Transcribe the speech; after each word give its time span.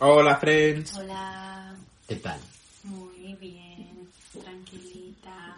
Hola, 0.00 0.36
friends. 0.36 0.94
Hola, 0.94 1.74
¿Qué 2.08 2.16
tal? 2.16 2.40
muy 2.82 3.32
bien, 3.40 4.08
tranquilita, 4.42 5.56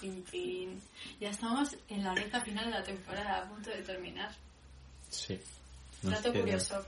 fin 0.00 0.24
fin. 0.24 0.80
Ya 1.20 1.30
estamos 1.30 1.76
en 1.88 2.02
la 2.02 2.12
recta 2.14 2.40
final 2.40 2.64
de 2.64 2.70
la 2.72 2.82
temporada, 2.82 3.38
a 3.42 3.48
punto 3.48 3.70
de 3.70 3.82
terminar. 3.82 4.34
Sí. 5.10 5.38
Nos 6.02 6.14
Dato 6.14 6.32
queda- 6.32 6.42
curioso. 6.42 6.86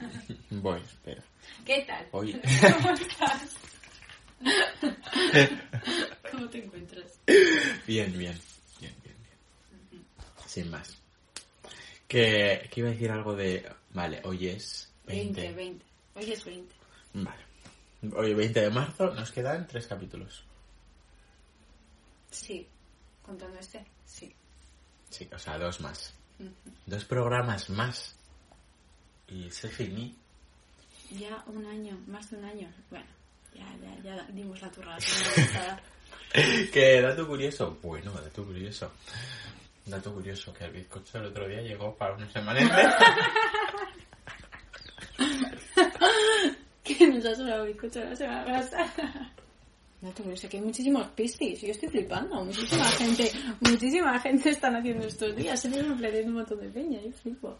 Voy, 0.50 0.80
espera. 0.80 1.22
¿Qué 1.64 1.84
tal? 1.86 2.06
Oye. 2.12 2.40
¿Cómo 2.72 2.90
estás? 2.90 3.42
¿Cómo 6.30 6.48
te 6.50 6.58
encuentras? 6.64 7.06
Bien, 7.86 8.12
bien. 8.18 8.38
Bien, 8.80 8.94
bien, 9.02 9.16
bien. 9.22 10.04
Sin 10.46 10.70
más. 10.70 10.96
Que, 12.06 12.68
que 12.70 12.80
iba 12.80 12.90
a 12.90 12.92
decir 12.92 13.10
algo 13.10 13.34
de... 13.34 13.66
Vale, 13.94 14.20
hoy 14.24 14.48
es 14.48 14.90
20. 15.06 15.40
20, 15.40 15.56
20. 15.56 15.84
Hoy 16.14 16.32
es 16.32 16.44
20. 16.44 16.74
Vale. 17.14 17.44
Hoy 18.16 18.34
20 18.34 18.60
de 18.60 18.70
marzo 18.70 19.14
nos 19.14 19.32
quedan 19.32 19.66
tres 19.66 19.86
capítulos. 19.86 20.44
Sí. 22.30 22.66
Contando 23.22 23.58
este, 23.58 23.84
sí. 24.04 24.34
Sí, 25.10 25.28
o 25.32 25.38
sea, 25.38 25.58
dos 25.58 25.80
más. 25.80 26.14
Ujú. 26.38 26.52
Dos 26.86 27.04
programas 27.04 27.70
más. 27.70 28.14
Y 29.28 29.50
se 29.50 29.68
finí. 29.68 30.16
Ya 31.10 31.42
un 31.46 31.64
año, 31.66 31.98
más 32.06 32.30
de 32.30 32.36
un 32.36 32.44
año. 32.44 32.72
Bueno, 32.90 33.06
ya, 33.54 33.66
ya, 33.82 34.02
ya 34.02 34.26
dimos 34.32 34.60
la 34.60 34.70
turra. 34.70 34.98
Que 36.72 37.00
dato 37.00 37.28
curioso. 37.28 37.78
Bueno, 37.80 38.10
dato 38.10 38.44
curioso. 38.44 38.90
Dato 39.86 40.12
curioso, 40.12 40.52
que 40.52 40.64
el 40.64 40.72
bizcocho 40.72 41.18
el 41.18 41.26
otro 41.26 41.46
día 41.46 41.62
llegó 41.62 41.94
para 41.94 42.14
una 42.14 42.28
semana. 42.32 42.60
que 46.96 47.06
nos 47.12 47.24
ha 47.24 47.34
sobrado 47.34 47.64
bizcocho 47.64 48.00
la 48.00 48.16
semana 48.16 48.44
pasada. 48.44 49.32
No 50.04 50.10
te 50.10 50.22
curioso, 50.22 50.48
que 50.50 50.58
hay 50.58 50.62
muchísimos 50.62 51.06
pistis. 51.08 51.62
Yo 51.62 51.68
estoy 51.68 51.88
flipando. 51.88 52.44
Muchísima 52.44 52.84
gente, 52.84 53.30
muchísima 53.60 54.20
gente 54.20 54.50
están 54.50 54.76
haciendo 54.76 55.06
estos 55.06 55.34
días. 55.34 55.58
Se 55.58 55.68
me 55.70 55.80
un 55.80 56.32
montón 56.32 56.60
de 56.60 56.68
peña. 56.68 57.00
Yo 57.00 57.10
flipo. 57.12 57.56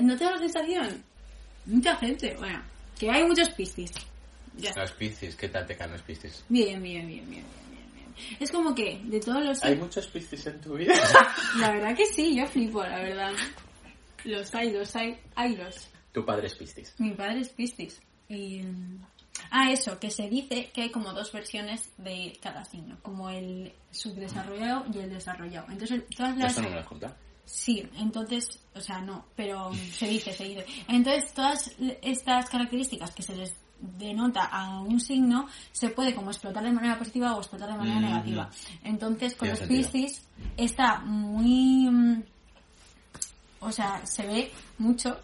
¿No 0.00 0.16
te 0.16 0.24
da 0.24 0.30
la 0.30 0.38
sensación? 0.38 1.02
Mucha 1.66 1.96
gente. 1.96 2.36
Bueno, 2.38 2.62
que 2.96 3.10
hay 3.10 3.24
muchos 3.24 3.50
pistis. 3.50 3.90
Ya. 4.56 4.70
Los 4.76 4.92
piscis, 4.92 5.34
¿qué 5.34 5.48
tal 5.48 5.66
te 5.66 5.76
caen 5.76 5.90
los 5.92 6.02
piscis? 6.02 6.44
Bien, 6.48 6.80
bien, 6.80 7.04
bien, 7.06 7.28
bien, 7.28 7.44
bien, 7.44 7.66
bien, 7.72 8.14
bien. 8.14 8.36
Es 8.38 8.52
como 8.52 8.72
que 8.74 9.00
de 9.04 9.18
todos 9.18 9.44
los... 9.44 9.64
¿Hay 9.64 9.74
muchos 9.76 10.06
piscis 10.06 10.46
en 10.46 10.60
tu 10.60 10.74
vida? 10.74 10.94
La 11.58 11.72
verdad 11.72 11.96
que 11.96 12.06
sí, 12.06 12.36
yo 12.36 12.46
flipo, 12.46 12.84
la 12.84 13.00
verdad. 13.00 13.32
Los 14.24 14.54
hay, 14.54 14.70
los 14.70 14.94
hay, 14.94 15.18
hay 15.34 15.56
los. 15.56 15.88
tu 16.12 16.24
padre 16.24 16.46
es 16.46 16.54
piscis. 16.54 16.94
Mi 16.98 17.10
padre 17.12 17.40
es 17.40 17.48
Piscis. 17.48 18.00
Y... 18.28 18.62
Ah, 19.50 19.70
eso, 19.70 19.98
que 19.98 20.10
se 20.10 20.28
dice 20.28 20.70
que 20.74 20.82
hay 20.82 20.90
como 20.90 21.12
dos 21.12 21.32
versiones 21.32 21.90
de 21.98 22.38
cada 22.42 22.64
signo, 22.64 22.96
como 23.02 23.28
el 23.30 23.72
subdesarrollado 23.90 24.84
y 24.92 24.98
el 24.98 25.10
desarrollado. 25.10 25.66
Entonces, 25.70 26.02
todas 26.16 26.36
las... 26.36 26.52
Eso 26.52 26.62
no 26.62 26.68
me 26.68 26.74
lo 26.76 26.80
has 26.80 26.86
contado. 26.86 27.14
Sí, 27.44 27.86
entonces, 27.96 28.60
o 28.74 28.80
sea, 28.80 29.00
no, 29.00 29.26
pero 29.34 29.72
se 29.92 30.06
dice, 30.06 30.32
se 30.32 30.44
dice. 30.44 30.64
Entonces, 30.88 31.32
todas 31.34 31.72
estas 32.00 32.48
características 32.48 33.10
que 33.12 33.22
se 33.22 33.34
les 33.36 33.54
denota 33.80 34.44
a 34.44 34.80
un 34.80 35.00
signo 35.00 35.48
se 35.72 35.88
puede 35.88 36.14
como 36.14 36.30
explotar 36.30 36.62
de 36.62 36.72
manera 36.72 36.96
positiva 36.96 37.34
o 37.34 37.40
explotar 37.40 37.68
de 37.72 37.76
manera 37.78 37.98
Mm. 37.98 38.04
negativa. 38.04 38.50
Entonces, 38.84 39.34
con 39.34 39.48
los. 39.48 39.60
Piscis 39.60 40.24
está 40.56 41.00
muy... 41.00 41.90
mm, 41.90 42.22
O 43.60 43.72
sea, 43.72 44.04
se 44.06 44.26
ve 44.26 44.52
mucho 44.78 45.20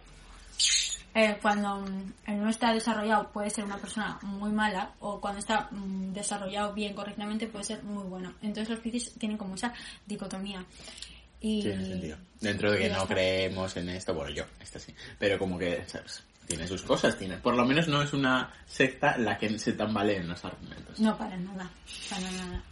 eh, 1.15 1.39
cuando 1.41 1.77
mm, 1.77 2.41
no 2.41 2.49
está 2.49 2.73
desarrollado 2.73 3.31
puede 3.31 3.51
ser 3.51 3.65
una 3.65 3.79
persona 3.79 4.19
muy 4.23 4.51
mala 4.51 4.93
o 5.01 5.21
cuando 5.21 5.41
está 5.41 5.69
mm, 5.71 6.13
desarrollado 6.13 6.73
bien 6.75 6.95
correctamente 6.95 7.47
puede 7.47 7.65
ser 7.65 7.83
muy 7.83 8.05
bueno. 8.05 8.35
Entonces 8.43 8.71
los 8.71 8.81
Piscis 8.81 9.15
tienen 9.19 9.39
como 9.39 9.55
esa 9.55 9.73
dicotomía. 10.07 10.65
Y, 11.41 11.63
Tiene 11.63 11.87
sentido. 11.87 12.19
Dentro 12.41 12.73
de 12.73 12.79
que 12.79 12.89
no 12.89 13.07
creemos 13.07 13.77
en 13.77 13.89
esto, 13.91 14.15
bueno, 14.15 14.31
yo, 14.31 14.45
esto 14.61 14.79
sí. 14.79 14.95
Pero 15.19 15.39
como 15.39 15.59
que, 15.59 15.85
¿sabes? 15.87 16.25
Tiene 16.47 16.67
sus 16.67 16.83
cosas, 16.83 17.17
tiene. 17.17 17.37
Por 17.37 17.55
lo 17.55 17.65
menos 17.65 17.89
no 17.89 18.03
es 18.03 18.13
una 18.13 18.51
secta 18.67 19.19
la 19.19 19.37
que 19.37 19.59
se 19.59 19.75
tambaleen 19.75 20.27
los 20.27 20.45
argumentos. 20.45 20.99
No, 20.99 21.17
para 21.17 21.37
nada. 21.37 21.71
Para 22.09 22.31
nada. 22.31 22.63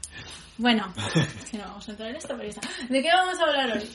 Bueno, 0.59 0.93
si 1.45 1.59
no 1.59 1.65
vamos 1.65 1.87
a 1.87 1.91
entrar 1.91 2.11
en 2.11 2.17
esta 2.17 2.37
pereza. 2.37 2.61
¿De 2.89 3.03
qué 3.03 3.09
vamos 3.09 3.39
a 3.39 3.43
hablar 3.43 3.77
hoy? 3.77 3.89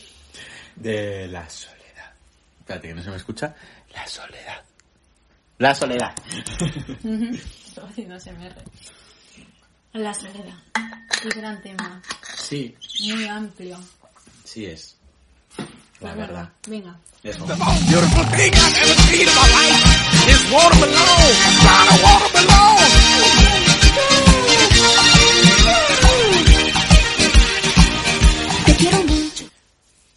De 0.75 1.27
la 1.27 1.49
soledad. 1.49 2.13
Espérate, 2.59 2.89
que 2.89 2.93
no 2.93 3.01
se 3.01 3.09
me 3.09 3.15
escucha. 3.15 3.55
La 3.93 4.07
soledad. 4.07 4.63
La 5.57 5.75
soledad. 5.75 6.13
Estaba 7.65 7.87
haciendo 7.89 8.19
SMR. 8.19 8.55
La 9.93 10.13
soledad. 10.13 10.55
Qué 11.21 11.29
gran 11.29 11.61
tema. 11.61 12.01
Sí, 12.37 12.75
Muy 13.09 13.27
amplio. 13.27 13.77
sí 14.43 14.65
es. 14.65 14.97
La 15.99 16.13
verdad. 16.15 16.49
Venga. 16.67 16.97
Eso. 17.23 17.43
A 17.43 17.55
watermelon. 20.51 21.01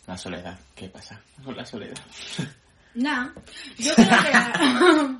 La 0.07 0.17
soledad. 0.19 0.59
¿Qué 0.75 0.89
pasa 0.89 1.21
con 1.45 1.57
la 1.57 1.65
soledad? 1.65 1.99
Nah, 2.95 3.31
yo 3.79 3.95
creo 3.95 4.09
que 4.09 5.17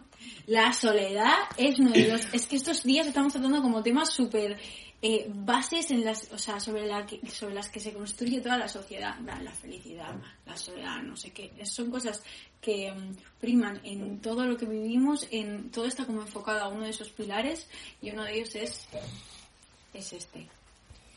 la, 0.53 0.73
soledad 0.73 1.35
es 1.57 1.79
uno 1.79 1.91
de 1.91 2.09
los... 2.09 2.33
Es 2.33 2.47
que 2.47 2.57
estos 2.57 2.83
días 2.83 3.07
estamos 3.07 3.33
tratando 3.33 3.61
como 3.63 3.83
temas 3.83 4.11
súper 4.13 4.59
eh, 5.03 5.27
bases 5.29 5.91
en 5.91 6.05
las, 6.05 6.31
o 6.33 6.39
sea, 6.39 6.61
sobre, 6.61 6.87
la 6.87 7.05
que- 7.05 7.21
sobre 7.29 7.55
las 7.55 7.69
que 7.69 7.81
se 7.81 7.93
construye 7.93 8.41
toda 8.41 8.57
la 8.59 8.69
sociedad. 8.69 9.17
La, 9.21 9.51
felicidad, 9.53 10.15
la 10.47 10.57
soledad, 10.57 11.03
no 11.03 11.17
sé 11.17 11.31
qué. 11.33 11.53
Son 11.67 11.91
cosas 11.91 12.23
que 12.61 12.93
mm, 12.93 13.17
priman 13.41 13.81
en 13.85 14.21
todo 14.21 14.47
lo 14.47 14.57
que 14.57 14.67
vivimos, 14.67 15.27
en 15.31 15.71
todo 15.71 15.87
está 15.87 16.07
como 16.07 16.23
enfocado 16.23 16.61
a 16.63 16.69
uno 16.69 16.85
de 16.85 16.91
esos 16.91 17.11
pilares 17.11 17.67
y 18.01 18.11
uno 18.11 18.25
de 18.25 18.35
ellos 18.37 18.55
es, 18.55 18.87
es 19.93 20.13
este. 20.13 20.49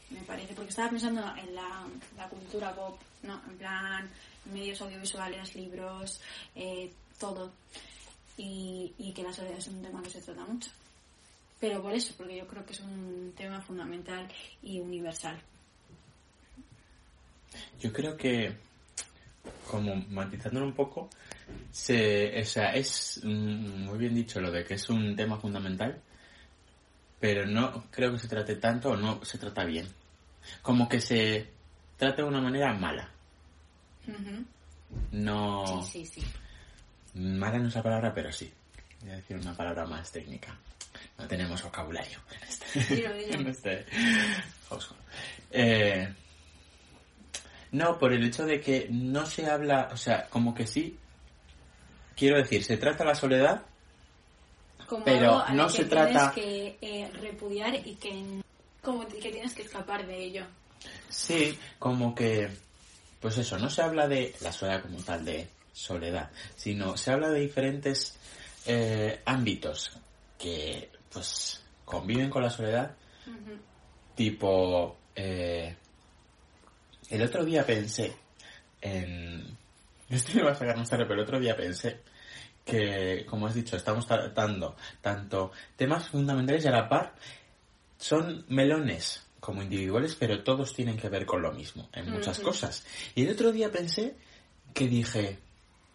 Me 0.10 0.22
parece, 0.22 0.54
porque 0.54 0.70
estaba 0.70 0.90
pensando 0.90 1.22
en 1.38 1.54
la, 1.54 1.86
la 2.16 2.28
cultura 2.30 2.74
pop, 2.74 3.00
¿no? 3.24 3.42
En 3.50 3.58
plan, 3.58 4.10
medios 4.52 4.82
audiovisuales, 4.82 5.56
libros, 5.56 6.22
eh, 6.56 6.92
todo. 7.20 7.52
Y, 8.38 9.14
que 9.16 9.24
la 9.24 9.34
soledad 9.34 9.58
es 9.58 9.68
un 9.68 9.82
tema 9.82 10.04
que 10.04 10.12
se 10.12 10.22
trata 10.22 10.46
mucho. 10.46 10.70
Pero 11.60 11.82
por 11.82 11.94
eso, 11.94 12.14
porque 12.16 12.38
yo 12.38 12.46
creo 12.46 12.64
que 12.66 12.74
es 12.74 12.80
un 12.82 13.34
tema 13.36 13.60
fundamental 13.62 14.28
y 14.62 14.80
universal. 14.80 15.40
Yo 17.80 17.92
creo 17.92 18.16
que, 18.16 18.56
como 19.68 19.96
matizándolo 20.10 20.68
un 20.68 20.76
poco, 20.76 21.10
se, 21.72 22.40
o 22.40 22.46
sea, 22.46 22.74
es 22.76 23.22
mm, 23.24 23.86
muy 23.86 23.98
bien 23.98 24.14
dicho 24.14 24.40
lo 24.40 24.52
de 24.52 24.64
que 24.64 24.76
es 24.76 24.88
un 24.90 25.16
tema 25.16 25.40
fundamental, 25.40 26.00
pero 27.20 27.48
no 27.48 27.86
creo 27.90 28.12
que 28.12 28.20
se 28.20 28.28
trate 28.28 28.58
tanto 28.58 28.92
o 28.92 28.98
no 28.98 29.24
se 29.26 29.40
trata 29.40 29.66
bien. 29.66 29.88
Como 30.62 30.88
que 30.88 31.02
se 31.02 31.48
trata 31.98 32.18
de 32.18 32.28
una 32.28 32.42
manera 32.42 32.74
mala. 32.74 33.12
No. 35.12 35.82
Sí, 35.84 36.06
sí, 36.06 36.22
sí. 36.22 36.28
Mala 37.20 37.58
no 37.60 37.68
es 37.68 37.76
la 37.76 37.84
palabra, 37.84 38.14
pero 38.14 38.32
sí. 38.32 38.52
Voy 39.02 39.12
a 39.12 39.16
decir 39.18 39.38
una 39.38 39.56
palabra 39.56 39.86
más 39.86 40.12
técnica. 40.12 40.58
No 41.18 41.28
tenemos 41.28 41.62
vocabulario 41.64 42.20
en 42.32 42.48
este, 42.48 42.96
Dilo, 42.96 43.14
dilo. 43.14 43.34
en 43.40 43.48
este. 43.48 43.86
Eh, 45.52 46.14
no, 47.72 47.98
por 48.00 48.14
el 48.14 48.24
hecho 48.26 48.46
de 48.46 48.60
que 48.62 48.88
no 48.90 49.26
se 49.26 49.46
habla, 49.50 49.90
o 49.92 49.98
sea, 49.98 50.28
como 50.30 50.54
que 50.54 50.66
sí. 50.68 50.98
Quiero 52.16 52.38
decir, 52.38 52.64
se 52.64 52.78
trata 52.78 53.04
la 53.06 53.14
soledad, 53.14 53.62
Como 54.88 55.04
Pero 55.04 55.40
algo 55.42 55.56
no 55.56 55.64
lo 55.64 55.70
se 55.70 55.84
que 55.84 55.90
trata- 55.90 56.32
Tienes 56.32 56.78
que 56.80 57.02
eh, 57.04 57.12
repudiar 57.22 57.76
y 57.76 57.96
que, 57.96 58.42
como 58.82 59.06
que 59.08 59.32
tienes 59.32 59.54
que 59.54 59.62
escapar 59.64 60.06
de 60.08 60.18
ello. 60.24 60.46
sí, 61.10 61.58
como 61.78 62.16
que, 62.16 62.50
pues 63.20 63.38
eso, 63.38 63.58
no 63.58 63.70
se 63.70 63.82
habla 63.82 64.08
de 64.08 64.36
la 64.42 64.52
soledad 64.52 64.82
como 64.82 65.00
tal, 65.00 65.26
de 65.26 65.48
soledad, 65.74 66.30
sino 66.56 66.98
se 66.98 67.12
habla 67.12 67.30
de 67.30 67.40
diferentes 67.40 68.18
eh, 68.66 69.22
ámbitos 69.26 69.92
que, 70.38 70.90
pues, 71.12 71.64
conviven 71.86 72.30
con 72.30 72.44
la 72.44 72.50
soledad, 72.50 72.96
tipo, 74.16 74.98
eh, 75.16 75.76
el 77.10 77.22
otro 77.22 77.46
día 77.46 77.66
pensé 77.66 78.16
en... 78.82 79.58
Esto 80.10 80.32
me 80.36 80.44
va 80.44 80.52
a 80.52 80.56
sacar 80.56 80.78
más 80.78 80.90
tarde, 80.90 81.06
pero 81.06 81.16
el 81.16 81.26
otro 81.26 81.40
día 81.40 81.56
pensé 81.56 82.02
que, 82.64 83.26
como 83.30 83.48
has 83.48 83.56
dicho, 83.56 83.76
estamos 83.76 84.08
tratando 84.08 84.76
tanto 85.02 85.52
temas 85.76 86.08
fundamentales 86.10 86.64
y 86.64 86.68
a 86.68 86.72
la 86.72 86.90
par 86.90 87.14
son 87.98 88.46
melones 88.48 89.27
como 89.40 89.62
individuales, 89.62 90.16
pero 90.16 90.44
todos 90.44 90.74
tienen 90.74 90.98
que 90.98 91.10
ver 91.10 91.26
con 91.26 91.42
lo 91.42 91.52
mismo 91.52 91.90
en 91.94 92.12
muchas 92.12 92.40
cosas. 92.40 92.86
Y 93.16 93.24
el 93.24 93.32
otro 93.32 93.52
día 93.52 93.72
pensé 93.72 94.16
que 94.74 94.88
dije, 94.88 95.38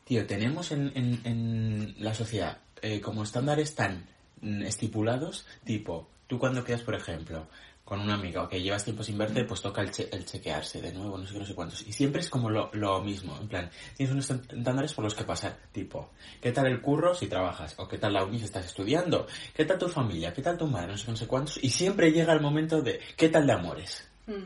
tío, 0.04 0.26
tenemos 0.26 0.72
en, 0.72 0.92
en, 0.94 1.20
en 1.24 1.94
la 1.98 2.14
sociedad 2.14 2.58
eh, 2.82 3.00
como 3.00 3.22
estándares 3.22 3.74
tan 3.74 4.06
mm, 4.40 4.62
estipulados, 4.62 5.46
tipo, 5.64 6.08
tú 6.26 6.38
cuando 6.38 6.64
quedas, 6.64 6.82
por 6.82 6.94
ejemplo, 6.94 7.46
con 7.92 8.00
una 8.00 8.14
amiga 8.14 8.42
o 8.42 8.48
que 8.48 8.62
llevas 8.62 8.84
tiempo 8.84 9.02
sin 9.04 9.18
verte, 9.18 9.44
pues 9.44 9.60
toca 9.60 9.82
el, 9.82 9.90
che- 9.90 10.08
el 10.10 10.24
chequearse 10.24 10.80
de 10.80 10.94
nuevo, 10.94 11.18
no 11.18 11.26
sé 11.26 11.34
qué, 11.34 11.38
no 11.40 11.44
sé 11.44 11.54
cuántos. 11.54 11.82
Y 11.86 11.92
siempre 11.92 12.22
es 12.22 12.30
como 12.30 12.48
lo, 12.48 12.70
lo 12.72 13.02
mismo, 13.02 13.36
en 13.38 13.48
plan, 13.48 13.70
tienes 13.98 14.14
unos 14.14 14.30
estándares 14.30 14.94
por 14.94 15.04
los 15.04 15.14
que 15.14 15.24
pasar, 15.24 15.58
tipo, 15.72 16.10
¿qué 16.40 16.52
tal 16.52 16.68
el 16.68 16.80
curro 16.80 17.14
si 17.14 17.26
trabajas? 17.26 17.74
¿O 17.76 17.86
qué 17.86 17.98
tal 17.98 18.14
la 18.14 18.24
uni 18.24 18.38
si 18.38 18.46
estás 18.46 18.64
estudiando? 18.64 19.26
¿Qué 19.54 19.66
tal 19.66 19.76
tu 19.76 19.88
familia? 19.88 20.32
¿Qué 20.32 20.40
tal 20.40 20.56
tu 20.56 20.66
madre? 20.66 20.92
No 20.92 20.96
sé 20.96 21.04
qué, 21.04 21.10
no 21.10 21.16
sé 21.18 21.26
cuántos. 21.26 21.62
Y 21.62 21.68
siempre 21.68 22.12
llega 22.12 22.32
el 22.32 22.40
momento 22.40 22.80
de, 22.80 22.98
¿qué 23.14 23.28
tal 23.28 23.46
de 23.46 23.52
amores? 23.52 24.08
Mm. 24.26 24.44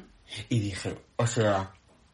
Y 0.48 0.58
dije, 0.58 0.98
o 1.14 1.26
sea, 1.28 1.72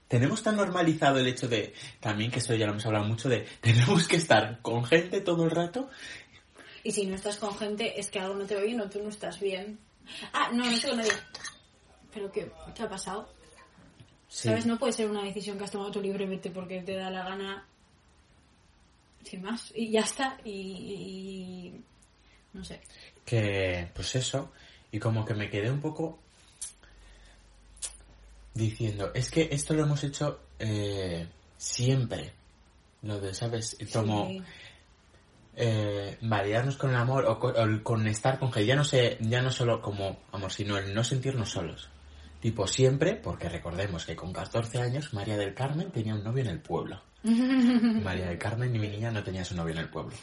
tenemos 0.09 0.43
tan 0.43 0.57
normalizado 0.57 1.19
el 1.19 1.27
hecho 1.29 1.49
de, 1.49 1.73
también 2.01 2.31
que 2.31 2.41
esto 2.41 2.55
ya 2.55 2.67
lo 2.67 2.73
hemos 2.73 2.85
hablado 2.85 3.07
mucho, 3.07 3.31
de 3.31 3.47
tenemos 3.63 4.07
que 4.07 4.17
estar 4.17 4.61
con 4.61 4.85
gente 4.85 5.23
todo 5.23 5.45
el 5.45 5.51
rato. 5.51 5.89
Y 6.85 6.93
si 6.93 7.07
no 7.07 7.15
estás 7.15 7.39
con 7.39 7.57
gente, 7.57 7.99
es 7.99 8.11
que 8.11 8.19
algo 8.21 8.35
no 8.35 8.45
te 8.45 8.55
va 8.55 8.61
bien 8.61 8.83
o 8.83 8.91
tú 8.91 9.03
no 9.03 9.09
estás 9.09 9.41
bien. 9.41 9.79
Ah, 10.33 10.51
no, 10.53 10.65
no 10.71 10.77
sé 10.77 10.89
con 10.89 10.97
nadie. 10.99 11.13
¿Pero 12.13 12.31
qué? 12.33 12.51
¿Qué 12.75 12.83
ha 12.83 12.89
pasado? 12.89 13.29
Sí. 14.29 14.49
¿Sabes? 14.49 14.67
No 14.67 14.79
puede 14.79 14.93
ser 14.93 15.11
una 15.11 15.23
decisión 15.25 15.59
que 15.59 15.65
has 15.65 15.71
tomado 15.71 15.91
tú 15.91 16.01
libremente 16.01 16.51
porque 16.51 16.81
te 16.83 16.95
da 16.95 17.11
la 17.11 17.25
gana. 17.25 17.67
Sin 19.25 19.43
más. 19.43 19.73
Y 19.75 19.91
ya 19.91 20.01
está. 20.01 20.39
Y. 20.45 20.51
y- 20.51 21.85
no 22.53 22.65
sé. 22.65 22.81
Que, 23.25 23.89
pues 23.95 24.15
eso, 24.17 24.53
y 24.91 24.99
como 24.99 25.25
que 25.25 25.33
me 25.35 25.49
quedé 25.49 25.71
un 25.71 25.81
poco 25.81 26.19
diciendo, 28.55 29.11
es 29.15 29.31
que 29.31 29.49
esto 29.51 29.75
lo 29.75 29.83
hemos 29.85 30.03
hecho 30.05 30.41
eh, 30.59 31.27
siempre. 31.57 32.33
Lo 33.03 33.19
de, 33.19 33.35
¿sabes? 33.35 33.77
Como 33.93 34.29
Sí. 34.29 34.43
Eh, 35.55 36.19
validarnos 36.23 36.77
con 36.77 36.91
el 36.91 36.97
amor 36.97 37.27
o 37.27 37.39
con, 37.39 37.57
o 37.57 37.63
el 37.63 37.83
con 37.83 38.07
estar 38.07 38.39
con 38.39 38.53
gente. 38.53 38.67
Ya 38.67 38.77
no 38.77 38.85
sé, 38.85 39.19
ya 39.21 39.43
no 39.43 39.51
solo 39.51 39.81
como 39.81 40.21
amor, 40.33 40.51
sino 40.53 40.79
el 40.79 40.95
no 40.95 41.05
sentirnos 41.05 41.51
solos. 41.51 41.89
Tipo 42.41 42.67
siempre, 42.67 43.15
porque 43.15 43.49
recordemos 43.49 44.05
que 44.05 44.17
con 44.17 44.33
14 44.33 44.81
años 44.81 45.15
María 45.15 45.37
del 45.37 45.55
Carmen 45.55 45.91
tenía 45.91 46.15
un 46.15 46.25
novio 46.25 46.43
en 46.43 46.51
el 46.51 46.61
pueblo. 46.61 47.01
María 47.23 48.27
del 48.27 48.39
Carmen 48.39 48.75
y 48.75 48.79
mi 48.79 48.89
niña 48.89 49.11
no 49.11 49.23
tenía 49.23 49.45
su 49.45 49.55
novio 49.55 49.75
en 49.75 49.81
el 49.81 49.89
pueblo. 49.89 50.13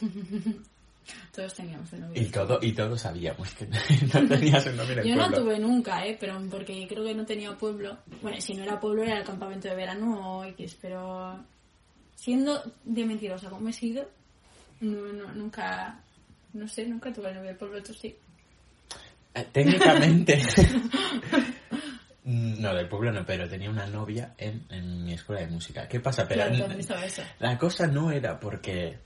Todos 1.34 1.54
teníamos 1.54 1.90
de 1.90 1.98
novio. 1.98 2.22
Y 2.22 2.26
todo, 2.26 2.58
y 2.60 2.72
todos 2.72 3.00
sabíamos 3.00 3.52
que 3.54 3.66
no 4.14 4.28
tenía 4.28 4.60
su 4.60 4.70
novio 4.72 4.92
en 4.92 4.98
el 4.98 5.04
Yo 5.06 5.16
no 5.16 5.28
pueblo. 5.28 5.38
tuve 5.38 5.58
nunca, 5.58 6.06
¿eh? 6.06 6.16
Pero 6.20 6.40
porque 6.50 6.86
creo 6.86 7.04
que 7.04 7.14
no 7.14 7.24
tenía 7.24 7.56
pueblo. 7.56 7.98
Bueno, 8.22 8.40
si 8.40 8.54
no 8.54 8.64
era 8.64 8.78
pueblo 8.78 9.02
era 9.02 9.18
el 9.18 9.24
campamento 9.24 9.68
de 9.68 9.74
verano 9.76 10.38
o 10.38 10.44
X, 10.44 10.76
pero 10.80 11.42
siendo 12.14 12.62
de 12.84 13.04
mentirosa 13.06 13.48
como 13.48 13.68
he 13.68 13.72
sido, 13.72 14.08
no, 14.80 15.12
no, 15.12 15.32
nunca, 15.32 16.00
no 16.52 16.66
sé, 16.68 16.86
nunca 16.86 17.12
tuve 17.12 17.32
novio 17.32 17.48
del 17.48 17.56
pueblo, 17.56 17.82
tú 17.82 17.92
sí. 17.94 18.16
Eh, 19.34 19.46
Técnicamente. 19.52 20.42
no, 22.24 22.74
del 22.74 22.88
pueblo 22.88 23.12
no, 23.12 23.24
pero 23.24 23.48
tenía 23.48 23.70
una 23.70 23.86
novia 23.86 24.34
en, 24.38 24.64
en 24.70 25.04
mi 25.04 25.12
escuela 25.14 25.42
de 25.42 25.48
música. 25.48 25.86
¿Qué 25.88 26.00
pasa? 26.00 26.26
Pero 26.26 26.46
Claro, 26.48 26.72
eso. 27.04 27.22
la 27.38 27.56
cosa 27.58 27.86
no 27.86 28.10
era 28.10 28.38
porque 28.38 28.98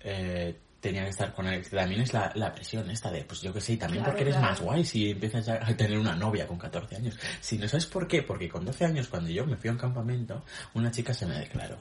eh, 0.00 0.56
tenía 0.80 1.04
que 1.04 1.10
estar 1.10 1.32
con 1.34 1.46
él. 1.46 1.68
También 1.68 2.00
es 2.00 2.12
la, 2.12 2.32
la 2.34 2.52
presión 2.52 2.90
esta 2.90 3.10
de, 3.10 3.24
pues 3.24 3.40
yo 3.42 3.52
que 3.52 3.60
sé, 3.60 3.74
y 3.74 3.76
también 3.76 4.02
Claro, 4.02 4.12
porque 4.12 4.22
eres 4.22 4.34
claro. 4.36 4.50
más 4.50 4.60
guay 4.60 4.84
si 4.84 5.10
empiezas 5.10 5.48
a 5.48 5.76
tener 5.76 5.98
una 5.98 6.16
novia 6.16 6.46
con 6.46 6.58
14 6.58 6.96
años. 6.96 7.18
Si 7.40 7.58
no 7.58 7.68
sabes 7.68 7.86
por 7.86 8.06
qué, 8.08 8.22
porque 8.22 8.48
con 8.48 8.64
12 8.64 8.84
años, 8.86 9.08
cuando 9.08 9.30
yo 9.30 9.46
me 9.46 9.56
fui 9.56 9.68
a 9.68 9.72
un 9.72 9.78
campamento, 9.78 10.44
una 10.74 10.90
chica 10.90 11.14
se 11.14 11.26
me 11.26 11.38
declaró. 11.38 11.78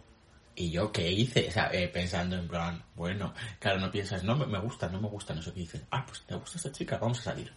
Y 0.56 0.70
yo, 0.70 0.92
¿qué 0.92 1.10
hice? 1.10 1.48
O 1.48 1.52
sea, 1.52 1.70
eh, 1.72 1.88
pensando 1.88 2.36
en 2.38 2.48
plan, 2.48 2.84
bueno, 2.96 3.34
claro, 3.60 3.80
no 3.80 3.90
piensas, 3.90 4.24
no, 4.24 4.36
me- 4.36 4.60
gusta, 4.60 4.90
no 4.90 5.00
me 5.00 5.08
gusta, 5.08 5.34
no 5.34 5.42
sé 5.42 5.54
qué 5.54 5.62
dices. 5.62 5.82
Ah, 5.92 6.06
pues 6.06 6.22
te 6.24 6.36
gusta 6.36 6.58
esta 6.58 6.72
chica, 6.72 6.98
vamos 6.98 7.20
a 7.22 7.24
salir. 7.24 7.52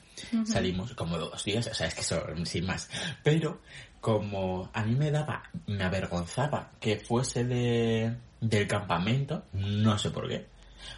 Salimos 0.46 0.94
como 0.94 1.18
dos 1.18 1.42
días, 1.44 1.66
o 1.66 1.74
sea, 1.74 1.88
es 1.88 1.94
que 1.94 2.02
son 2.02 2.46
sin 2.46 2.66
más. 2.66 2.88
Pero, 3.22 3.60
como 4.00 4.70
a 4.72 4.84
mí 4.84 4.94
me 4.94 5.10
daba, 5.10 5.42
me 5.66 5.82
avergonzaba 5.82 6.70
que 6.80 6.96
fuese 6.98 7.44
de, 7.44 8.16
del 8.40 8.68
campamento, 8.68 9.44
no 9.54 9.98
sé 9.98 10.10
por 10.10 10.28
qué, 10.28 10.46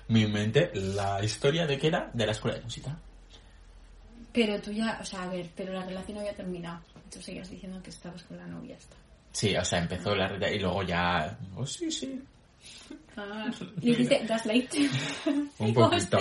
me 0.09 0.21
inventé 0.21 0.71
la 0.75 1.25
historia 1.25 1.67
de 1.67 1.79
que 1.79 1.87
era 1.87 2.11
de 2.13 2.27
la 2.27 2.33
escuela 2.33 2.59
de 2.59 2.65
música. 2.65 2.99
Pero 4.33 4.61
tú 4.61 4.71
ya, 4.71 4.99
o 5.01 5.05
sea, 5.05 5.23
a 5.23 5.29
ver, 5.29 5.49
pero 5.57 5.73
la 5.73 5.85
relación 5.87 6.19
había 6.19 6.35
terminado. 6.35 6.81
Tú 7.11 7.23
seguías 7.23 7.49
diciendo 7.49 7.83
que 7.83 7.89
estabas 7.91 8.23
con 8.25 8.37
la 8.37 8.47
novia 8.47 8.77
esta. 8.77 8.97
Sí, 9.37 9.55
o 9.55 9.63
sea, 9.63 9.81
empezó 9.81 10.15
la 10.15 10.29
red 10.29 10.51
y 10.51 10.59
luego 10.59 10.83
ya, 10.83 11.39
oh, 11.57 11.67
sí, 11.67 11.91
sí. 11.91 12.23
Ah, 13.19 13.51
dijiste 13.77 14.25
gaslight. 14.27 14.75
Un 15.59 15.75
poquito. 15.75 16.19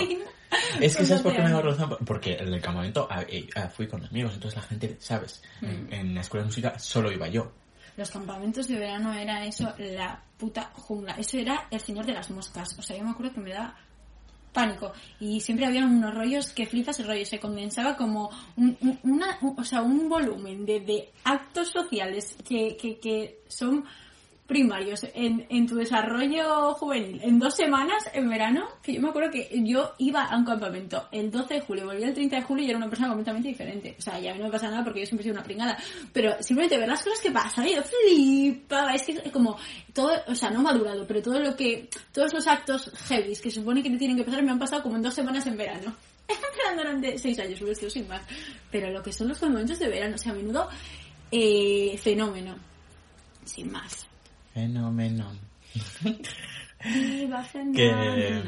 Es 0.78 0.94
que 0.98 1.06
¿sabes 1.06 1.22
por 1.22 1.32
qué 1.32 1.38
me 1.40 1.44
12 1.44 1.54
años. 1.54 1.54
avergonzaba? 1.54 1.98
Porque 2.04 2.34
en 2.34 2.52
el 2.52 2.60
campamento 2.60 3.08
ah, 3.10 3.22
eh, 3.26 3.48
ah, 3.54 3.68
fui 3.68 3.88
con 3.88 4.04
amigos, 4.04 4.34
entonces 4.34 4.60
la 4.60 4.68
gente, 4.68 4.96
¿sabes? 5.00 5.42
En, 5.62 5.90
en 5.90 6.14
la 6.14 6.20
escuela 6.20 6.42
de 6.42 6.48
música 6.48 6.78
solo 6.78 7.10
iba 7.10 7.26
yo. 7.28 7.50
Los 7.96 8.10
campamentos 8.10 8.68
de 8.68 8.78
verano 8.78 9.14
era 9.14 9.46
eso, 9.46 9.72
la 9.78 10.22
puta 10.36 10.70
jungla. 10.74 11.14
Eso 11.14 11.38
era 11.38 11.68
el 11.70 11.80
señor 11.80 12.04
de 12.04 12.12
las 12.12 12.28
moscas. 12.28 12.78
O 12.78 12.82
sea, 12.82 12.98
yo 12.98 13.04
me 13.04 13.12
acuerdo 13.12 13.32
que 13.32 13.40
me 13.40 13.50
daba 13.54 13.74
pánico. 14.56 14.92
Y 15.20 15.40
siempre 15.40 15.66
había 15.66 15.84
unos 15.84 16.14
rollos 16.14 16.50
que 16.52 16.66
flipas 16.66 16.98
el 16.98 17.06
rollo. 17.06 17.24
Se 17.26 17.38
condensaba 17.38 17.96
como 17.96 18.30
un, 18.56 18.76
un- 18.80 18.98
una, 19.04 19.38
un- 19.42 19.54
o 19.60 19.62
sea, 19.64 19.82
un 19.82 20.08
volumen 20.08 20.64
de, 20.66 20.80
de 20.80 21.10
actos 21.24 21.68
sociales 21.68 22.36
que, 22.48 22.76
que, 22.76 22.98
que 22.98 23.42
son 23.48 23.84
primarios 24.46 25.04
en, 25.14 25.44
en 25.48 25.66
tu 25.66 25.76
desarrollo 25.76 26.74
juvenil 26.74 27.20
en 27.22 27.38
dos 27.38 27.54
semanas 27.54 28.08
en 28.12 28.28
verano 28.28 28.68
que 28.82 28.94
yo 28.94 29.00
me 29.00 29.08
acuerdo 29.08 29.30
que 29.30 29.48
yo 29.64 29.92
iba 29.98 30.24
a 30.24 30.36
un 30.36 30.44
campamento 30.44 31.08
el 31.10 31.30
12 31.30 31.54
de 31.54 31.60
julio 31.60 31.86
volví 31.86 32.04
el 32.04 32.14
30 32.14 32.36
de 32.36 32.42
julio 32.42 32.64
y 32.64 32.68
era 32.68 32.78
una 32.78 32.88
persona 32.88 33.08
completamente 33.08 33.48
diferente. 33.48 33.96
O 33.98 34.02
sea 34.02 34.18
ya 34.20 34.32
a 34.32 34.36
no 34.36 34.44
me 34.44 34.50
pasa 34.50 34.70
nada 34.70 34.84
porque 34.84 35.00
yo 35.00 35.06
siempre 35.06 35.22
he 35.22 35.24
sido 35.24 35.34
una 35.34 35.42
pringada 35.42 35.76
pero 36.12 36.40
simplemente 36.40 36.78
ver 36.78 36.88
las 36.88 37.02
cosas 37.02 37.20
que 37.20 37.30
pasan 37.30 37.66
yo 37.66 37.82
flipaba 37.82 38.94
es 38.94 39.02
que 39.02 39.30
como 39.30 39.56
todo 39.92 40.12
o 40.28 40.34
sea 40.34 40.50
no 40.50 40.62
madurado 40.62 41.06
pero 41.06 41.22
todo 41.22 41.40
lo 41.40 41.56
que 41.56 41.88
todos 42.12 42.32
los 42.32 42.46
actos 42.46 42.90
heavies 43.08 43.40
que 43.40 43.50
se 43.50 43.60
supone 43.60 43.82
que 43.82 43.90
te 43.90 43.98
tienen 43.98 44.16
que 44.16 44.24
pasar 44.24 44.42
me 44.42 44.52
han 44.52 44.58
pasado 44.58 44.82
como 44.82 44.96
en 44.96 45.02
dos 45.02 45.14
semanas 45.14 45.46
en 45.46 45.56
verano. 45.56 45.94
Durante 46.76 47.18
seis 47.18 47.38
años 47.38 47.60
hubiera 47.60 47.78
sido 47.78 47.90
sin 47.90 48.08
más. 48.08 48.22
Pero 48.70 48.90
lo 48.90 49.02
que 49.02 49.12
son 49.12 49.28
los 49.28 49.38
campamentos 49.38 49.78
de 49.78 49.88
verano 49.88 50.16
o 50.16 50.18
sea 50.18 50.32
a 50.32 50.34
menudo 50.34 50.68
eh, 51.30 51.98
fenómeno. 52.02 52.56
Sin 53.44 53.70
más 53.70 54.06
Fenómeno. 54.56 55.30
Viva 56.82 57.46
Que- 57.74 58.42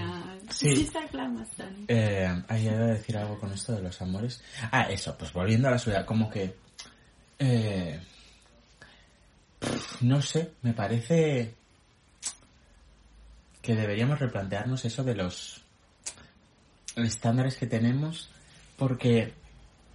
sí. 0.49 0.89
Aclamación. 0.97 1.85
Eh, 1.87 2.43
ahí 2.49 2.65
iba 2.67 2.77
a 2.77 2.87
decir 2.87 3.19
algo 3.19 3.39
con 3.39 3.53
esto 3.53 3.75
de 3.75 3.83
los 3.83 4.01
amores. 4.01 4.43
Ah, 4.73 4.85
eso, 4.91 5.15
pues 5.19 5.31
volviendo 5.35 5.69
a 5.69 5.73
la 5.73 5.79
soledad, 5.79 6.07
como 6.07 6.31
que... 6.31 6.57
eh, 7.39 8.01
no 10.01 10.23
sé, 10.23 10.53
me 10.63 10.73
parece 10.73 11.55
que 13.61 13.75
deberíamos 13.77 14.19
replantearnos 14.19 14.87
eso 14.87 15.05
de 15.05 15.15
los 15.15 15.61
estándares 16.97 17.57
que 17.59 17.67
tenemos, 17.67 18.31
porque 18.79 19.35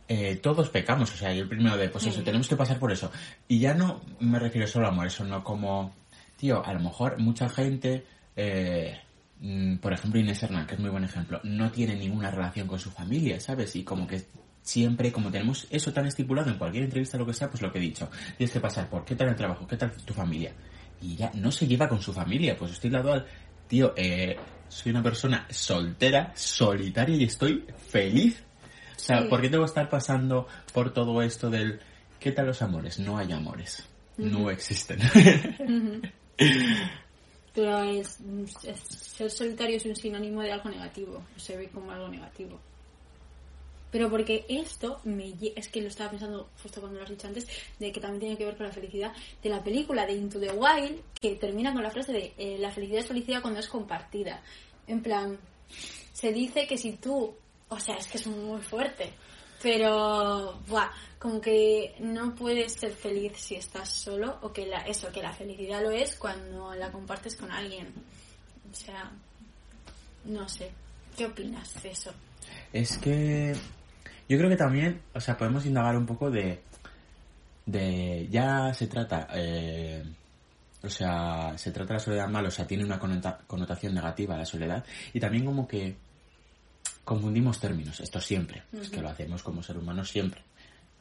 eh, 0.07 0.35
todos 0.35 0.69
pecamos, 0.69 1.11
o 1.11 1.17
sea, 1.17 1.33
yo 1.33 1.41
el 1.41 1.49
primero 1.49 1.75
de, 1.75 1.89
pues 1.89 2.05
eso, 2.05 2.21
tenemos 2.21 2.47
que 2.47 2.55
pasar 2.55 2.77
por 2.77 2.91
eso. 2.91 3.11
Y 3.47 3.57
ya 3.57 3.73
no 3.73 4.01
me 4.19 4.37
refiero 4.37 4.67
solo 4.67 4.85
a 4.85 4.89
amor, 4.89 5.07
eso 5.07 5.23
no 5.23 5.43
como, 5.43 5.95
tío, 6.37 6.65
a 6.65 6.73
lo 6.73 6.79
mejor 6.79 7.19
mucha 7.19 7.49
gente, 7.49 8.05
eh, 8.35 8.99
mm, 9.39 9.77
por 9.77 9.93
ejemplo 9.93 10.19
Inés 10.19 10.41
Hernán, 10.43 10.67
que 10.67 10.75
es 10.75 10.79
muy 10.79 10.89
buen 10.89 11.03
ejemplo, 11.03 11.39
no 11.43 11.71
tiene 11.71 11.95
ninguna 11.95 12.31
relación 12.31 12.67
con 12.67 12.79
su 12.79 12.91
familia, 12.91 13.39
¿sabes? 13.39 13.75
Y 13.75 13.83
como 13.83 14.07
que 14.07 14.23
siempre, 14.61 15.11
como 15.11 15.31
tenemos 15.31 15.67
eso 15.69 15.91
tan 15.93 16.05
estipulado 16.07 16.49
en 16.49 16.57
cualquier 16.57 16.85
entrevista, 16.85 17.17
lo 17.17 17.25
que 17.25 17.33
sea, 17.33 17.49
pues 17.49 17.61
lo 17.61 17.71
que 17.71 17.79
he 17.79 17.81
dicho, 17.81 18.09
tienes 18.37 18.51
que 18.53 18.59
pasar 18.59 18.89
por 18.89 19.03
qué 19.05 19.15
tal 19.15 19.29
el 19.29 19.35
trabajo, 19.35 19.67
qué 19.67 19.77
tal 19.77 19.91
tu 19.91 20.13
familia. 20.13 20.53
Y 21.01 21.15
ya 21.15 21.31
no 21.35 21.51
se 21.51 21.67
lleva 21.67 21.89
con 21.89 22.01
su 22.01 22.13
familia, 22.13 22.55
pues 22.57 22.71
estoy 22.71 22.89
lado 22.89 23.11
al, 23.11 23.25
tío, 23.67 23.93
eh, 23.97 24.37
soy 24.69 24.91
una 24.91 25.03
persona 25.03 25.45
soltera, 25.49 26.31
solitaria 26.35 27.15
y 27.17 27.23
estoy 27.25 27.65
feliz. 27.89 28.43
O 28.95 28.99
sea, 28.99 29.21
Sí. 29.21 29.27
¿por 29.27 29.41
qué 29.41 29.49
tengo 29.49 29.63
que 29.63 29.69
estar 29.69 29.89
pasando 29.89 30.47
por 30.73 30.93
todo 30.93 31.21
esto 31.21 31.49
del 31.49 31.79
¿qué 32.19 32.31
tal 32.31 32.45
los 32.47 32.61
amores? 32.61 32.99
No 32.99 33.17
hay 33.17 33.31
amores. 33.33 33.85
No 34.17 34.49
existen. 34.49 34.99
Pero 37.53 37.83
es, 37.83 38.17
ser 38.89 39.29
solitario 39.29 39.77
es 39.77 39.85
un 39.85 39.95
sinónimo 39.95 40.41
de 40.41 40.51
algo 40.51 40.69
negativo, 40.69 41.23
se 41.37 41.55
ve 41.55 41.69
como 41.69 41.91
algo 41.91 42.07
negativo. 42.07 42.59
Pero 43.91 44.09
porque 44.09 44.43
esto 44.49 44.99
me 45.03 45.35
es 45.55 45.67
que 45.67 45.79
lo 45.79 45.87
estaba 45.87 46.09
pensando 46.09 46.49
justo 46.63 46.81
cuando 46.81 46.97
lo 46.97 47.03
has 47.03 47.11
dicho 47.11 47.27
antes, 47.27 47.47
de 47.77 47.91
que 47.91 48.01
también 48.01 48.21
tiene 48.21 48.37
que 48.37 48.45
ver 48.45 48.57
con 48.57 48.65
la 48.65 48.73
felicidad 48.73 49.13
de 49.43 49.49
la 49.49 49.63
película 49.63 50.07
de 50.07 50.13
Into 50.13 50.39
the 50.39 50.51
Wild, 50.51 50.99
que 51.21 51.35
termina 51.35 51.71
con 51.71 51.83
la 51.83 51.91
frase 51.91 52.11
de 52.11 52.33
eh, 52.39 52.57
la 52.57 52.71
felicidad 52.71 53.01
es 53.01 53.07
felicidad 53.07 53.41
cuando 53.43 53.59
es 53.59 53.67
compartida. 53.67 54.41
En 54.87 55.03
plan, 55.03 55.37
se 56.11 56.33
dice 56.33 56.65
que 56.65 56.75
si 56.75 56.93
tú, 56.93 57.35
o 57.69 57.79
sea, 57.79 57.97
es 57.97 58.07
que 58.07 58.17
es 58.17 58.25
muy 58.25 58.61
fuerte, 58.61 59.13
pero, 59.63 60.59
buah, 60.67 60.91
como 61.17 61.39
que 61.39 61.95
no 61.99 62.35
puedes 62.35 62.73
ser 62.73 62.91
feliz 62.91 63.31
si 63.37 63.55
estás 63.55 63.89
solo, 63.89 64.37
o 64.41 64.51
que 64.51 64.67
la, 64.67 64.79
eso, 64.81 65.09
que 65.11 65.23
la 65.23 65.31
felicidad 65.31 65.81
lo 65.81 65.89
es 65.89 66.17
cuando 66.17 66.75
la 66.75 66.91
compartes 66.91 67.37
con 67.37 67.49
alguien. 67.49 67.87
O 68.69 68.75
sea, 68.75 69.09
no 70.25 70.47
sé, 70.49 70.69
¿qué 71.17 71.25
opinas 71.25 71.81
de 71.81 71.91
eso? 71.91 72.11
Es 72.73 72.97
que 72.97 73.55
yo 74.27 74.37
creo 74.37 74.49
que 74.49 74.57
también, 74.57 75.01
o 75.13 75.21
sea, 75.21 75.37
podemos 75.37 75.65
indagar 75.65 75.95
un 75.95 76.05
poco 76.05 76.29
de, 76.29 76.59
de 77.65 78.27
ya 78.29 78.73
se 78.73 78.87
trata, 78.87 79.29
eh, 79.33 80.03
o 80.83 80.89
sea, 80.89 81.57
se 81.57 81.71
trata 81.71 81.93
la 81.93 81.99
soledad 81.99 82.27
mal, 82.27 82.45
o 82.45 82.51
sea, 82.51 82.67
tiene 82.67 82.83
una 82.83 82.99
connota- 82.99 83.39
connotación 83.47 83.93
negativa 83.93 84.35
la 84.35 84.45
soledad 84.45 84.83
y 85.13 85.19
también 85.21 85.45
como 85.45 85.65
que 85.67 85.95
confundimos 87.03 87.59
términos, 87.59 87.99
esto 87.99 88.19
siempre, 88.21 88.63
es 88.81 88.89
que 88.89 89.01
lo 89.01 89.09
hacemos 89.09 89.43
como 89.43 89.61
ser 89.63 89.77
humano 89.77 90.03
siempre, 90.05 90.41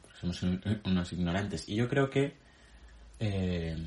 porque 0.01 0.17
somos 0.19 0.43
un- 0.43 0.81
unos 0.85 1.13
ignorantes 1.13 1.67
y 1.69 1.75
yo 1.75 1.87
creo 1.89 2.09
que 2.09 2.35
eh, 3.19 3.77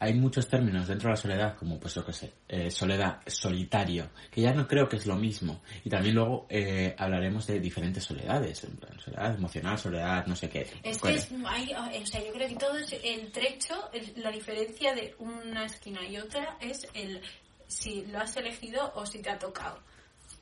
hay 0.00 0.12
muchos 0.14 0.48
términos 0.48 0.86
dentro 0.88 1.08
de 1.08 1.12
la 1.14 1.16
soledad, 1.20 1.56
como 1.56 1.78
pues 1.80 1.94
yo 1.94 2.04
que 2.04 2.12
sé, 2.12 2.32
eh, 2.48 2.70
soledad, 2.70 3.20
solitario, 3.26 4.10
que 4.30 4.42
ya 4.42 4.52
no 4.52 4.66
creo 4.68 4.86
que 4.88 4.96
es 4.96 5.06
lo 5.06 5.16
mismo. 5.16 5.62
Y 5.82 5.88
también 5.88 6.14
luego 6.16 6.46
eh, 6.50 6.94
hablaremos 6.98 7.46
de 7.46 7.58
diferentes 7.58 8.04
soledades, 8.04 8.64
en 8.64 8.76
plan, 8.76 8.98
soledad 9.00 9.34
emocional, 9.34 9.78
soledad, 9.78 10.26
no 10.26 10.36
sé 10.36 10.50
qué. 10.50 10.66
Es 10.82 10.96
que 10.96 11.00
¿Cuál 11.00 11.14
es, 11.14 11.28
hay, 11.46 11.72
o 12.02 12.06
sea, 12.06 12.22
yo 12.22 12.32
creo 12.34 12.48
que 12.48 12.56
todo 12.56 12.76
es 12.78 12.92
el 13.02 13.32
trecho, 13.32 13.90
el- 13.92 14.12
la 14.22 14.30
diferencia 14.30 14.94
de 14.94 15.14
una 15.18 15.64
esquina 15.64 16.06
y 16.06 16.18
otra 16.18 16.58
es 16.60 16.86
el 16.92 17.22
si 17.66 18.04
lo 18.06 18.18
has 18.18 18.36
elegido 18.36 18.92
o 18.96 19.06
si 19.06 19.20
te 19.22 19.30
ha 19.30 19.38
tocado. 19.38 19.78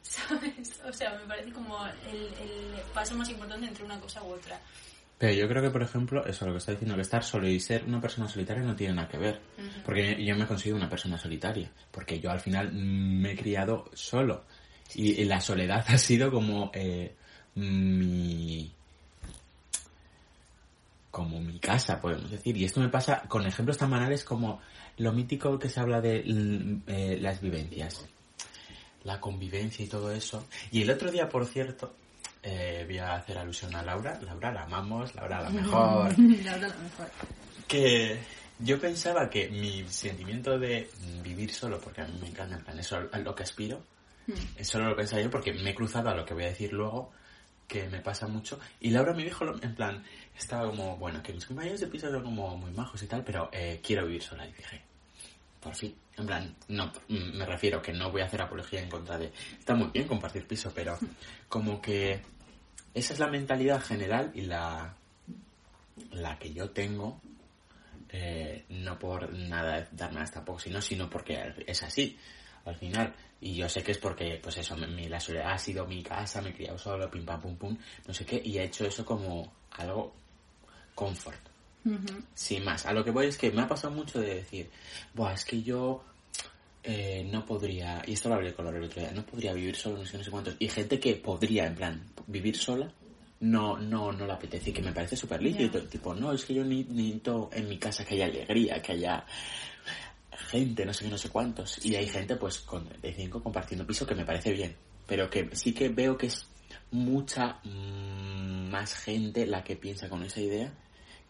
¿Sabes? 0.03 0.81
O 0.89 0.93
sea, 0.93 1.19
me 1.19 1.27
parece 1.27 1.53
como 1.53 1.79
el, 1.87 2.25
el 2.25 2.81
paso 2.93 3.15
más 3.15 3.29
importante 3.31 3.67
entre 3.67 3.85
una 3.85 3.99
cosa 4.01 4.23
u 4.23 4.33
otra. 4.33 4.61
Pero 5.19 5.35
yo 5.35 5.49
creo 5.49 5.63
que, 5.63 5.71
por 5.71 5.83
ejemplo, 5.83 6.27
eso 6.27 6.45
lo 6.47 6.53
que 6.53 6.59
está 6.59 6.73
diciendo, 6.73 6.97
que 6.97 7.03
estar 7.03 7.23
solo 7.23 7.47
y 7.47 7.61
ser 7.61 7.85
una 7.85 8.01
persona 8.01 8.29
solitaria 8.29 8.65
no 8.65 8.75
tiene 8.75 8.95
nada 8.95 9.09
que 9.09 9.19
ver. 9.19 9.41
Porque 9.85 10.23
yo 10.25 10.35
me 10.35 10.49
considero 10.49 10.77
una 10.77 10.89
persona 10.89 11.17
solitaria. 11.17 11.71
Porque 11.93 12.19
yo 12.19 12.31
al 12.31 12.41
final 12.41 12.73
me 12.73 13.31
he 13.31 13.37
criado 13.37 13.89
solo. 13.93 14.45
Y, 14.97 15.23
y 15.23 15.25
la 15.25 15.41
soledad 15.41 15.85
ha 15.87 15.97
sido 15.97 16.31
como 16.31 16.73
eh, 16.75 17.15
mi 17.55 18.73
como 21.13 21.41
mi 21.41 21.61
casa, 21.61 22.01
podemos 22.01 22.31
decir. 22.31 22.57
Y 22.57 22.65
esto 22.65 22.81
me 22.81 22.89
pasa 22.89 23.23
con 23.29 23.47
ejemplos 23.47 23.79
tan 23.79 23.91
banales 23.91 24.25
como 24.25 24.61
lo 24.97 25.13
mítico 25.13 25.57
que 25.59 25.69
se 25.69 25.79
habla 25.79 26.01
de 26.01 26.25
mm, 26.27 26.91
eh, 26.91 27.19
las 27.21 27.41
vivencias. 27.41 28.09
La 29.05 29.21
convivencia 29.21 29.85
y 29.85 29.89
todo 29.89 30.13
eso. 30.13 30.47
Y 30.71 30.83
el 30.83 30.91
otro 30.91 31.11
día, 31.11 31.29
por 31.29 31.47
cierto, 31.47 31.93
eh, 32.43 32.85
voy 32.87 32.99
a 32.99 33.15
hacer 33.15 33.39
alusión 33.39 33.75
a 33.77 33.83
Laura. 33.83 34.19
Laura 34.23 34.53
la 34.53 34.63
amamos, 34.63 35.15
Laura 35.15 35.43
la 35.43 35.51
mejor. 35.51 36.19
La 36.45 36.53
verdad, 36.53 36.75
lo 36.77 36.83
mejor. 36.83 37.11
que 37.69 38.19
yo 38.59 38.81
pensaba 38.81 39.31
que 39.31 39.49
mi 39.49 39.85
sentimiento 39.89 40.59
de 40.59 40.91
vivir 41.23 41.53
solo, 41.53 41.81
porque 41.81 42.03
a 42.03 42.07
mí 42.07 42.19
me 42.21 42.29
encanta, 42.29 42.57
en 42.57 42.65
plan, 42.65 42.79
eso 42.79 42.97
a 43.11 43.19
lo 43.19 43.35
que 43.35 43.43
aspiro, 43.43 43.83
eso 44.57 44.79
lo 44.79 44.95
pensaba 44.95 45.23
yo 45.23 45.31
porque 45.31 45.53
me 45.53 45.71
he 45.71 45.75
cruzado 45.75 46.09
a 46.09 46.15
lo 46.15 46.25
que 46.25 46.35
voy 46.35 46.45
a 46.45 46.49
decir 46.49 46.73
luego, 46.73 47.13
que 47.67 47.89
me 47.89 48.01
pasa 48.01 48.27
mucho. 48.27 48.59
Y 48.81 48.91
Laura 48.91 49.15
me 49.15 49.25
dijo, 49.25 49.45
en 49.63 49.75
plan, 49.75 50.05
estaba 50.37 50.69
como, 50.69 50.97
bueno, 50.97 51.23
que 51.23 51.33
mis 51.33 51.47
compañeros 51.47 51.81
de 51.81 51.87
piso 51.87 52.11
son 52.11 52.23
como 52.23 52.57
muy 52.57 52.71
majos 52.73 53.03
y 53.03 53.07
tal, 53.07 53.25
pero 53.25 53.49
eh, 53.53 53.81
quiero 53.83 54.07
vivir 54.07 54.23
sola. 54.23 54.47
Y 54.47 54.53
dije, 54.53 54.83
por 55.63 55.77
fin, 55.77 55.95
en 56.17 56.27
plan, 56.27 56.57
no, 56.69 56.93
me 57.09 57.47
refiero 57.47 57.81
que 57.81 57.93
no 57.93 58.11
voy 58.11 58.23
a 58.23 58.25
hacer 58.25 58.43
apología 58.43 58.81
en 58.81 58.91
contra 58.91 59.17
de... 59.17 59.33
Está 59.59 59.75
muy 59.75 59.91
bien 59.91 60.09
compartir 60.09 60.47
piso, 60.47 60.73
pero 60.75 60.99
como 61.49 61.81
que 61.81 62.21
esa 62.93 63.13
es 63.15 63.19
la 63.21 63.29
mentalidad 63.29 63.81
general 63.81 64.33
y 64.35 64.43
la, 64.43 64.97
la 66.11 66.39
que 66.39 66.53
yo 66.53 66.71
tengo 66.71 67.21
eh, 68.09 68.65
no 68.71 68.99
por 68.99 69.33
nada 69.33 69.89
darme 69.93 70.21
más 70.21 70.33
tampoco, 70.33 70.59
sino, 70.59 70.83
sino 70.83 71.09
porque 71.09 71.55
es 71.67 71.83
así, 71.83 72.19
al 72.65 72.77
final. 72.77 73.15
Y 73.41 73.55
yo 73.55 73.69
sé 73.69 73.83
que 73.83 73.93
es 73.93 73.99
porque, 73.99 74.39
pues 74.43 74.59
eso, 74.59 74.77
mi, 74.77 75.09
la 75.09 75.21
soledad 75.21 75.53
ha 75.53 75.59
sido 75.59 75.87
mi 75.87 76.03
casa, 76.03 76.43
me 76.43 76.51
he 76.51 76.55
criado 76.55 76.77
solo, 76.77 77.11
pim 77.11 77.25
pam 77.25 77.41
pum 77.41 77.57
pum, 77.57 77.79
no 78.07 78.13
sé 78.13 78.27
qué, 78.27 78.43
y 78.45 78.59
he 78.59 78.65
hecho 78.65 78.85
eso 78.85 79.05
como 79.05 79.53
algo 79.71 80.13
Sin 82.35 82.65
más, 82.65 82.87
a 82.87 82.93
lo 82.93 83.05
que 83.05 83.11
voy 83.11 83.27
es 83.27 83.37
que 83.37 83.51
me 83.51 83.63
ha 83.63 83.69
pasado 83.69 83.95
mucho 83.95 84.21
de 84.21 84.37
decir, 84.37 84.71
Buah, 85.15 85.35
es 85.35 85.45
que 85.45 85.63
yo 85.63 86.03
eh, 86.85 87.29
no 87.31 87.45
podría, 87.45 88.03
y 88.07 88.13
esto 88.13 88.29
lo 88.29 88.37
hablé 88.37 88.55
con 88.55 88.65
Laura 88.65 88.79
el 88.81 88.87
otro 88.87 89.01
día, 89.03 89.13
no 89.13 89.25
podría 89.25 89.53
vivir 89.53 89.77
solo, 89.77 89.99
no 89.99 90.07
sé, 90.07 90.19
no 90.19 90.25
sé 90.25 90.31
cuántos, 90.31 90.57
y 90.59 90.69
gente 90.69 90.99
que 90.99 91.15
podría, 91.17 91.67
en 91.67 91.75
plan, 91.75 92.03
vivir 92.27 92.57
sola, 92.57 92.93
no, 93.41 93.77
no, 93.79 94.13
no 94.13 94.27
le 94.27 94.33
apetece, 94.33 94.71
y 94.71 94.73
que 94.73 94.83
me 94.83 94.93
parece 94.93 95.17
súper 95.17 95.43
lícito, 95.43 95.83
tipo, 95.83 96.15
no, 96.15 96.33
es 96.33 96.45
que 96.45 96.55
yo 96.55 96.65
ni- 96.65 96.85
necesito 96.85 97.51
en 97.53 97.69
mi 97.69 97.79
casa 97.79 98.05
que 98.05 98.15
haya 98.15 98.27
alegría, 98.27 98.81
que 98.81 98.93
haya 98.93 99.25
gente, 100.51 100.85
no 100.87 100.93
sé 100.93 101.05
qué, 101.05 101.11
no 101.11 101.19
sé 101.19 101.29
cuántos, 101.29 101.85
y 101.85 101.95
hay 101.97 102.07
gente, 102.09 102.37
pues, 102.37 102.59
con, 102.61 102.89
de 103.01 103.13
cinco 103.13 103.43
compartiendo 103.43 103.87
piso, 103.87 104.07
que 104.07 104.15
me 104.15 104.25
parece 104.25 104.53
bien, 104.53 104.75
pero 105.07 105.29
que 105.29 105.49
sí 105.55 105.73
que 105.73 105.89
veo 105.89 106.17
que 106.17 106.27
es 106.27 106.47
mucha 106.91 107.59
mm, 107.65 108.71
más 108.71 108.95
gente 108.95 109.47
la 109.47 109.63
que 109.65 109.77
piensa 109.77 110.09
con 110.09 110.23
esa 110.23 110.41
idea 110.41 110.73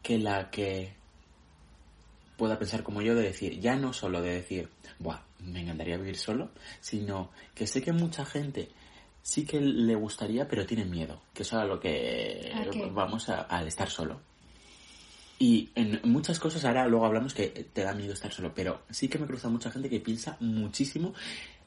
que 0.02 0.18
la 0.18 0.50
que 0.50 0.94
pueda 2.36 2.58
pensar 2.58 2.82
como 2.82 3.02
yo 3.02 3.14
de 3.14 3.22
decir, 3.22 3.60
ya 3.60 3.76
no 3.76 3.92
solo 3.92 4.20
de 4.20 4.34
decir, 4.34 4.68
Buah, 4.98 5.20
me 5.40 5.60
encantaría 5.60 5.96
vivir 5.96 6.16
solo, 6.16 6.50
sino 6.80 7.30
que 7.54 7.66
sé 7.66 7.82
que 7.82 7.92
mucha 7.92 8.24
gente 8.24 8.70
sí 9.22 9.44
que 9.44 9.60
le 9.60 9.94
gustaría, 9.94 10.48
pero 10.48 10.66
tiene 10.66 10.84
miedo, 10.84 11.22
que 11.32 11.42
eso 11.42 11.56
es 11.56 11.62
a 11.62 11.66
lo 11.66 11.78
que 11.78 12.52
vamos 12.92 13.28
a, 13.28 13.42
al 13.42 13.68
estar 13.68 13.88
solo. 13.88 14.20
Y 15.38 15.70
en 15.74 16.00
muchas 16.04 16.38
cosas, 16.38 16.64
ahora 16.64 16.86
luego 16.86 17.06
hablamos 17.06 17.34
que 17.34 17.48
te 17.48 17.82
da 17.82 17.94
miedo 17.94 18.12
estar 18.12 18.32
solo, 18.32 18.52
pero 18.54 18.82
sí 18.90 19.08
que 19.08 19.18
me 19.18 19.26
cruza 19.26 19.48
mucha 19.48 19.70
gente 19.70 19.88
que 19.88 20.00
piensa 20.00 20.36
muchísimo 20.40 21.14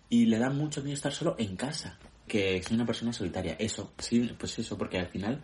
y 0.10 0.26
le 0.26 0.38
da 0.38 0.50
mucho 0.50 0.82
miedo 0.82 0.94
estar 0.96 1.12
solo 1.12 1.36
en 1.38 1.56
casa, 1.56 1.98
que 2.28 2.62
soy 2.64 2.76
una 2.76 2.86
persona 2.86 3.12
solitaria. 3.12 3.56
Eso, 3.60 3.92
sí, 3.98 4.34
pues 4.38 4.58
eso, 4.60 4.78
porque 4.78 5.00
al 5.00 5.08
final, 5.08 5.42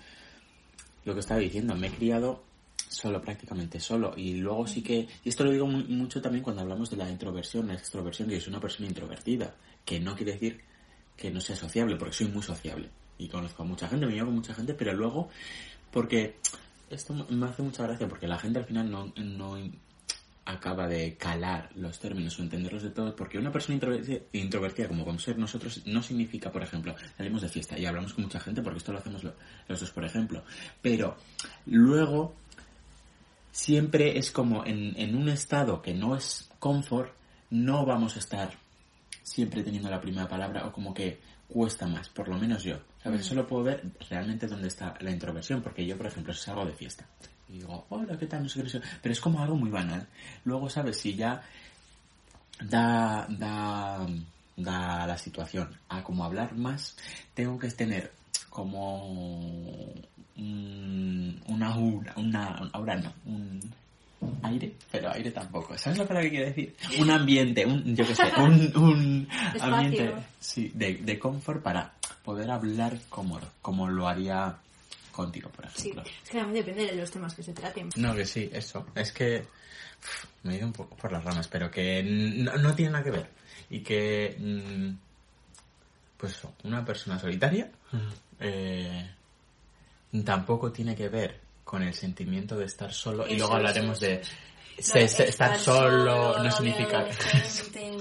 lo 1.03 1.13
que 1.13 1.19
estaba 1.19 1.39
diciendo, 1.39 1.75
me 1.75 1.87
he 1.87 1.91
criado 1.91 2.43
solo, 2.91 3.21
prácticamente 3.21 3.79
solo. 3.79 4.13
Y 4.17 4.35
luego 4.35 4.67
sí 4.67 4.81
que, 4.81 5.07
y 5.23 5.29
esto 5.29 5.43
lo 5.43 5.51
digo 5.51 5.65
mu- 5.67 5.83
mucho 5.87 6.21
también 6.21 6.43
cuando 6.43 6.61
hablamos 6.61 6.89
de 6.89 6.97
la 6.97 7.09
introversión, 7.09 7.67
la 7.67 7.73
extroversión, 7.75 8.27
que 8.29 8.35
yo 8.35 8.41
soy 8.41 8.51
una 8.51 8.59
persona 8.61 8.87
introvertida, 8.87 9.55
que 9.85 9.99
no 9.99 10.15
quiere 10.15 10.33
decir 10.33 10.61
que 11.17 11.31
no 11.31 11.39
sea 11.39 11.55
sociable, 11.55 11.95
porque 11.95 12.13
soy 12.15 12.27
muy 12.27 12.43
sociable. 12.43 12.89
Y 13.17 13.27
conozco 13.27 13.63
a 13.63 13.65
mucha 13.65 13.87
gente, 13.87 14.05
me 14.07 14.13
llevo 14.13 14.27
con 14.27 14.35
mucha 14.35 14.53
gente, 14.53 14.73
pero 14.73 14.93
luego, 14.93 15.29
porque 15.91 16.35
esto 16.89 17.13
me 17.29 17.45
hace 17.45 17.61
mucha 17.61 17.83
gracia, 17.83 18.07
porque 18.07 18.27
la 18.27 18.37
gente 18.39 18.59
al 18.59 18.65
final 18.65 18.89
no, 18.89 19.13
no 19.15 19.57
acaba 20.43 20.87
de 20.87 21.15
calar 21.17 21.69
los 21.75 21.99
términos 21.99 22.37
o 22.39 22.41
entenderlos 22.41 22.81
de 22.83 22.89
todos, 22.89 23.13
porque 23.13 23.37
una 23.37 23.51
persona 23.51 23.79
introvertida, 24.33 24.87
como 24.87 25.03
podemos 25.03 25.21
ser 25.23 25.37
nosotros 25.37 25.83
no 25.85 26.01
significa, 26.01 26.51
por 26.51 26.63
ejemplo, 26.63 26.95
salimos 27.15 27.43
de 27.43 27.49
fiesta 27.49 27.77
y 27.77 27.85
hablamos 27.85 28.13
con 28.13 28.23
mucha 28.23 28.39
gente, 28.39 28.61
porque 28.63 28.79
esto 28.79 28.91
lo 28.91 28.97
hacemos 28.97 29.23
lo- 29.23 29.35
los 29.67 29.79
dos, 29.79 29.91
por 29.91 30.03
ejemplo, 30.03 30.43
pero 30.81 31.15
luego 31.67 32.33
siempre 33.51 34.17
es 34.17 34.31
como 34.31 34.65
en, 34.65 34.93
en 34.97 35.15
un 35.15 35.29
estado 35.29 35.81
que 35.81 35.93
no 35.93 36.15
es 36.15 36.49
confort, 36.59 37.13
no 37.49 37.85
vamos 37.85 38.15
a 38.15 38.19
estar 38.19 38.51
siempre 39.23 39.63
teniendo 39.63 39.89
la 39.89 40.01
primera 40.01 40.27
palabra 40.27 40.65
o 40.65 40.71
como 40.71 40.93
que 40.93 41.19
cuesta 41.47 41.87
más, 41.87 42.09
por 42.09 42.27
lo 42.27 42.37
menos 42.37 42.63
yo. 42.63 42.77
¿Sabes? 43.03 43.21
Eso 43.21 43.35
lo 43.35 43.47
puedo 43.47 43.63
ver 43.63 43.83
realmente 44.09 44.47
dónde 44.47 44.67
está 44.67 44.93
la 44.99 45.11
introversión, 45.11 45.61
porque 45.61 45.85
yo, 45.85 45.97
por 45.97 46.05
ejemplo, 46.07 46.33
si 46.33 46.43
salgo 46.43 46.65
de 46.65 46.73
fiesta 46.73 47.05
y 47.49 47.59
digo, 47.59 47.85
hola, 47.89 48.17
¿qué 48.17 48.27
tal? 48.27 48.43
No 48.43 48.49
sé 48.49 48.59
qué, 48.59 48.63
no 48.63 48.69
sé 48.69 48.79
qué", 48.79 48.87
pero 49.01 49.13
es 49.13 49.19
como 49.19 49.41
algo 49.41 49.55
muy 49.55 49.69
banal. 49.69 50.07
Luego, 50.45 50.69
¿sabes? 50.69 50.97
Si 50.97 51.15
ya 51.15 51.41
da, 52.61 53.25
da, 53.29 54.07
da 54.55 55.07
la 55.07 55.17
situación 55.17 55.75
a 55.89 56.03
como 56.03 56.23
hablar 56.23 56.55
más, 56.55 56.95
tengo 57.33 57.59
que 57.59 57.69
tener 57.69 58.11
como 58.51 59.07
un- 60.37 61.41
una 61.47 61.73
aura, 61.73 62.13
una, 62.17 62.69
aura 62.73 62.95
no, 62.97 63.11
un 63.25 63.59
aire, 64.43 64.73
pero 64.91 65.09
aire 65.11 65.31
tampoco. 65.31 65.75
¿Sabes 65.77 65.97
la 65.97 66.05
palabra 66.07 66.29
que 66.29 66.35
quiero 66.35 66.45
decir? 66.47 66.75
Un 66.99 67.09
ambiente, 67.09 67.65
un, 67.65 67.95
yo 67.95 68.05
qué 68.05 68.13
sé, 68.15 68.23
un, 68.37 68.71
un 68.75 69.27
ambiente 69.59 70.13
sí, 70.39 70.71
de, 70.75 70.95
de 70.97 71.17
confort 71.19 71.63
para 71.63 71.93
poder 72.23 72.51
hablar 72.51 72.99
cómodo, 73.09 73.47
como 73.61 73.87
lo 73.89 74.07
haría 74.07 74.55
contigo, 75.11 75.49
por 75.49 75.69
Sí, 75.71 75.89
ejemplo. 75.89 76.03
es 76.23 76.29
que 76.29 76.37
también 76.37 76.65
depende 76.65 76.91
de 76.91 76.97
los 76.99 77.09
temas 77.11 77.33
que 77.33 77.43
se 77.43 77.53
traten. 77.53 77.89
No, 77.95 78.13
que 78.15 78.25
sí, 78.25 78.49
eso. 78.53 78.85
Es 78.95 79.11
que 79.11 79.39
uf, 79.41 80.25
me 80.43 80.53
he 80.53 80.57
ido 80.57 80.67
un 80.67 80.73
poco 80.73 80.95
por 80.95 81.11
las 81.11 81.23
ramas, 81.23 81.47
pero 81.47 81.69
que 81.71 82.03
no, 82.03 82.55
no 82.57 82.75
tiene 82.75 82.91
nada 82.91 83.03
que 83.03 83.11
ver. 83.11 83.29
Y 83.69 83.79
que, 83.79 84.35
mm, 84.39 85.10
pues 86.21 86.37
eso, 86.37 86.53
una 86.63 86.85
persona 86.85 87.17
solitaria 87.19 87.69
eh, 88.39 89.09
tampoco 90.23 90.71
tiene 90.71 90.95
que 90.95 91.09
ver 91.09 91.39
con 91.63 91.81
el 91.83 91.93
sentimiento 91.93 92.55
de 92.57 92.65
estar 92.65 92.93
solo. 92.93 93.27
y 93.27 93.37
luego 93.37 93.55
hablaremos 93.55 93.97
eso, 94.01 94.05
de 94.05 94.21
eso. 94.21 94.31
se- 94.93 95.07
se- 95.07 95.27
estar 95.29 95.57
solo, 95.59 96.41
no 96.43 96.51
significa... 96.51 97.03
no 97.07 97.09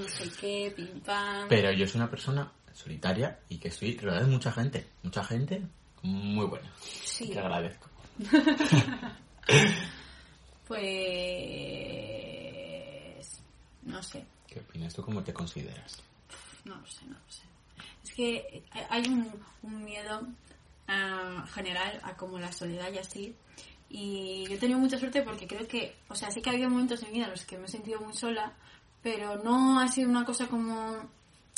sé 0.09 0.31
qué, 0.41 0.73
pim 0.77 1.01
pam. 1.01 1.49
Pero 1.49 1.73
yo 1.73 1.87
soy 1.87 2.01
una 2.01 2.11
persona 2.11 2.51
solitaria 2.73 3.39
y 3.49 3.59
que 3.59 3.69
estoy 3.69 3.97
rodeada 3.99 4.25
de 4.27 4.31
mucha 4.33 4.53
gente. 4.53 4.87
Mucha 5.03 5.25
gente 5.25 5.63
muy 6.03 6.47
buena. 6.47 6.71
Sí. 6.81 7.31
Que 7.31 7.39
agradezco. 7.39 7.89
Pues... 12.01 13.41
No 13.83 14.03
sé. 14.03 14.25
¿Qué 14.47 14.61
opinas 14.61 14.95
tú? 14.95 15.05
¿Cómo 15.05 15.23
te 15.23 15.33
consideras? 15.33 16.03
No 16.65 16.77
lo 16.77 16.87
sé, 16.87 17.05
no 17.07 17.15
lo 17.19 17.31
sé. 17.31 17.43
Es 18.05 18.13
que 18.13 18.63
hay 18.89 19.03
un, 19.09 19.85
miedo 19.85 20.27
ah, 20.89 21.45
general 21.53 22.01
a 22.03 22.17
como 22.17 22.39
la 22.39 22.53
soledad 22.53 22.93
y 22.93 22.99
así. 22.99 23.37
Y 23.89 24.47
yo 24.49 24.55
he 24.55 24.59
tenido 24.59 24.79
mucha 24.79 24.99
suerte 24.99 25.23
porque 25.23 25.47
creo 25.47 25.67
que, 25.67 25.97
o 26.09 26.15
sea, 26.15 26.31
sí 26.31 26.41
que 26.41 26.51
ha 26.51 26.53
habido 26.53 26.71
momentos 26.71 27.03
en 27.03 27.09
mi 27.09 27.15
vida 27.15 27.25
en 27.25 27.33
los 27.33 27.45
que 27.45 27.59
me 27.59 27.67
he 27.67 27.69
sentido 27.69 28.01
muy 28.01 28.15
sola, 28.15 28.53
pero 29.03 29.43
no 29.43 29.81
ha 29.81 29.89
sido 29.89 30.09
una 30.09 30.25
cosa 30.25 30.47
como 30.47 31.11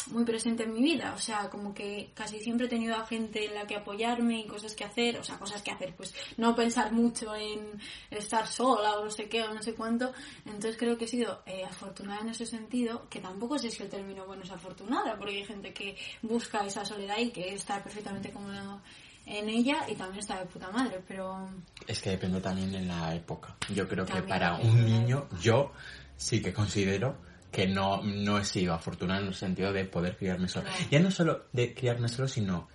muy 0.09 0.25
presente 0.25 0.65
en 0.65 0.75
mi 0.75 0.83
vida. 0.83 1.13
O 1.15 1.19
sea, 1.19 1.49
como 1.51 1.75
que 1.75 2.11
casi 2.15 2.41
siempre 2.41 2.67
he 2.67 2.69
tenido 2.69 2.97
a 2.97 3.07
gente 3.07 3.45
en 3.45 3.55
la 3.55 3.67
que 3.67 3.77
apoyarme 3.77 4.41
y 4.41 4.47
cosas 4.47 4.75
que 4.75 4.85
hacer. 4.85 5.19
O 5.19 5.25
sea, 5.25 5.39
cosas 5.39 5.63
que 5.63 5.71
hacer, 5.71 5.95
pues 5.97 6.15
no 6.37 6.55
pensar 6.55 6.93
mucho 6.93 7.35
en 7.35 7.81
estar 8.11 8.47
sola 8.47 8.99
o 8.99 9.05
no 9.05 9.11
sé 9.11 9.29
qué 9.29 9.43
o 9.43 9.53
no 9.53 9.63
sé 9.63 9.75
cuánto. 9.75 10.13
Entonces 10.45 10.77
creo 10.77 10.97
que 10.97 11.05
he 11.05 11.09
sido 11.09 11.43
eh, 11.47 11.65
afortunada 11.65 12.21
en 12.23 12.31
ese 12.31 12.47
sentido, 12.47 13.09
que 13.09 13.21
tampoco 13.21 13.59
sé 13.59 13.71
si 13.71 13.83
el 13.83 13.89
término 13.89 14.27
bueno 14.27 14.43
es 14.43 14.51
afortunada, 14.51 15.17
porque 15.17 15.37
hay 15.37 15.45
gente 15.45 15.73
que 15.73 15.97
busca 16.23 16.65
esa 16.67 16.85
soledad 16.85 17.19
y 17.19 17.31
que 17.31 17.55
está 17.55 17.83
perfectamente 17.83 18.31
cómodo 18.31 18.81
en 19.27 19.49
ella 19.49 19.87
y 19.89 19.95
también 19.95 20.21
está 20.21 20.39
de 20.39 20.47
puta 20.47 20.71
madre, 20.71 21.01
pero 21.07 21.49
Es 21.87 22.01
que 22.01 22.11
depende 22.11 22.41
también 22.41 22.75
en 22.75 22.89
la 22.89 23.15
época. 23.15 23.57
Yo 23.73 23.89
creo 23.89 24.05
que 24.05 24.13
También 24.13 24.29
para 24.29 24.57
depende 24.57 24.81
un 24.81 24.85
niño, 24.85 25.29
yo 25.41 25.73
sí 26.17 26.43
que 26.43 26.53
considero 26.53 27.17
que 27.53 27.67
no, 27.69 28.03
no 28.03 28.39
he 28.39 28.45
sido 28.45 28.75
afortunado 28.75 29.21
en 29.21 29.29
el 29.29 29.35
sentido 29.35 29.73
de 29.73 29.85
poder 29.85 30.17
criarme 30.17 30.49
solo. 30.49 30.69
Ya 30.91 30.99
no 31.01 31.11
solo 31.11 31.45
de 31.53 31.75
criarme 31.75 32.09
solo, 32.09 32.27
sino 32.27 32.69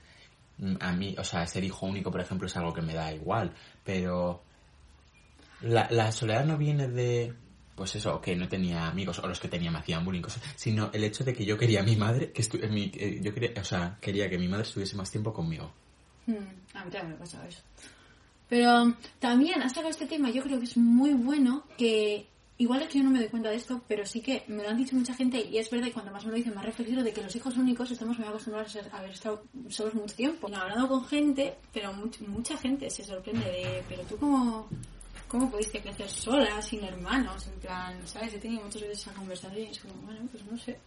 mm, 0.60 0.76
a 0.80 0.92
mí, 0.94 1.16
o 1.18 1.24
sea, 1.24 1.46
ser 1.48 1.64
hijo 1.64 1.86
único, 1.88 2.12
por 2.12 2.22
ejemplo, 2.22 2.48
es 2.48 2.56
algo 2.56 2.74
que 2.74 2.82
me 2.82 2.94
da 2.94 3.12
igual. 3.12 3.54
Pero 3.84 4.44
la, 5.62 5.88
la 5.90 6.12
soledad 6.12 6.46
no 6.46 6.58
viene 6.58 6.88
de, 6.88 7.34
pues 7.76 7.96
eso, 7.96 8.22
que 8.22 8.36
no 8.36 8.48
tenía 8.48 8.88
amigos 8.88 9.20
o 9.20 9.28
los 9.28 9.40
que 9.40 9.48
tenía 9.48 9.72
me 9.72 9.80
hacían 9.80 10.06
bullying, 10.06 10.22
cosas, 10.22 10.44
sino 10.56 10.92
el 10.94 11.04
hecho 11.04 11.24
de 11.24 11.34
que 11.34 11.46
yo 11.46 11.58
quería 11.58 11.80
a 11.82 11.84
mi 11.84 11.96
madre, 11.96 12.32
que 12.32 12.44
estu- 12.44 12.68
mi- 12.70 12.92
eh, 12.96 13.20
yo 13.22 13.34
quería, 13.34 13.60
o 13.60 13.64
sea, 13.66 13.98
quería 14.00 14.30
que 14.30 14.38
mi 14.38 14.48
madre 14.48 14.64
estuviese 14.64 14.96
más 14.96 15.10
tiempo 15.10 15.34
conmigo. 15.34 15.72
Hmm, 16.28 16.36
a 16.76 16.86
mí 16.86 16.92
también 16.92 17.10
me 17.10 17.16
ha 17.16 17.20
pasado 17.20 17.44
eso. 17.48 17.62
Pero 18.50 18.94
también, 19.20 19.62
has 19.62 19.72
sacado 19.74 19.90
este 19.90 20.06
tema, 20.06 20.30
yo 20.30 20.42
creo 20.44 20.60
que 20.60 20.66
es 20.66 20.78
muy 20.78 21.14
bueno 21.14 21.64
que, 21.78 22.28
igual 22.60 22.82
es 22.82 22.90
que 22.90 22.98
yo 23.00 23.04
no 23.04 23.12
me 23.12 23.20
doy 23.20 23.28
cuenta 23.30 23.50
de 23.50 23.56
esto, 23.56 23.82
pero 23.88 24.06
sí 24.06 24.22
que 24.22 24.44
me 24.48 24.64
lo 24.64 24.70
han 24.70 24.78
dicho 24.78 24.96
mucha 24.96 25.14
gente 25.14 25.40
y 25.40 25.58
es 25.58 25.70
verdad, 25.70 25.88
y 25.88 25.92
cuando 25.92 26.12
más 26.12 26.26
me 26.26 26.32
lo 26.32 26.38
dicen, 26.38 26.56
más 26.56 26.66
reflexivo 26.66 27.04
de 27.04 27.14
que 27.14 27.22
los 27.22 27.36
hijos 27.36 27.56
únicos 27.58 27.92
estamos 27.92 28.18
muy 28.18 28.28
acostumbrados 28.28 28.76
a 28.92 28.98
haber 28.98 29.12
estado 29.12 29.44
solos 29.70 29.94
mucho 29.94 30.16
tiempo. 30.16 30.50
No, 30.50 30.58
hablando 30.58 30.88
con 30.88 31.06
gente, 31.06 31.56
pero 31.74 31.92
much- 31.94 32.20
mucha 32.28 32.58
gente 32.58 32.90
se 32.90 33.04
sorprende 33.04 33.46
de, 33.46 33.84
pero 33.88 34.04
tú 34.04 34.18
cómo, 34.18 34.68
cómo 35.28 35.52
pudiste 35.52 35.82
crecer 35.82 36.10
sola, 36.10 36.62
sin 36.62 36.84
hermanos, 36.84 37.48
en 37.48 37.60
plan, 37.60 38.08
¿sabes? 38.08 38.34
He 38.34 38.40
tenido 38.40 38.64
muchas 38.64 38.82
veces 38.82 39.00
esa 39.02 39.14
conversación 39.14 39.68
y 39.68 39.70
es 39.72 39.80
como, 39.80 39.94
bueno, 40.06 40.22
pues 40.32 40.44
no 40.46 40.58
sé. 40.58 40.80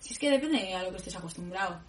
Si 0.00 0.12
es 0.12 0.18
que 0.18 0.30
depende 0.30 0.74
a 0.74 0.82
lo 0.82 0.90
que 0.90 0.96
estés 0.98 1.16
acostumbrado. 1.16 1.80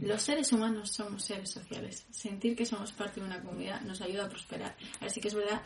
Los 0.00 0.22
seres 0.22 0.50
humanos 0.52 0.90
somos 0.90 1.22
seres 1.22 1.50
sociales. 1.50 2.06
Sentir 2.10 2.56
que 2.56 2.64
somos 2.64 2.92
parte 2.92 3.20
de 3.20 3.26
una 3.26 3.40
comunidad 3.42 3.82
nos 3.82 4.00
ayuda 4.00 4.24
a 4.24 4.28
prosperar. 4.28 4.74
Así 5.00 5.20
que 5.20 5.28
es 5.28 5.34
verdad 5.34 5.60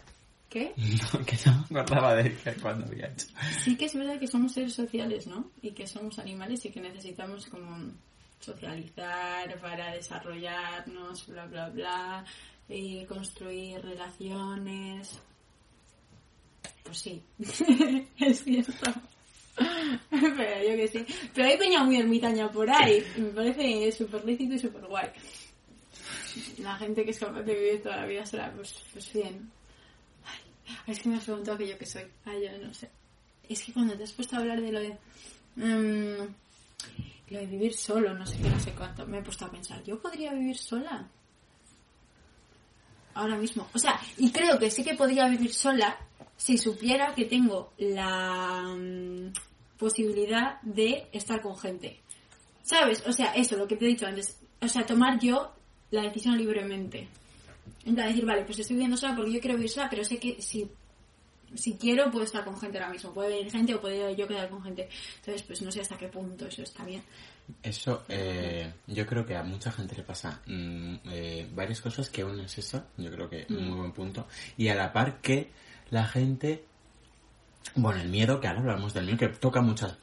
que 0.50 0.74
No, 1.12 1.24
que 1.24 1.38
no 1.46 1.66
me 1.70 1.80
acordaba 1.80 2.16
de 2.16 2.36
cuando 2.60 2.84
había 2.86 3.06
hecho. 3.06 3.28
sí 3.62 3.76
que 3.76 3.86
es 3.86 3.94
verdad 3.94 4.18
que 4.18 4.26
somos 4.26 4.52
seres 4.52 4.74
sociales, 4.74 5.26
¿no? 5.26 5.50
Y 5.62 5.70
que 5.70 5.86
somos 5.86 6.18
animales 6.18 6.64
y 6.66 6.70
que 6.70 6.80
necesitamos 6.80 7.46
como 7.46 7.92
socializar 8.40 9.58
para 9.60 9.94
desarrollarnos, 9.94 11.26
bla, 11.28 11.46
bla, 11.46 11.68
bla, 11.68 12.24
y 12.68 13.04
construir 13.04 13.80
relaciones. 13.80 15.18
Pues 16.82 16.98
sí, 16.98 17.22
es 18.18 18.44
cierto. 18.44 18.92
Pero 20.10 20.68
yo 20.68 20.76
que 20.76 20.88
sé. 20.88 21.06
Pero 21.34 21.48
hay 21.48 21.58
peña 21.58 21.84
muy 21.84 21.96
ermitaña 21.96 22.50
por 22.50 22.68
ahí. 22.70 23.04
Me 23.16 23.28
parece 23.28 23.92
súper 23.92 24.24
lícito 24.24 24.54
y 24.54 24.58
súper 24.58 24.86
guay. 24.86 25.08
La 26.58 26.76
gente 26.76 27.04
que 27.04 27.10
es 27.10 27.18
capaz 27.18 27.42
de 27.42 27.54
vivir 27.54 27.82
toda 27.82 27.96
la 27.96 28.06
vida 28.06 28.24
sola, 28.24 28.52
pues, 28.54 28.82
pues 28.92 29.12
bien. 29.12 29.50
Es 30.86 31.00
que 31.00 31.08
me 31.08 31.16
has 31.16 31.24
preguntado 31.24 31.58
que 31.58 31.68
yo 31.68 31.78
qué 31.78 31.86
soy. 31.86 32.04
Ay, 32.24 32.44
yo 32.44 32.66
no 32.66 32.72
sé. 32.74 32.90
Es 33.48 33.62
que 33.62 33.72
cuando 33.72 33.94
te 33.96 34.04
has 34.04 34.12
puesto 34.12 34.36
a 34.36 34.40
hablar 34.40 34.60
de 34.60 34.72
lo 34.72 34.80
de... 34.80 34.98
mm, 35.56 36.34
lo 37.30 37.38
de 37.38 37.46
vivir 37.46 37.74
solo, 37.74 38.14
no 38.14 38.26
sé 38.26 38.38
qué, 38.38 38.48
no 38.48 38.60
sé 38.60 38.72
cuánto, 38.72 39.06
me 39.06 39.18
he 39.18 39.22
puesto 39.22 39.44
a 39.44 39.50
pensar, 39.50 39.82
¿yo 39.84 39.98
podría 40.00 40.32
vivir 40.32 40.56
sola? 40.56 41.08
Ahora 43.14 43.36
mismo. 43.36 43.68
O 43.74 43.78
sea, 43.78 44.00
y 44.18 44.30
creo 44.30 44.58
que 44.58 44.70
sí 44.70 44.84
que 44.84 44.94
podría 44.94 45.28
vivir 45.28 45.52
sola 45.52 45.96
si 46.36 46.58
supiera 46.58 47.14
que 47.14 47.26
tengo 47.26 47.72
la 47.78 48.62
mm, 48.62 49.32
posibilidad 49.78 50.60
de 50.62 51.08
estar 51.12 51.40
con 51.40 51.56
gente. 51.58 52.00
¿Sabes? 52.62 53.02
O 53.06 53.12
sea, 53.12 53.34
eso, 53.34 53.56
lo 53.56 53.66
que 53.66 53.76
te 53.76 53.84
he 53.84 53.88
dicho 53.88 54.06
antes. 54.06 54.38
O 54.60 54.68
sea, 54.68 54.86
tomar 54.86 55.18
yo 55.18 55.52
la 55.90 56.02
decisión 56.02 56.38
libremente. 56.38 57.08
En 57.84 57.94
plan, 57.94 58.08
decir, 58.08 58.24
vale, 58.24 58.42
pues 58.44 58.58
estoy 58.58 58.76
viviendo 58.76 58.96
sola 58.96 59.16
porque 59.16 59.32
yo 59.32 59.40
quiero 59.40 59.56
vivir 59.56 59.70
sola, 59.70 59.88
pero 59.88 60.04
sé 60.04 60.18
que 60.18 60.40
si, 60.40 60.70
si 61.54 61.76
quiero 61.76 62.10
puedo 62.10 62.24
estar 62.24 62.44
con 62.44 62.58
gente 62.58 62.78
ahora 62.78 62.92
mismo. 62.92 63.12
Puede 63.12 63.30
venir 63.30 63.50
gente 63.50 63.74
o 63.74 63.80
puedo 63.80 64.10
yo 64.10 64.28
quedar 64.28 64.48
con 64.48 64.62
gente. 64.62 64.88
Entonces, 65.16 65.42
pues 65.42 65.62
no 65.62 65.70
sé 65.70 65.80
hasta 65.80 65.96
qué 65.96 66.08
punto 66.08 66.46
eso 66.46 66.62
está 66.62 66.84
bien. 66.84 67.02
Eso, 67.62 68.04
eh, 68.08 68.72
yo 68.86 69.06
creo 69.06 69.26
que 69.26 69.36
a 69.36 69.42
mucha 69.42 69.72
gente 69.72 69.96
le 69.96 70.02
pasa 70.02 70.40
mm, 70.46 70.94
eh, 71.10 71.48
varias 71.52 71.80
cosas 71.80 72.08
que 72.08 72.24
uno 72.24 72.42
es 72.42 72.58
eso, 72.58 72.84
yo 72.96 73.10
creo 73.10 73.28
que 73.28 73.46
un 73.50 73.68
muy 73.68 73.78
buen 73.78 73.92
punto. 73.92 74.26
Y 74.56 74.68
a 74.68 74.74
la 74.74 74.92
par 74.92 75.20
que 75.20 75.50
la 75.90 76.06
gente, 76.06 76.64
bueno, 77.74 78.00
el 78.00 78.08
miedo, 78.08 78.40
que 78.40 78.48
ahora 78.48 78.60
hablamos 78.60 78.94
del 78.94 79.06
miedo, 79.06 79.18
que 79.18 79.28
toca 79.28 79.60
muchas, 79.60 79.96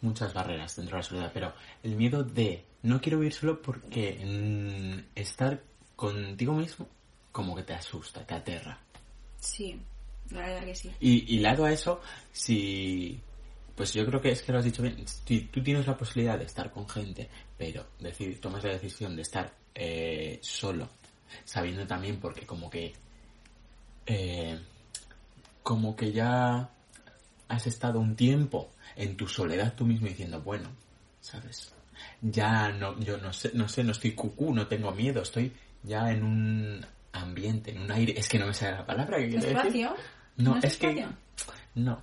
muchas 0.00 0.32
barreras 0.32 0.76
dentro 0.76 0.96
de 0.96 1.02
la 1.02 1.08
soledad, 1.08 1.30
pero 1.34 1.54
el 1.82 1.96
miedo 1.96 2.22
de 2.22 2.64
no 2.82 3.00
quiero 3.00 3.18
vivir 3.18 3.32
solo 3.32 3.60
porque 3.60 4.22
mm, 4.24 5.18
estar 5.18 5.62
contigo 5.96 6.52
mismo 6.52 6.88
como 7.36 7.54
que 7.54 7.64
te 7.64 7.74
asusta, 7.74 8.24
te 8.24 8.34
aterra. 8.34 8.78
Sí, 9.38 9.78
la 10.30 10.40
verdad 10.40 10.64
que 10.64 10.74
sí. 10.74 10.90
Y, 11.00 11.36
y 11.36 11.40
lado 11.40 11.66
a 11.66 11.70
eso, 11.70 12.00
si... 12.32 13.20
Pues 13.74 13.92
yo 13.92 14.06
creo 14.06 14.22
que 14.22 14.30
es 14.30 14.42
que 14.42 14.52
lo 14.52 14.58
has 14.58 14.64
dicho 14.64 14.82
bien. 14.82 15.06
Si 15.06 15.40
tú 15.52 15.62
tienes 15.62 15.86
la 15.86 15.98
posibilidad 15.98 16.38
de 16.38 16.46
estar 16.46 16.70
con 16.70 16.88
gente, 16.88 17.28
pero 17.58 17.88
decir, 18.00 18.40
tomas 18.40 18.64
la 18.64 18.72
decisión 18.72 19.14
de 19.14 19.20
estar 19.20 19.52
eh, 19.74 20.38
solo, 20.40 20.88
sabiendo 21.44 21.86
también 21.86 22.18
porque 22.18 22.46
como 22.46 22.70
que... 22.70 22.94
eh, 24.06 24.58
como 25.62 25.94
que 25.94 26.10
ya 26.12 26.70
has 27.48 27.66
estado 27.66 28.00
un 28.00 28.16
tiempo 28.16 28.70
en 28.94 29.14
tu 29.14 29.28
soledad 29.28 29.74
tú 29.76 29.84
mismo 29.84 30.06
diciendo, 30.06 30.40
bueno, 30.40 30.70
¿sabes? 31.20 31.70
Ya 32.22 32.70
no, 32.70 32.98
yo 33.00 33.18
no 33.18 33.30
sé, 33.30 33.50
no 33.52 33.68
sé, 33.68 33.84
no 33.84 33.92
estoy 33.92 34.12
cucú, 34.12 34.54
no 34.54 34.66
tengo 34.68 34.90
miedo, 34.92 35.20
estoy 35.20 35.52
ya 35.82 36.10
en 36.10 36.22
un 36.22 36.86
ambiente, 37.22 37.70
en 37.70 37.82
un 37.82 37.90
aire, 37.90 38.14
es 38.16 38.28
que 38.28 38.38
no 38.38 38.46
me 38.46 38.54
sale 38.54 38.76
la 38.76 38.86
palabra 38.86 39.18
que 39.18 39.28
quiero 39.28 39.42
decir. 39.42 39.56
¿Espacio? 39.56 39.96
No, 40.36 40.56
es 40.58 40.64
es 40.64 40.76
que... 40.76 41.06
No. 41.74 42.02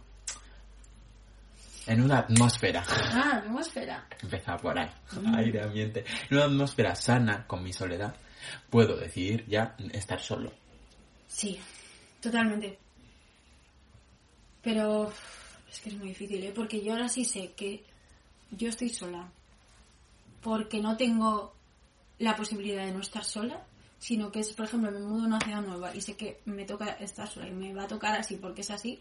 En 1.86 2.02
una 2.02 2.20
atmósfera. 2.20 2.84
Ah, 2.88 3.42
atmósfera. 3.44 4.08
Empezaba 4.22 4.58
por 4.58 4.80
ahí. 4.80 4.90
Aire, 5.36 5.62
ambiente. 5.62 6.06
En 6.30 6.38
una 6.38 6.46
atmósfera 6.46 6.96
sana, 6.96 7.46
con 7.46 7.62
mi 7.62 7.74
soledad, 7.74 8.16
puedo 8.70 8.96
decidir 8.96 9.46
ya 9.48 9.76
estar 9.92 10.20
solo. 10.22 10.52
Sí, 11.28 11.60
totalmente. 12.22 12.80
Pero 14.62 15.12
es 15.70 15.80
que 15.82 15.90
es 15.90 15.98
muy 15.98 16.10
difícil, 16.10 16.44
¿eh? 16.44 16.54
Porque 16.56 16.82
yo 16.82 16.94
ahora 16.94 17.10
sí 17.10 17.26
sé 17.26 17.52
que 17.52 17.84
yo 18.52 18.70
estoy 18.70 18.90
sola. 18.90 19.30
Porque 20.42 20.80
no 20.80 20.96
tengo 20.96 21.54
la 22.20 22.36
posibilidad 22.36 22.86
de 22.86 22.94
no 22.94 23.02
estar 23.02 23.26
sola, 23.26 23.66
sino 24.04 24.30
que 24.32 24.42
es, 24.42 24.52
por 24.52 24.66
ejemplo, 24.66 24.92
me 24.92 25.00
mudo 25.00 25.24
a 25.24 25.28
una 25.28 25.40
ciudad 25.40 25.62
nueva 25.62 25.96
y 25.96 26.02
sé 26.02 26.18
que 26.18 26.42
me 26.44 26.66
toca 26.66 26.88
estar 27.00 27.26
sola 27.26 27.48
y 27.48 27.52
me 27.52 27.74
va 27.74 27.84
a 27.84 27.88
tocar 27.88 28.20
así 28.20 28.36
porque 28.36 28.60
es 28.60 28.70
así. 28.70 29.00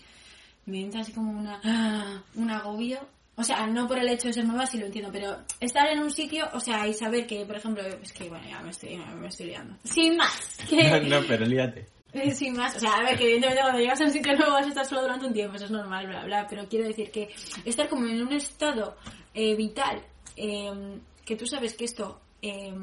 Me 0.65 0.81
entra 0.81 1.01
así 1.01 1.11
como 1.12 1.33
una, 1.33 2.23
un 2.37 2.51
agobio 2.51 3.01
O 3.35 3.43
sea, 3.43 3.67
no 3.67 3.88
por 3.88 3.99
el 3.99 4.09
hecho 4.09 4.29
de 4.29 4.35
ser 4.35 4.45
nueva, 4.45 4.65
sí 4.67 4.79
lo 4.79 4.87
entiendo, 4.87 5.11
pero 5.11 5.38
estar 5.59 5.88
en 5.88 5.99
un 5.99 6.11
sitio, 6.12 6.49
o 6.53 6.61
sea, 6.61 6.87
y 6.87 6.95
saber 6.95 7.27
que, 7.27 7.45
por 7.45 7.57
ejemplo, 7.57 7.83
es 7.85 8.12
que, 8.12 8.29
bueno, 8.29 8.47
ya 8.49 8.61
me 8.61 8.71
estoy, 8.71 8.97
me 8.97 9.27
estoy 9.27 9.47
liando. 9.47 9.75
Sin 9.83 10.17
más, 10.17 10.59
que, 10.71 10.88
No, 10.88 11.01
no, 11.21 11.27
pero 11.27 11.45
líate. 11.47 11.88
eh, 12.12 12.33
Sin 12.33 12.55
más, 12.55 12.77
o 12.77 12.79
sea, 12.79 12.93
a 12.93 13.03
ver, 13.03 13.17
que 13.19 13.25
evidentemente 13.25 13.62
cuando 13.62 13.81
llegas 13.81 14.01
a 14.01 14.05
un 14.05 14.11
sitio 14.12 14.37
nuevo 14.37 14.53
vas 14.53 14.67
a 14.67 14.69
estar 14.69 14.87
solo 14.87 15.03
durante 15.03 15.27
un 15.27 15.33
tiempo, 15.33 15.57
eso 15.57 15.65
es 15.65 15.71
normal, 15.73 16.07
bla, 16.07 16.25
bla, 16.27 16.47
pero 16.49 16.69
quiero 16.69 16.87
decir 16.87 17.11
que 17.11 17.29
estar 17.65 17.88
como 17.88 18.07
en 18.07 18.23
un 18.23 18.33
estado 18.35 18.97
eh, 19.35 19.57
vital, 19.57 20.01
eh, 20.37 21.01
que 21.25 21.35
tú 21.35 21.47
sabes 21.47 21.75
que 21.75 21.87
esto 21.87 22.21
eh, 22.42 22.74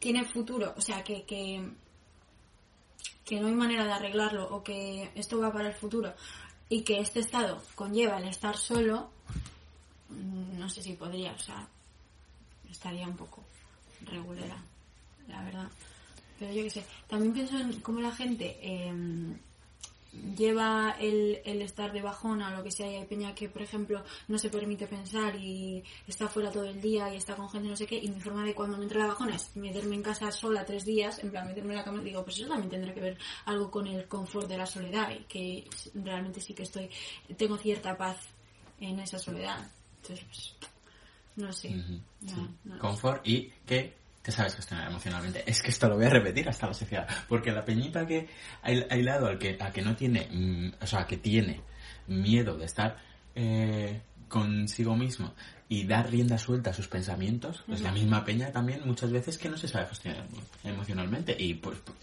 tiene 0.00 0.24
futuro, 0.24 0.74
o 0.76 0.80
sea, 0.80 1.02
que, 1.04 1.22
que, 1.22 1.62
que 3.24 3.40
no 3.40 3.46
hay 3.46 3.54
manera 3.54 3.84
de 3.84 3.92
arreglarlo 3.92 4.48
o 4.54 4.62
que 4.62 5.10
esto 5.14 5.38
va 5.38 5.52
para 5.52 5.68
el 5.68 5.74
futuro 5.74 6.12
y 6.68 6.82
que 6.82 6.98
este 6.98 7.20
estado 7.20 7.62
conlleva 7.76 8.18
el 8.18 8.28
estar 8.28 8.56
solo, 8.56 9.10
mm, 10.08 10.58
no 10.58 10.68
sé 10.68 10.82
si 10.82 10.94
podría, 10.94 11.32
o 11.32 11.38
sea, 11.38 11.68
estaría 12.68 13.06
un 13.06 13.16
poco 13.16 13.44
regulera, 14.02 14.56
la 15.28 15.42
verdad. 15.44 15.68
Pero 16.38 16.52
yo 16.52 16.64
qué 16.64 16.70
sé, 16.70 16.84
también 17.06 17.32
pienso 17.32 17.56
en 17.56 17.80
cómo 17.80 18.00
la 18.00 18.12
gente 18.12 18.58
eh, 18.60 18.92
lleva 20.36 20.96
el, 21.00 21.40
el 21.44 21.62
estar 21.62 21.92
de 21.92 22.02
bajona 22.02 22.48
o 22.50 22.56
lo 22.56 22.62
que 22.62 22.70
sea. 22.70 22.90
Y 22.90 22.96
hay 22.96 23.04
peña 23.06 23.34
que, 23.34 23.48
por 23.48 23.62
ejemplo, 23.62 24.02
no 24.28 24.38
se 24.38 24.50
permite 24.50 24.86
pensar 24.86 25.36
y 25.36 25.82
está 26.06 26.28
fuera 26.28 26.50
todo 26.50 26.64
el 26.64 26.80
día 26.80 27.12
y 27.12 27.16
está 27.16 27.34
con 27.34 27.48
gente 27.48 27.68
no 27.68 27.76
sé 27.76 27.86
qué. 27.86 27.96
Y 27.96 28.08
mi 28.08 28.20
forma 28.20 28.44
de 28.44 28.54
cuando 28.54 28.76
me 28.76 28.84
entra 28.84 29.00
la 29.00 29.08
bajona 29.08 29.36
es 29.36 29.56
meterme 29.56 29.96
en 29.96 30.02
casa 30.02 30.30
sola 30.30 30.64
tres 30.64 30.84
días, 30.84 31.18
en 31.22 31.30
plan 31.30 31.46
meterme 31.46 31.72
en 31.72 31.78
la 31.78 31.84
cama 31.84 32.02
digo, 32.02 32.24
pues 32.24 32.38
eso 32.38 32.48
también 32.48 32.70
tendrá 32.70 32.94
que 32.94 33.00
ver 33.00 33.18
algo 33.46 33.70
con 33.70 33.86
el 33.86 34.06
confort 34.06 34.48
de 34.48 34.58
la 34.58 34.66
soledad 34.66 35.10
y 35.10 35.24
que 35.24 35.68
realmente 35.94 36.40
sí 36.40 36.54
que 36.54 36.62
estoy, 36.62 36.88
tengo 37.36 37.56
cierta 37.56 37.96
paz 37.96 38.16
en 38.80 38.98
esa 39.00 39.18
soledad. 39.18 39.70
Entonces, 40.02 40.24
pues, 40.26 40.70
no 41.36 41.52
sé. 41.52 41.70
No, 41.70 42.34
sí. 42.34 42.48
no. 42.64 42.78
Confort 42.78 43.26
y 43.26 43.52
que 43.66 44.05
te 44.26 44.32
sabes 44.32 44.56
gestionar 44.56 44.88
emocionalmente. 44.88 45.44
Es 45.46 45.62
que 45.62 45.70
esto 45.70 45.88
lo 45.88 45.94
voy 45.94 46.06
a 46.06 46.10
repetir 46.10 46.48
hasta 46.48 46.66
la 46.66 46.74
sociedad. 46.74 47.06
Porque 47.28 47.52
la 47.52 47.64
peñita 47.64 48.04
que 48.04 48.28
ha 48.60 48.70
aislado 48.92 49.28
al 49.28 49.38
que, 49.38 49.56
a 49.60 49.70
que 49.70 49.82
no 49.82 49.94
tiene, 49.94 50.26
mm, 50.28 50.82
o 50.82 50.86
sea, 50.88 51.06
que 51.06 51.16
tiene 51.16 51.60
miedo 52.08 52.56
de 52.56 52.64
estar 52.64 52.96
eh, 53.36 54.00
consigo 54.26 54.96
mismo 54.96 55.32
y 55.68 55.86
dar 55.86 56.10
rienda 56.10 56.38
suelta 56.38 56.70
a 56.70 56.72
sus 56.72 56.88
pensamientos, 56.88 57.62
pues 57.68 57.80
la 57.82 57.92
misma 57.92 58.24
peña 58.24 58.50
también 58.50 58.82
muchas 58.84 59.12
veces 59.12 59.38
que 59.38 59.48
no 59.48 59.56
se 59.56 59.68
sabe 59.68 59.86
gestionar 59.86 60.26
emocionalmente. 60.64 61.36
Y 61.38 61.54
pues, 61.54 61.78
pues, 61.84 61.96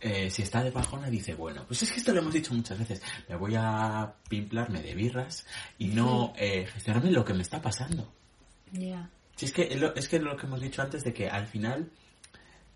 eh, 0.00 0.30
si 0.30 0.42
está 0.42 0.62
de 0.62 0.70
bajona 0.70 1.10
dice, 1.10 1.34
bueno, 1.34 1.64
pues 1.66 1.82
es 1.82 1.90
que 1.90 1.98
esto 1.98 2.12
lo 2.12 2.20
hemos 2.20 2.34
dicho 2.34 2.54
muchas 2.54 2.78
veces, 2.78 3.02
me 3.28 3.34
voy 3.34 3.54
a 3.56 4.14
pimplarme 4.28 4.80
de 4.80 4.94
birras 4.94 5.44
y 5.76 5.88
no 5.88 6.34
eh, 6.36 6.68
gestionarme 6.72 7.10
lo 7.10 7.24
que 7.24 7.34
me 7.34 7.42
está 7.42 7.60
pasando. 7.60 8.12
Ya. 8.70 9.10
Sí, 9.36 9.46
es 9.46 9.52
que 9.52 9.62
es 9.62 9.80
lo, 9.80 9.94
es 9.94 10.08
que 10.08 10.18
lo 10.20 10.36
que 10.36 10.46
hemos 10.46 10.60
dicho 10.60 10.80
antes 10.82 11.02
de 11.04 11.12
que 11.12 11.28
al 11.28 11.46
final 11.46 11.90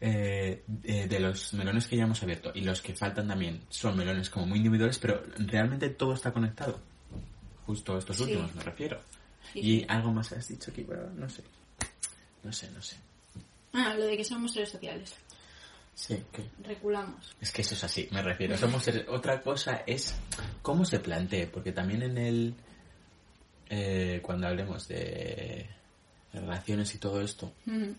eh, 0.01 0.65
eh, 0.85 1.07
de 1.09 1.21
los 1.21 1.53
melones 1.55 1.87
que 1.87 1.97
ya 1.97 2.05
hemos 2.05 2.23
abierto 2.23 2.51
y 2.55 2.61
los 2.63 2.81
que 2.83 2.95
faltan 2.95 3.29
también 3.29 3.61
son 3.69 3.97
melones 3.97 4.31
como 4.31 4.47
muy 4.47 4.59
individuales, 4.59 4.99
pero 4.99 5.23
realmente 5.39 5.89
todo 5.91 6.15
está 6.15 6.33
conectado. 6.33 6.81
Justo 7.67 7.99
estos 7.99 8.17
Sí. 8.17 8.23
últimos 8.25 8.55
me 8.55 8.63
refiero. 8.63 9.01
Sí, 9.53 9.61
y 9.61 9.85
algo 9.89 10.13
más 10.13 10.33
has 10.33 10.49
dicho 10.49 10.71
aquí, 10.71 10.85
pero 10.89 11.09
no 11.11 11.29
sé. 11.29 11.43
No 12.43 12.53
sé, 12.53 12.71
no 12.71 12.81
sé. 12.83 12.97
Ah, 13.73 13.95
lo 13.95 14.05
de 14.07 14.17
que 14.17 14.25
somos 14.25 14.53
seres 14.53 14.71
sociales. 14.71 15.15
Sí, 15.95 16.17
que 16.33 16.45
Reculamos. 16.63 17.35
Es 17.41 17.51
que 17.51 17.63
eso 17.63 17.75
es 17.75 17.83
así, 17.85 18.09
me 18.13 18.23
refiero. 18.23 18.57
Somos 18.57 18.85
seres- 18.85 19.07
Otra 19.09 19.41
cosa 19.43 19.83
es 19.87 20.15
cómo 20.63 20.85
se 20.85 21.01
plantee, 21.01 21.47
porque 21.49 21.73
también 21.73 22.03
en 22.03 22.19
el... 22.19 22.55
eh, 23.69 24.21
cuando 24.23 24.47
hablemos 24.47 24.87
de 24.89 25.69
relaciones 26.33 26.95
y 26.95 26.99
todo 26.99 27.21
esto, 27.21 27.53
Mm. 27.67 27.91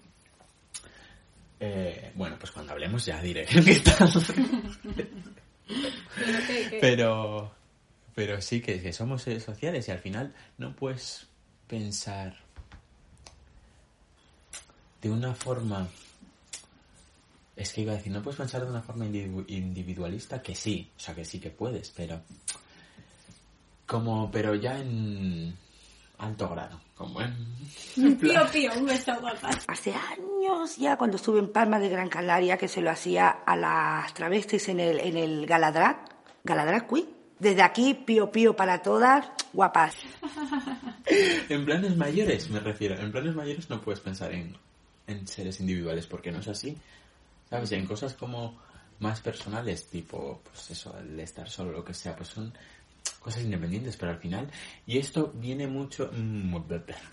eh, 1.60 2.12
bueno, 2.16 2.38
pues 2.40 2.52
cuando 2.52 2.72
hablemos 2.74 3.06
ya 3.06 3.22
diré 3.22 3.46
qué 3.66 3.80
tal. 3.82 4.12
Pero. 6.70 6.80
Pero, 6.82 7.52
pero 8.16 8.42
sí 8.42 8.62
que, 8.62 8.82
que 8.82 8.92
somos 8.94 9.22
seres 9.22 9.44
sociales 9.44 9.88
y 9.88 9.92
al 9.92 10.00
final 10.00 10.34
no 10.58 10.76
puedes 10.76 11.28
pensar 11.68 12.36
de 15.02 15.10
una 15.10 15.34
forma... 15.34 15.88
Es 17.56 17.74
que 17.74 17.82
iba 17.82 17.92
a 17.94 17.96
decir, 17.98 18.12
no 18.12 18.22
puedes 18.24 18.38
pensar 18.38 18.64
de 18.64 18.70
una 18.70 18.82
forma 18.82 19.06
individu- 19.06 19.46
individualista, 19.50 20.42
que 20.42 20.56
sí, 20.56 20.90
o 20.96 21.00
sea, 21.00 21.14
que 21.16 21.26
sí 21.26 21.40
que 21.40 21.50
puedes, 21.50 21.90
pero... 21.92 22.22
Como, 23.86 24.30
pero 24.32 24.56
ya 24.56 24.80
en 24.80 25.56
alto 26.20 26.50
grado, 26.50 26.80
como 26.96 27.22
en... 27.22 27.36
Pío, 28.20 28.42
pío, 28.52 28.72
un 28.78 28.86
beso, 28.86 29.20
guapas. 29.20 29.66
Hace 29.68 29.94
años 29.94 30.78
ya 30.78 30.98
cuando 30.98 31.18
estuve 31.18 31.40
en 31.40 31.52
Palma 31.52 31.80
de 31.80 31.90
Gran 31.90 32.10
Canaria 32.10 32.58
que 32.58 32.68
se 32.68 32.82
lo 32.82 32.92
hacía 32.92 33.30
a 33.30 33.56
las 33.56 34.14
travestis 34.14 34.70
en 34.70 34.80
el, 34.80 35.00
en 35.00 35.18
el 35.18 35.46
Galadrag, 35.46 36.06
Galadrag 36.44 36.88
Queen. 36.88 37.08
Desde 37.40 37.62
aquí, 37.62 37.94
pío 37.94 38.32
pío 38.32 38.56
para 38.56 38.82
todas, 38.82 39.32
guapas. 39.54 39.96
En 41.50 41.66
planes 41.66 41.96
mayores, 41.96 42.50
me 42.50 42.60
refiero. 42.60 42.96
En 43.00 43.12
planes 43.12 43.34
mayores 43.34 43.70
no 43.70 43.82
puedes 43.82 44.02
pensar 44.02 44.34
en, 44.34 44.56
en 45.08 45.26
seres 45.26 45.60
individuales 45.60 46.06
porque 46.06 46.32
no 46.32 46.40
es 46.40 46.48
así. 46.50 46.78
¿Sabes? 47.50 47.72
Y 47.72 47.76
en 47.76 47.88
cosas 47.88 48.14
como 48.14 48.60
más 49.00 49.22
personales, 49.22 49.88
tipo, 49.88 50.42
pues 50.44 50.70
eso, 50.72 50.96
el 51.00 51.20
estar 51.20 51.50
solo, 51.50 51.72
lo 51.72 51.84
que 51.84 51.94
sea, 51.94 52.16
pues 52.16 52.30
son 52.30 52.54
cosas 53.20 53.44
independientes, 53.44 53.98
pero 53.98 54.12
al 54.14 54.18
final. 54.20 54.50
Y 54.88 54.98
esto 54.98 55.32
viene 55.36 55.68
mucho. 55.68 56.10
mm, 56.14 56.56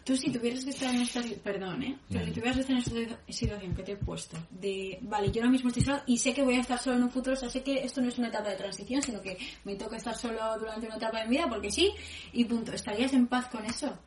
Tú 0.05 0.17
si 0.17 0.31
tuvieras 0.31 0.65
que 0.65 0.71
estar 0.71 0.95
en 0.95 1.03
esta... 1.03 1.21
Perdón, 1.43 1.83
¿eh? 1.83 1.99
Pero 2.09 2.25
si 2.27 2.31
tuvieras 2.33 2.55
que 2.57 2.61
estar 2.61 2.77
en 2.77 2.83
esta 2.83 3.19
situación 3.29 3.75
que 3.75 3.83
te 3.83 3.93
he 3.93 3.97
puesto, 3.97 4.37
de... 4.51 4.99
Vale, 5.03 5.31
yo 5.33 5.41
ahora 5.43 5.51
mismo 5.51 5.69
estoy 5.69 5.83
sola 5.85 6.03
y 6.07 6.17
sé 6.19 6.33
que 6.33 6.43
voy 6.45 6.55
a 6.57 6.61
estar 6.61 6.79
solo 6.79 6.97
en 6.97 7.03
un 7.03 7.11
futuro, 7.11 7.35
o 7.35 7.39
sea, 7.39 7.51
sé 7.51 7.63
que 7.63 7.83
esto 7.85 8.01
no 8.01 8.09
es 8.09 8.19
una 8.19 8.29
etapa 8.29 8.49
de 8.51 8.57
transición, 8.57 9.03
sino 9.03 9.21
que 9.21 9.37
me 9.65 9.75
toca 9.77 9.97
estar 9.97 10.17
solo 10.17 10.59
durante 10.59 10.87
una 10.87 10.97
etapa 10.97 11.19
de 11.21 11.25
mi 11.29 11.37
vida, 11.37 11.49
porque 11.49 11.71
sí, 11.71 11.91
y 12.33 12.45
punto. 12.45 12.73
¿Estarías 12.73 13.13
en 13.13 13.27
paz 13.27 13.49
con 13.49 13.65
eso? 13.65 13.99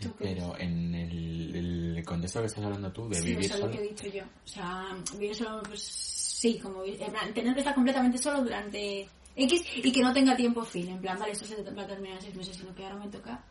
¿Tú 0.00 0.14
qué 0.16 0.26
Pero 0.34 0.56
en 0.58 0.94
el, 0.94 1.96
el 1.96 2.04
contexto 2.04 2.40
que 2.40 2.46
estás 2.46 2.64
hablando 2.64 2.92
tú, 2.92 3.08
de 3.08 3.16
Sí, 3.16 3.28
vivir 3.30 3.46
eso 3.46 3.54
es 3.54 3.60
lo 3.60 3.66
solo. 3.66 3.78
que 3.78 3.84
he 3.84 3.88
dicho 3.88 4.06
yo. 4.08 4.22
O 4.24 4.48
sea, 4.48 4.96
vivir 5.14 5.34
solo, 5.34 5.60
pues 5.64 5.82
sí, 5.82 6.58
como 6.62 6.82
vi- 6.82 6.96
en 7.00 7.10
plan, 7.10 7.34
tener 7.34 7.52
que 7.54 7.60
estar 7.60 7.74
completamente 7.74 8.16
solo 8.18 8.42
durante 8.42 9.08
X 9.44 9.62
y 9.76 9.92
que 9.92 10.02
no 10.02 10.12
tenga 10.12 10.36
tiempo 10.36 10.64
fin. 10.64 10.88
En 10.88 11.00
plan, 11.00 11.18
vale, 11.18 11.32
esto 11.32 11.44
se 11.46 11.62
va 11.62 11.82
a 11.82 11.86
terminar 11.86 12.16
en 12.16 12.22
seis 12.22 12.34
meses, 12.36 12.56
sino 12.56 12.74
que 12.74 12.84
ahora 12.84 12.96
me 12.96 13.08
toca 13.08 13.42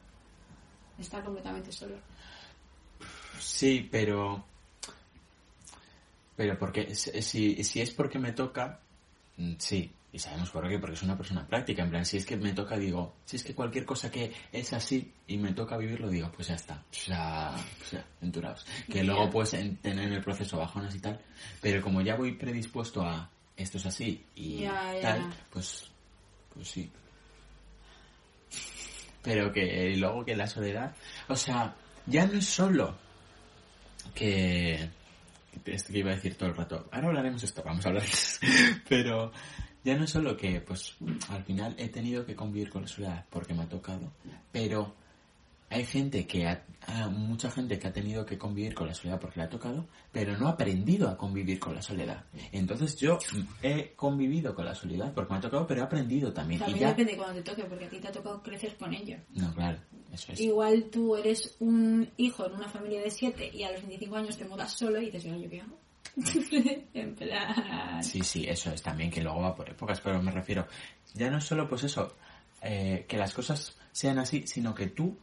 estar 0.99 1.23
completamente 1.23 1.71
solo. 1.71 1.95
Sí, 3.39 3.87
pero. 3.91 4.43
Pero 6.35 6.57
porque. 6.57 6.93
Si, 6.95 7.63
si 7.63 7.81
es 7.81 7.91
porque 7.91 8.19
me 8.19 8.31
toca. 8.33 8.79
mm, 9.37 9.53
Sí. 9.57 9.91
Y 10.09 10.19
sabemos 10.19 10.49
por 10.49 10.67
qué, 10.67 10.79
porque 10.79 10.95
es 10.95 11.03
una 11.03 11.17
persona 11.17 11.45
práctica. 11.45 11.83
En 11.83 11.89
plan, 11.89 12.05
si 12.05 12.15
es 12.17 12.25
que 12.25 12.37
me 12.37 12.53
toca, 12.53 12.77
digo. 12.77 13.15
Si 13.25 13.35
es 13.35 13.43
que 13.43 13.53
cualquier 13.53 13.85
cosa 13.85 14.09
que 14.09 14.33
es 14.53 14.71
así 14.73 15.11
y 15.27 15.37
me 15.37 15.51
toca 15.53 15.77
vivirlo, 15.77 16.09
digo, 16.09 16.31
pues 16.33 16.47
ya 16.47 16.55
está. 16.55 16.75
O 16.89 16.93
sea, 16.93 17.53
o 17.81 17.85
sea 17.85 18.05
enturados. 18.21 18.65
Que 18.89 19.03
luego 19.03 19.29
puedes 19.29 19.53
en- 19.53 19.75
tener 19.77 20.07
en 20.07 20.13
el 20.13 20.23
proceso 20.23 20.57
bajonas 20.57 20.95
y 20.95 20.99
tal. 20.99 21.19
Pero 21.61 21.81
como 21.83 22.01
ya 22.01 22.15
voy 22.15 22.31
predispuesto 22.31 23.01
a 23.03 23.29
esto 23.57 23.77
es 23.77 23.85
así 23.85 24.23
y 24.35 24.59
Ya, 24.61 24.93
ya. 24.93 25.01
tal, 25.01 25.33
pues. 25.49 25.91
Pues 26.53 26.69
sí. 26.69 26.89
Pero 29.21 29.51
que 29.51 29.93
luego 29.97 30.23
que 30.23 30.35
la 30.35 30.47
soledad. 30.47 30.95
O 31.27 31.35
sea, 31.35 31.75
ya 32.05 32.25
no 32.25 32.39
es 32.39 32.45
solo 32.45 32.95
que 34.15 34.89
esto 35.65 35.91
que 35.91 35.99
iba 35.99 36.11
a 36.11 36.15
decir 36.15 36.35
todo 36.35 36.49
el 36.49 36.55
rato 36.55 36.87
ahora 36.91 37.07
hablaremos 37.07 37.41
de 37.41 37.47
esto 37.47 37.61
vamos 37.63 37.85
a 37.85 37.89
hablar 37.89 38.03
de 38.03 38.09
esto. 38.09 38.45
pero 38.89 39.31
ya 39.83 39.97
no 39.97 40.05
es 40.05 40.09
solo 40.11 40.37
que 40.37 40.61
pues 40.61 40.95
al 41.29 41.43
final 41.43 41.75
he 41.77 41.89
tenido 41.89 42.25
que 42.25 42.35
convivir 42.35 42.69
con 42.69 42.83
la 42.83 42.87
soledad 42.87 43.25
porque 43.29 43.53
me 43.53 43.63
ha 43.63 43.67
tocado 43.69 44.11
pero 44.51 44.95
hay 45.69 45.85
gente 45.85 46.25
que 46.25 46.47
ha, 46.47 46.63
ha- 46.87 47.09
mucha 47.09 47.51
gente 47.51 47.77
que 47.77 47.87
ha 47.87 47.91
tenido 47.93 48.25
que 48.25 48.37
convivir 48.37 48.73
con 48.73 48.87
la 48.87 48.93
soledad 48.93 49.19
porque 49.19 49.39
le 49.39 49.45
ha 49.45 49.49
tocado 49.49 49.87
pero 50.11 50.37
no 50.37 50.47
ha 50.47 50.51
aprendido 50.51 51.09
a 51.09 51.17
convivir 51.17 51.59
con 51.59 51.75
la 51.75 51.81
soledad 51.81 52.23
entonces 52.53 52.95
yo 52.95 53.17
he 53.61 53.93
convivido 53.95 54.55
con 54.55 54.65
la 54.65 54.73
soledad 54.75 55.13
porque 55.13 55.33
me 55.33 55.39
ha 55.39 55.41
tocado 55.41 55.67
pero 55.67 55.81
he 55.81 55.83
aprendido 55.83 56.31
también 56.31 56.59
y 56.61 56.63
También 56.63 56.81
ya 56.81 56.87
depende 56.89 57.11
de 57.13 57.17
cuando 57.17 57.35
te 57.43 57.49
toque, 57.51 57.63
porque 57.65 57.85
a 57.85 57.89
ti 57.89 57.99
te 57.99 58.07
ha 58.07 58.11
tocado 58.11 58.41
crecer 58.41 58.77
con 58.77 58.93
ello. 58.93 59.17
no 59.33 59.53
claro 59.53 59.77
eso 60.13 60.31
es 60.31 60.39
Igual 60.39 60.85
tú 60.85 61.15
eres 61.17 61.55
un 61.59 62.09
hijo 62.17 62.45
en 62.45 62.53
una 62.53 62.69
familia 62.69 63.01
de 63.01 63.09
siete 63.11 63.51
y 63.53 63.63
a 63.63 63.71
los 63.73 63.81
25 63.81 64.15
años 64.15 64.37
te 64.37 64.45
mudas 64.45 64.71
solo 64.71 65.01
y 65.01 65.11
dices, 65.11 65.25
"Oye, 65.25 65.41
¿yo 65.43 65.49
qué 65.49 65.61
hago? 65.61 65.77
en 66.93 67.13
plan... 67.15 68.01
Sí, 68.03 68.21
sí, 68.23 68.45
eso 68.47 68.71
es 68.71 68.81
también 68.81 69.11
que 69.11 69.21
luego 69.21 69.41
va 69.41 69.53
por 69.53 69.69
épocas, 69.69 69.99
pero 70.01 70.21
me 70.21 70.31
refiero, 70.31 70.65
ya 71.13 71.29
no 71.29 71.37
es 71.39 71.43
solo 71.43 71.67
pues 71.67 71.83
eso, 71.83 72.15
eh, 72.61 73.05
que 73.07 73.17
las 73.17 73.33
cosas 73.33 73.75
sean 73.91 74.17
así, 74.17 74.47
sino 74.47 74.73
que 74.73 74.87
tú 74.87 75.15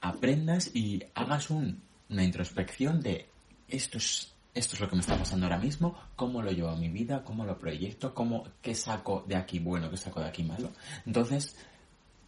aprendas 0.00 0.70
y 0.74 1.02
hagas 1.14 1.50
un- 1.50 1.82
una 2.08 2.24
introspección 2.24 3.00
de 3.00 3.28
esto 3.68 3.98
es, 3.98 4.32
esto 4.54 4.74
es 4.74 4.80
lo 4.80 4.88
que 4.88 4.96
me 4.96 5.00
está 5.00 5.16
pasando 5.18 5.46
ahora 5.46 5.58
mismo, 5.58 5.96
cómo 6.16 6.42
lo 6.42 6.50
llevo 6.50 6.70
a 6.70 6.76
mi 6.76 6.88
vida, 6.88 7.22
cómo 7.22 7.44
lo 7.44 7.58
proyecto, 7.58 8.14
cómo, 8.14 8.44
qué 8.62 8.74
saco 8.74 9.24
de 9.26 9.36
aquí 9.36 9.58
bueno, 9.58 9.90
qué 9.90 9.96
saco 9.96 10.20
de 10.20 10.28
aquí 10.28 10.42
malo. 10.42 10.70
Entonces, 11.06 11.56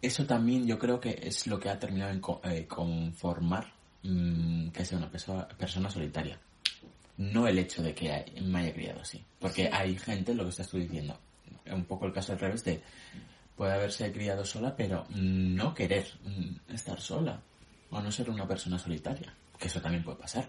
eso 0.02 0.26
también 0.26 0.66
yo 0.66 0.78
creo 0.78 1.00
que 1.00 1.18
es 1.22 1.46
lo 1.46 1.58
que 1.58 1.68
ha 1.70 1.78
terminado 1.78 2.10
en 2.12 2.20
co- 2.20 2.40
eh, 2.44 2.66
conformar 2.66 3.72
mm, 4.02 4.68
que 4.70 4.84
sea 4.84 4.96
una 4.98 5.10
perso- 5.12 5.46
persona 5.58 5.90
solitaria. 5.90 6.38
No 7.18 7.46
el 7.46 7.58
hecho 7.58 7.82
de 7.82 7.94
que 7.94 8.10
hay- 8.10 8.40
me 8.40 8.60
haya 8.60 8.72
criado 8.72 9.00
así. 9.00 9.22
Porque 9.38 9.64
Sí. 9.64 9.68
hay 9.72 9.98
gente, 9.98 10.34
lo 10.34 10.44
que 10.44 10.48
estás 10.50 10.68
tú 10.68 10.78
diciendo, 10.78 11.18
un 11.70 11.84
poco 11.84 12.06
el 12.06 12.12
caso 12.14 12.32
al 12.32 12.38
revés 12.38 12.64
de 12.64 12.80
puede 13.56 13.72
haberse 13.74 14.10
criado 14.10 14.42
sola, 14.46 14.74
pero 14.74 15.04
no 15.10 15.74
querer 15.74 16.06
mm, 16.24 16.72
estar 16.74 16.98
sola 17.00 17.42
o 17.90 18.00
no 18.00 18.10
ser 18.10 18.30
una 18.30 18.46
persona 18.46 18.78
solitaria. 18.78 19.34
Que 19.58 19.68
eso 19.68 19.80
también 19.80 20.02
puede 20.02 20.18
pasar. 20.18 20.48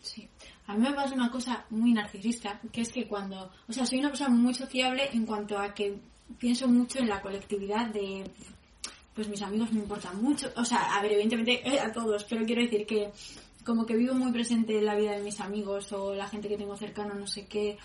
Sí. 0.00 0.28
A 0.66 0.74
mí 0.74 0.80
me 0.80 0.92
pasa 0.92 1.14
una 1.14 1.30
cosa 1.30 1.64
muy 1.70 1.92
narcisista, 1.92 2.60
que 2.72 2.82
es 2.82 2.92
que 2.92 3.06
cuando, 3.06 3.50
o 3.68 3.72
sea, 3.72 3.86
soy 3.86 3.98
una 3.98 4.08
persona 4.08 4.30
muy 4.30 4.54
sociable 4.54 5.08
en 5.12 5.24
cuanto 5.24 5.58
a 5.58 5.72
que 5.72 5.98
pienso 6.38 6.68
mucho 6.68 6.98
en 6.98 7.08
la 7.08 7.20
colectividad 7.20 7.86
de, 7.86 8.28
pues 9.14 9.28
mis 9.28 9.42
amigos 9.42 9.72
me 9.72 9.80
importan 9.80 10.20
mucho, 10.20 10.52
o 10.56 10.64
sea, 10.64 10.96
a 10.96 11.02
ver, 11.02 11.12
evidentemente 11.12 11.66
eh, 11.66 11.80
a 11.80 11.92
todos, 11.92 12.24
pero 12.24 12.44
quiero 12.44 12.62
decir 12.62 12.84
que 12.84 13.10
como 13.64 13.86
que 13.86 13.96
vivo 13.96 14.14
muy 14.14 14.32
presente 14.32 14.78
en 14.78 14.86
la 14.86 14.94
vida 14.94 15.12
de 15.12 15.22
mis 15.22 15.40
amigos 15.40 15.92
o 15.92 16.14
la 16.14 16.28
gente 16.28 16.48
que 16.48 16.56
tengo 16.56 16.76
cercano, 16.76 17.14
no 17.14 17.26
sé 17.26 17.46
qué, 17.46 17.78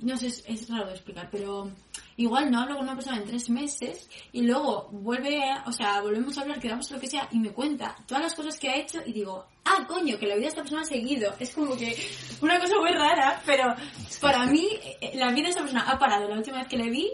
no 0.00 0.16
sé, 0.16 0.28
es, 0.28 0.44
es 0.46 0.68
raro 0.68 0.86
de 0.86 0.92
explicar, 0.92 1.28
pero 1.30 1.70
igual 2.16 2.50
no 2.50 2.60
hablo 2.60 2.74
con 2.76 2.84
una 2.84 2.94
persona 2.94 3.16
en 3.18 3.24
tres 3.24 3.48
meses 3.50 4.08
y 4.32 4.42
luego 4.42 4.88
vuelve, 4.92 5.42
a- 5.42 5.64
o 5.66 5.72
sea, 5.72 6.00
volvemos 6.00 6.36
a 6.38 6.42
hablar, 6.42 6.60
quedamos 6.60 6.90
lo 6.90 7.00
que 7.00 7.06
sea 7.08 7.28
y 7.32 7.38
me 7.38 7.50
cuenta 7.50 7.96
todas 8.06 8.22
las 8.22 8.34
cosas 8.34 8.58
que 8.58 8.68
ha 8.70 8.76
hecho 8.76 9.00
y 9.04 9.12
digo, 9.12 9.44
ah, 9.64 9.84
coño, 9.88 10.18
que 10.18 10.26
la 10.26 10.34
vida 10.34 10.42
de 10.44 10.48
esta 10.48 10.62
persona 10.62 10.82
ha 10.82 10.86
seguido. 10.86 11.34
Es 11.40 11.54
como 11.54 11.76
que 11.76 11.96
una 12.40 12.58
cosa 12.60 12.74
muy 12.80 12.90
rara, 12.92 13.42
pero 13.46 13.74
para 14.20 14.46
mí 14.46 14.66
eh, 15.00 15.12
la 15.14 15.30
vida 15.30 15.44
de 15.44 15.50
esta 15.50 15.62
persona 15.62 15.90
ha 15.90 15.98
parado 15.98 16.28
la 16.28 16.36
última 16.36 16.58
vez 16.58 16.68
que 16.68 16.76
le 16.76 16.90
vi 16.90 17.10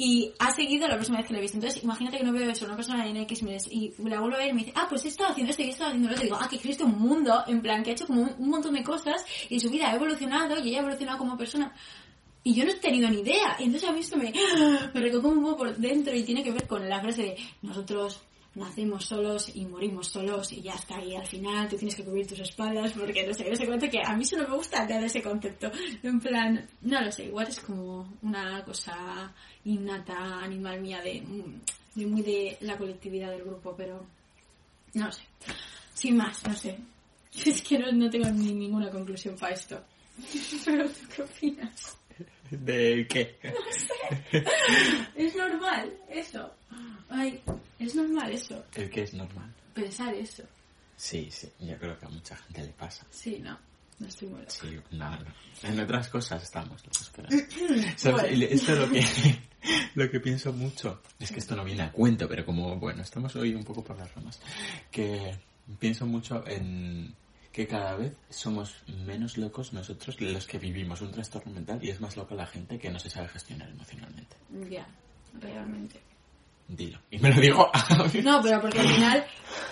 y 0.00 0.32
ha 0.38 0.52
seguido 0.52 0.86
la 0.86 0.94
próxima 0.94 1.18
vez 1.18 1.26
que 1.26 1.32
le 1.32 1.40
he 1.40 1.42
visto. 1.42 1.56
Entonces, 1.56 1.82
imagínate 1.82 2.18
que 2.18 2.24
no 2.24 2.32
veo 2.32 2.48
eso, 2.48 2.64
una 2.66 2.76
persona 2.76 3.04
en 3.08 3.16
X 3.16 3.42
meses, 3.42 3.68
y 3.72 3.92
la 4.04 4.20
vuelvo 4.20 4.36
a 4.36 4.38
ver 4.38 4.50
y 4.50 4.52
me 4.52 4.60
dice, 4.60 4.72
ah, 4.76 4.86
pues 4.88 5.04
he 5.04 5.08
estado 5.08 5.30
haciendo 5.30 5.50
esto 5.50 5.62
y 5.62 5.66
he 5.66 5.70
estado 5.70 5.88
haciendo 5.90 6.08
lo 6.08 6.14
otro. 6.14 6.24
Y 6.24 6.28
digo, 6.28 6.38
ah, 6.40 6.48
que 6.48 6.54
existe 6.56 6.84
un 6.84 6.98
mundo, 7.00 7.42
en 7.48 7.60
plan, 7.60 7.82
que 7.82 7.90
ha 7.90 7.92
hecho 7.94 8.06
como 8.06 8.22
un, 8.22 8.32
un 8.38 8.48
montón 8.48 8.74
de 8.74 8.84
cosas 8.84 9.24
y 9.48 9.58
su 9.58 9.68
vida 9.70 9.90
ha 9.90 9.94
evolucionado 9.96 10.56
y 10.58 10.68
ella 10.68 10.78
ha 10.78 10.80
evolucionado 10.82 11.18
como 11.18 11.36
persona. 11.36 11.74
Y 12.44 12.54
yo 12.54 12.64
no 12.64 12.70
he 12.70 12.76
tenido 12.76 13.08
ni 13.10 13.20
idea. 13.20 13.56
Y 13.58 13.64
entonces 13.64 13.88
a 13.88 13.92
mí 13.92 14.00
esto 14.00 14.16
me, 14.16 14.32
me 14.94 15.00
recoge 15.00 15.26
un 15.26 15.42
poco 15.42 15.58
por 15.58 15.76
dentro 15.76 16.14
y 16.14 16.22
tiene 16.22 16.42
que 16.42 16.52
ver 16.52 16.66
con 16.66 16.88
la 16.88 17.00
frase 17.00 17.22
de 17.22 17.36
nosotros 17.62 18.20
nacemos 18.54 19.04
solos 19.04 19.54
y 19.54 19.64
morimos 19.64 20.08
solos 20.08 20.52
y 20.52 20.62
ya 20.62 20.74
está. 20.74 21.02
Y 21.02 21.14
al 21.14 21.26
final 21.26 21.68
tú 21.68 21.76
tienes 21.76 21.94
que 21.94 22.04
cubrir 22.04 22.26
tus 22.26 22.40
espaldas 22.40 22.92
porque 22.92 23.26
no 23.26 23.32
sé, 23.32 23.48
no 23.48 23.56
sé 23.56 23.66
cuánto 23.66 23.88
que 23.88 24.00
a 24.04 24.14
mí 24.14 24.24
eso 24.24 24.36
no 24.36 24.48
me 24.48 24.56
gusta 24.56 24.86
nada 24.86 25.06
ese 25.06 25.22
concepto. 25.22 25.70
En 26.02 26.20
plan, 26.20 26.68
no 26.82 27.00
lo 27.00 27.10
sé, 27.12 27.26
igual 27.26 27.48
es 27.48 27.60
como 27.60 28.16
una 28.22 28.64
cosa 28.64 29.32
innata, 29.64 30.40
animal 30.40 30.80
mía 30.80 31.00
de, 31.00 31.22
de 31.94 32.06
muy 32.06 32.22
de 32.22 32.58
la 32.60 32.76
colectividad 32.76 33.30
del 33.30 33.44
grupo, 33.44 33.74
pero 33.76 34.04
no 34.94 35.06
lo 35.06 35.12
sé. 35.12 35.22
Sin 35.94 36.16
más, 36.16 36.46
no 36.46 36.54
sé. 36.54 36.78
Es 37.44 37.62
que 37.62 37.78
no, 37.78 37.92
no 37.92 38.10
tengo 38.10 38.28
ni 38.30 38.52
ninguna 38.52 38.90
conclusión 38.90 39.36
para 39.36 39.54
esto. 39.54 39.80
Pero 40.64 40.88
¿tú 40.88 41.00
qué 41.14 41.22
opinas? 41.22 41.96
¿De 42.50 43.06
qué? 43.08 43.38
Es 45.14 45.36
normal 45.36 45.92
eso. 46.08 46.54
Ay, 47.10 47.40
es 47.78 47.94
normal 47.94 48.32
eso. 48.32 48.64
El 48.74 48.88
que 48.88 49.02
es 49.02 49.14
normal. 49.14 49.52
Pensar 49.74 50.14
eso. 50.14 50.42
Sí, 50.96 51.28
sí, 51.30 51.50
yo 51.60 51.78
creo 51.78 51.98
que 51.98 52.06
a 52.06 52.08
mucha 52.08 52.36
gente 52.36 52.62
le 52.62 52.72
pasa. 52.72 53.06
Sí, 53.10 53.38
no. 53.42 53.58
No 53.98 54.06
estoy 54.06 54.28
muy 54.28 54.40
loca. 54.40 54.50
Sí, 54.50 54.78
no, 54.92 55.10
no. 55.10 55.26
En 55.62 55.80
otras 55.80 56.08
cosas 56.08 56.42
estamos 56.42 56.84
locos, 56.84 57.10
pero... 57.14 57.28
¿Sabes? 57.96 58.40
Esto 58.52 58.72
es 58.72 58.78
lo 58.78 58.90
que, 58.90 59.04
lo 59.94 60.10
que 60.10 60.20
pienso 60.20 60.52
mucho. 60.52 61.02
Es 61.18 61.32
que 61.32 61.40
esto 61.40 61.56
no 61.56 61.64
viene 61.64 61.82
a 61.82 61.92
cuento, 61.92 62.28
pero 62.28 62.44
como, 62.46 62.76
bueno, 62.76 63.02
estamos 63.02 63.34
hoy 63.36 63.54
un 63.54 63.64
poco 63.64 63.82
por 63.82 63.98
las 63.98 64.14
ramas. 64.14 64.40
Que 64.90 65.36
pienso 65.78 66.06
mucho 66.06 66.44
en 66.46 67.12
que 67.52 67.66
cada 67.66 67.96
vez 67.96 68.16
somos 68.28 68.82
menos 69.06 69.36
locos 69.38 69.72
nosotros 69.72 70.20
los 70.20 70.46
que 70.46 70.58
vivimos 70.58 71.00
un 71.00 71.10
trastorno 71.10 71.52
mental 71.52 71.78
y 71.82 71.90
es 71.90 72.00
más 72.00 72.16
loca 72.16 72.34
la 72.34 72.46
gente 72.46 72.78
que 72.78 72.90
no 72.90 72.98
se 72.98 73.10
sabe 73.10 73.28
gestionar 73.28 73.68
emocionalmente. 73.70 74.36
Ya, 74.70 74.86
realmente. 75.40 76.00
Dilo. 76.68 76.98
Y 77.10 77.18
me 77.18 77.32
lo 77.32 77.40
digo 77.40 77.70
No, 78.22 78.42
pero 78.42 78.60
porque 78.60 78.80
al 78.80 78.88
final, 78.88 79.26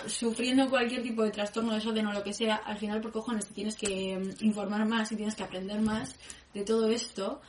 sufriendo 0.07 0.67
cualquier 0.67 1.03
tipo 1.03 1.23
de 1.23 1.29
trastorno, 1.29 1.73
desorden 1.73 2.07
o 2.07 2.13
lo 2.13 2.23
que 2.23 2.33
sea, 2.33 2.55
al 2.55 2.77
final 2.77 2.99
por 3.01 3.11
cojones 3.11 3.47
te 3.47 3.53
tienes 3.53 3.75
que 3.75 4.17
mm, 4.17 4.43
informar 4.43 4.85
más 4.87 5.11
y 5.11 5.15
tienes 5.15 5.35
que 5.35 5.43
aprender 5.43 5.79
más 5.79 6.15
de 6.55 6.63
todo 6.63 6.89
esto 6.89 7.41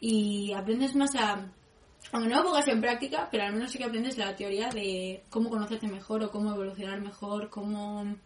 y 0.00 0.52
aprendes 0.52 0.94
más 0.96 1.14
a... 1.14 1.52
Aunque 2.12 2.28
no 2.28 2.36
lo 2.36 2.44
pongas 2.44 2.68
en 2.68 2.80
práctica, 2.80 3.28
pero 3.30 3.44
al 3.44 3.52
menos 3.52 3.70
sí 3.70 3.78
que 3.78 3.84
aprendes 3.84 4.16
la 4.18 4.34
teoría 4.34 4.68
de 4.68 5.22
cómo 5.30 5.50
conocerte 5.50 5.88
mejor 5.88 6.22
o 6.22 6.30
cómo 6.30 6.52
evolucionar 6.52 7.00
mejor, 7.00 7.48
cómo 7.48 8.16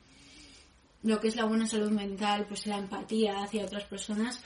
lo 1.03 1.21
que 1.21 1.29
es 1.29 1.37
la 1.37 1.45
buena 1.45 1.67
salud 1.67 1.91
mental, 1.91 2.47
pues 2.47 2.67
la 2.67 2.79
empatía 2.79 3.43
hacia 3.43 3.65
otras 3.65 3.85
personas, 3.85 4.43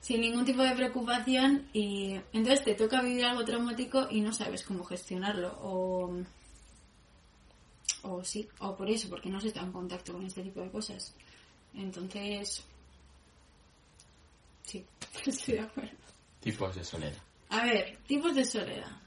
sin 0.00 0.20
ningún 0.20 0.44
tipo 0.44 0.62
de 0.62 0.74
preocupación 0.74 1.68
y 1.72 2.14
entonces 2.32 2.64
te 2.64 2.74
toca 2.74 3.02
vivir 3.02 3.24
algo 3.24 3.44
traumático 3.44 4.06
y 4.10 4.20
no 4.20 4.32
sabes 4.32 4.62
cómo 4.62 4.84
gestionarlo 4.84 5.58
o 5.60 6.22
o 8.02 8.22
sí, 8.24 8.48
o 8.60 8.76
por 8.76 8.88
eso, 8.88 9.08
porque 9.08 9.28
no 9.28 9.40
se 9.40 9.48
está 9.48 9.60
en 9.60 9.72
contacto 9.72 10.12
con 10.12 10.24
este 10.24 10.42
tipo 10.42 10.60
de 10.60 10.70
cosas. 10.70 11.14
Entonces, 11.74 12.64
sí, 14.62 14.84
estoy 15.26 15.54
de 15.54 15.60
acuerdo. 15.60 15.96
tipos 16.40 16.74
de 16.74 16.84
soledad. 16.84 17.22
A 17.50 17.64
ver, 17.64 17.98
tipos 18.06 18.34
de 18.34 18.44
soledad. 18.44 19.00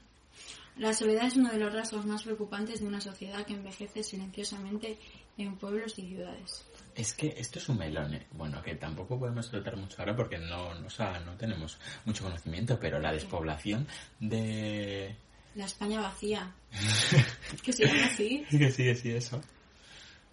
La 0.76 0.94
soledad 0.94 1.26
es 1.26 1.36
uno 1.36 1.50
de 1.50 1.58
los 1.58 1.72
rasgos 1.72 2.06
más 2.06 2.22
preocupantes 2.22 2.80
de 2.80 2.86
una 2.86 3.00
sociedad 3.00 3.44
que 3.44 3.54
envejece 3.54 4.02
silenciosamente 4.02 4.98
en 5.38 5.56
pueblos 5.56 5.98
y 5.98 6.08
ciudades. 6.08 6.64
Es 6.94 7.14
que 7.14 7.34
esto 7.38 7.58
es 7.58 7.68
un 7.68 7.78
melón, 7.78 8.14
¿eh? 8.14 8.26
bueno, 8.32 8.62
que 8.62 8.74
tampoco 8.74 9.18
podemos 9.18 9.50
tratar 9.50 9.76
mucho 9.76 9.96
ahora 9.98 10.14
porque 10.14 10.38
no, 10.38 10.74
no, 10.74 10.86
o 10.86 10.90
sea, 10.90 11.20
no 11.20 11.34
tenemos 11.36 11.78
mucho 12.04 12.24
conocimiento, 12.24 12.78
pero 12.78 12.98
la 12.98 13.12
despoblación 13.12 13.86
de... 14.20 15.16
La 15.54 15.64
España 15.64 16.00
vacía. 16.00 16.54
que 17.62 17.72
se 17.72 17.86
llama 17.86 18.06
así. 18.06 18.44
Que 18.50 18.70
sí, 18.70 18.84
que 18.84 18.94
sí, 18.94 19.10
eso. 19.10 19.40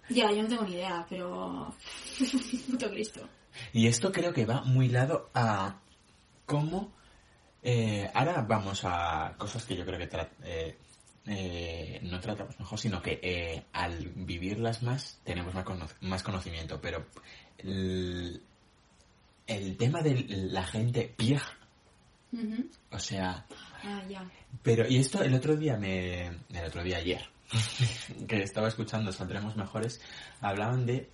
Ya, 0.10 0.32
yo 0.32 0.44
no 0.44 0.50
tengo 0.50 0.64
ni 0.64 0.74
idea, 0.74 1.06
pero... 1.10 1.74
Puto 2.70 2.90
Cristo. 2.90 3.28
Y 3.74 3.88
esto 3.88 4.12
creo 4.12 4.34
que 4.34 4.46
va 4.46 4.62
muy 4.62 4.90
lado 4.90 5.30
a 5.34 5.80
cómo... 6.46 6.92
eh, 7.64 8.10
ahora 8.14 8.42
vamos 8.42 8.82
a 8.84 9.34
cosas 9.38 9.66
que 9.66 9.76
yo 9.78 9.86
creo 9.86 10.00
que 10.00 10.10
eh, 10.44 10.78
eh, 11.26 12.00
no 12.04 12.20
tratamos 12.20 12.58
mejor, 12.60 12.80
sino 12.80 13.02
que 13.02 13.20
eh, 13.22 13.66
al 13.74 14.10
vivirlas 14.16 14.82
más 14.84 15.20
tenemos 15.24 15.54
más, 15.54 15.64
cono- 15.66 15.88
más 16.02 16.24
conocimiento. 16.24 16.80
Pero 16.82 17.06
el, 17.58 18.42
el 19.48 19.78
tema 19.78 20.02
de 20.02 20.26
la 20.28 20.64
gente 20.66 21.14
vieja, 21.18 21.54
o 22.92 23.00
sea, 23.00 23.46
Ah, 23.84 24.04
pero 24.62 24.88
y 24.88 24.98
esto 24.98 25.24
el 25.24 25.34
otro 25.34 25.56
día 25.56 25.78
me, 25.78 26.28
el 26.28 26.66
otro 26.68 26.84
día 26.84 26.98
ayer, 26.98 27.22
que 28.28 28.44
estaba 28.44 28.68
escuchando 28.68 29.12
Saldremos 29.12 29.56
Mejores, 29.56 30.02
hablaban 30.42 30.86
de 30.86 31.10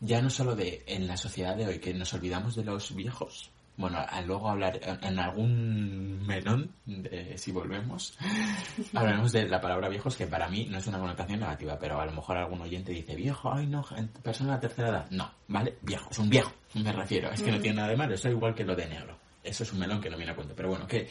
ya 0.00 0.20
no 0.20 0.28
solo 0.30 0.56
de 0.56 0.82
en 0.86 1.06
la 1.06 1.16
sociedad 1.16 1.56
de 1.56 1.66
hoy 1.66 1.78
que 1.78 1.94
nos 1.94 2.12
olvidamos 2.12 2.56
de 2.56 2.64
los 2.64 2.94
viejos. 2.94 3.50
Bueno, 3.76 3.98
a 3.98 4.20
luego 4.22 4.48
hablar 4.50 4.78
en 5.02 5.18
algún 5.18 6.24
melón, 6.24 6.70
de, 6.86 7.36
si 7.36 7.50
volvemos, 7.50 8.16
hablaremos 8.94 9.32
de 9.32 9.48
la 9.48 9.60
palabra 9.60 9.88
viejos, 9.88 10.16
que 10.16 10.28
para 10.28 10.48
mí 10.48 10.68
no 10.70 10.78
es 10.78 10.86
una 10.86 11.00
connotación 11.00 11.40
negativa, 11.40 11.76
pero 11.78 12.00
a 12.00 12.06
lo 12.06 12.12
mejor 12.12 12.36
algún 12.36 12.60
oyente 12.60 12.92
dice 12.92 13.16
viejo, 13.16 13.52
ay 13.52 13.66
no, 13.66 13.84
persona 14.22 14.50
de 14.50 14.56
la 14.56 14.60
tercera 14.60 14.88
edad. 14.90 15.10
No, 15.10 15.28
¿vale? 15.48 15.76
Viejo, 15.82 16.08
es 16.10 16.18
un 16.20 16.30
viejo, 16.30 16.52
me 16.74 16.92
refiero, 16.92 17.30
es 17.32 17.42
que 17.42 17.50
no 17.50 17.58
tiene 17.58 17.76
nada 17.78 17.88
de 17.88 17.96
malo, 17.96 18.14
eso 18.14 18.28
es 18.28 18.34
igual 18.34 18.54
que 18.54 18.64
lo 18.64 18.76
de 18.76 18.86
negro. 18.86 19.18
Eso 19.42 19.64
es 19.64 19.72
un 19.72 19.80
melón 19.80 20.00
que 20.00 20.08
no 20.08 20.16
viene 20.16 20.30
a 20.32 20.36
cuento, 20.36 20.54
pero 20.56 20.68
bueno, 20.68 20.86
que 20.86 21.08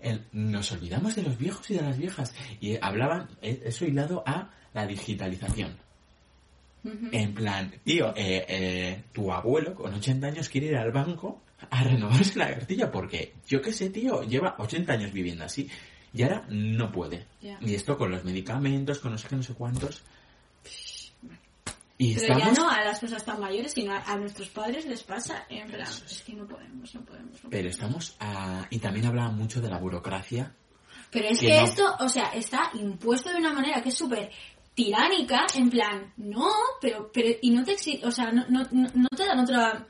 el- 0.00 0.24
nos 0.32 0.72
olvidamos 0.72 1.14
de 1.16 1.22
los 1.22 1.36
viejos 1.36 1.70
y 1.70 1.74
de 1.74 1.82
las 1.82 1.98
viejas. 1.98 2.34
Y 2.60 2.76
hablaban, 2.80 3.28
eh, 3.42 3.62
eso 3.66 3.84
hilado 3.84 4.22
a 4.26 4.50
la 4.72 4.86
digitalización. 4.86 5.76
En 7.12 7.34
plan, 7.34 7.72
tío, 7.84 8.10
eh, 8.16 8.44
eh, 8.48 9.02
tu 9.12 9.32
abuelo 9.32 9.74
con 9.74 9.92
80 9.92 10.28
años 10.28 10.48
quiere 10.48 10.68
ir 10.68 10.76
al 10.76 10.92
banco 10.92 11.42
a 11.70 11.84
renovarse 11.84 12.38
la 12.38 12.48
cartilla 12.48 12.90
porque, 12.90 13.34
yo 13.46 13.60
qué 13.62 13.72
sé, 13.72 13.90
tío, 13.90 14.22
lleva 14.22 14.54
80 14.58 14.92
años 14.92 15.12
viviendo 15.12 15.44
así 15.44 15.68
y 16.12 16.22
ahora 16.22 16.44
no 16.48 16.90
puede. 16.92 17.26
Y 17.60 17.74
esto 17.74 17.96
con 17.98 18.10
los 18.10 18.24
medicamentos, 18.24 18.98
con 18.98 19.12
no 19.12 19.18
sé 19.18 19.28
qué, 19.28 19.36
no 19.36 19.42
sé 19.42 19.54
cuántos. 19.54 20.02
Y 21.98 22.14
Pero 22.14 22.34
estamos... 22.34 22.42
ya 22.44 22.52
no 22.62 22.70
a 22.70 22.84
las 22.84 23.00
personas 23.00 23.24
tan 23.24 23.40
mayores, 23.40 23.72
sino 23.72 23.92
a, 23.94 24.02
a 24.02 24.16
nuestros 24.18 24.48
padres 24.50 24.84
les 24.84 25.02
pasa. 25.02 25.46
En 25.48 25.66
plan, 25.68 25.80
es 25.88 26.22
que 26.26 26.34
no 26.34 26.46
podemos, 26.46 26.94
no 26.94 27.00
podemos. 27.02 27.42
no 27.42 27.50
Pero 27.50 27.68
estamos 27.70 28.16
a... 28.20 28.66
Y 28.68 28.78
también 28.78 29.06
hablaba 29.06 29.30
mucho 29.30 29.60
de 29.62 29.70
la 29.70 29.78
burocracia. 29.78 30.54
Pero 31.10 31.28
es 31.28 31.40
que 31.40 31.46
que 31.46 31.54
no. 31.58 31.64
esto, 31.64 31.96
o 32.00 32.08
sea, 32.08 32.26
está 32.34 32.70
impuesto 32.74 33.30
de 33.30 33.36
una 33.36 33.52
manera 33.54 33.80
que 33.82 33.88
es 33.88 33.94
súper 33.96 34.30
tiránica, 34.74 35.46
en 35.54 35.70
plan, 35.70 36.12
no, 36.18 36.50
pero, 36.82 37.10
pero, 37.12 37.30
y 37.40 37.50
no 37.50 37.64
te 37.64 37.72
exi- 37.72 38.04
o 38.04 38.10
sea, 38.10 38.30
no, 38.30 38.44
no, 38.50 38.66
no 38.72 38.88
no 38.94 39.08
te 39.16 39.24
dan 39.24 39.40
otra 39.40 39.86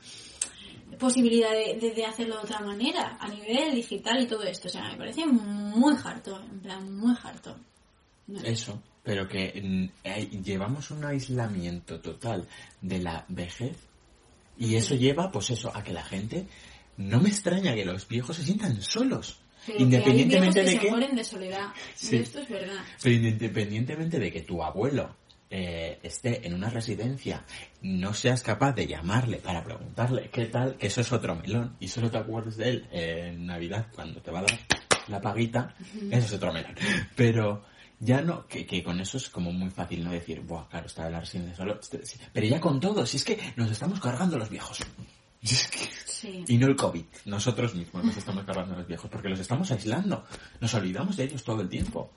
posibilidad 0.97 1.51
de, 1.51 1.77
de, 1.79 1.93
de 1.93 2.05
hacerlo 2.05 2.35
de 2.35 2.41
otra 2.43 2.59
manera, 2.59 3.17
a 3.19 3.27
nivel 3.27 3.75
digital 3.75 4.21
y 4.21 4.27
todo 4.27 4.43
esto, 4.43 4.67
o 4.67 4.71
sea, 4.71 4.89
me 4.91 4.97
parece 4.97 5.25
muy 5.25 5.95
harto, 6.03 6.41
en 6.41 6.59
plan, 6.59 6.95
muy 6.95 7.15
harto. 7.23 7.55
No. 8.27 8.41
Eso, 8.41 8.81
pero 9.03 9.27
que 9.27 9.61
mm, 9.63 9.89
eh, 10.03 10.29
llevamos 10.43 10.91
un 10.91 11.05
aislamiento 11.05 11.99
total 12.01 12.45
de 12.81 12.99
la 12.99 13.25
vejez 13.29 13.77
y 14.57 14.75
eso 14.75 14.95
lleva, 14.95 15.31
pues 15.31 15.49
eso, 15.51 15.71
a 15.73 15.83
que 15.83 15.93
la 15.93 16.03
gente, 16.03 16.45
no 16.97 17.21
me 17.21 17.29
extraña 17.29 17.75
que 17.75 17.85
los 17.85 18.07
viejos 18.07 18.35
se 18.35 18.43
sientan 18.43 18.81
solos. 18.81 19.39
Pero 19.65 19.77
que 19.77 19.83
independientemente 19.83 20.59
hay 20.59 20.65
de 20.65 20.71
que 20.73 20.79
que... 20.79 20.85
se 20.85 20.91
mueren 20.91 21.15
de 21.15 21.23
soledad. 21.23 21.67
Sí. 21.95 22.17
Esto 22.17 22.39
es 22.39 22.49
verdad. 22.49 22.83
Pero 23.01 23.15
independientemente 23.15 24.19
de 24.19 24.31
que 24.31 24.41
tu 24.41 24.63
abuelo 24.63 25.15
eh, 25.49 25.99
esté 26.03 26.45
en 26.45 26.53
una 26.53 26.69
residencia, 26.69 27.43
no 27.81 28.13
seas 28.13 28.43
capaz 28.43 28.73
de 28.73 28.87
llamarle 28.87 29.37
para 29.37 29.63
preguntarle 29.63 30.29
qué 30.29 30.45
tal, 30.45 30.75
que 30.75 30.87
eso 30.87 31.01
es 31.01 31.11
otro 31.11 31.35
melón, 31.35 31.75
y 31.79 31.87
solo 31.87 32.11
te 32.11 32.17
acuerdes 32.17 32.57
de 32.57 32.69
él 32.69 32.87
en 32.91 33.45
Navidad 33.45 33.87
cuando 33.95 34.21
te 34.21 34.31
va 34.31 34.39
a 34.39 34.43
dar 34.43 34.59
la 35.07 35.21
paguita, 35.21 35.73
eso 36.11 36.25
es 36.27 36.33
otro 36.33 36.51
melón. 36.51 36.75
Pero 37.15 37.63
ya 37.99 38.21
no, 38.21 38.45
que, 38.45 38.65
que 38.65 38.83
con 38.83 38.99
eso 38.99 39.17
es 39.17 39.29
como 39.29 39.51
muy 39.53 39.69
fácil 39.69 40.03
no 40.03 40.11
decir, 40.11 40.41
buah, 40.41 40.67
claro, 40.67 40.87
está 40.87 41.07
en 41.07 41.13
la 41.13 41.19
residencia 41.21 41.55
solo, 41.55 41.79
este- 41.79 42.05
sí". 42.05 42.19
pero 42.33 42.45
ya 42.45 42.59
con 42.59 42.79
todo, 42.79 43.05
si 43.05 43.17
es 43.17 43.23
que 43.23 43.39
nos 43.55 43.71
estamos 43.71 43.99
cargando 43.99 44.37
los 44.37 44.49
viejos. 44.49 44.79
Sí. 46.17 46.43
y 46.47 46.57
no 46.57 46.65
el 46.65 46.75
COVID, 46.75 47.05
nosotros 47.25 47.75
mismos 47.75 48.03
nos 48.03 48.17
estamos 48.17 48.43
cargando 48.43 48.73
a 48.73 48.77
los 48.79 48.87
viejos, 48.87 49.07
porque 49.07 49.29
los 49.29 49.39
estamos 49.39 49.69
aislando, 49.69 50.25
nos 50.59 50.73
olvidamos 50.73 51.15
de 51.15 51.25
ellos 51.25 51.43
todo 51.43 51.61
el 51.61 51.69
tiempo. 51.69 52.11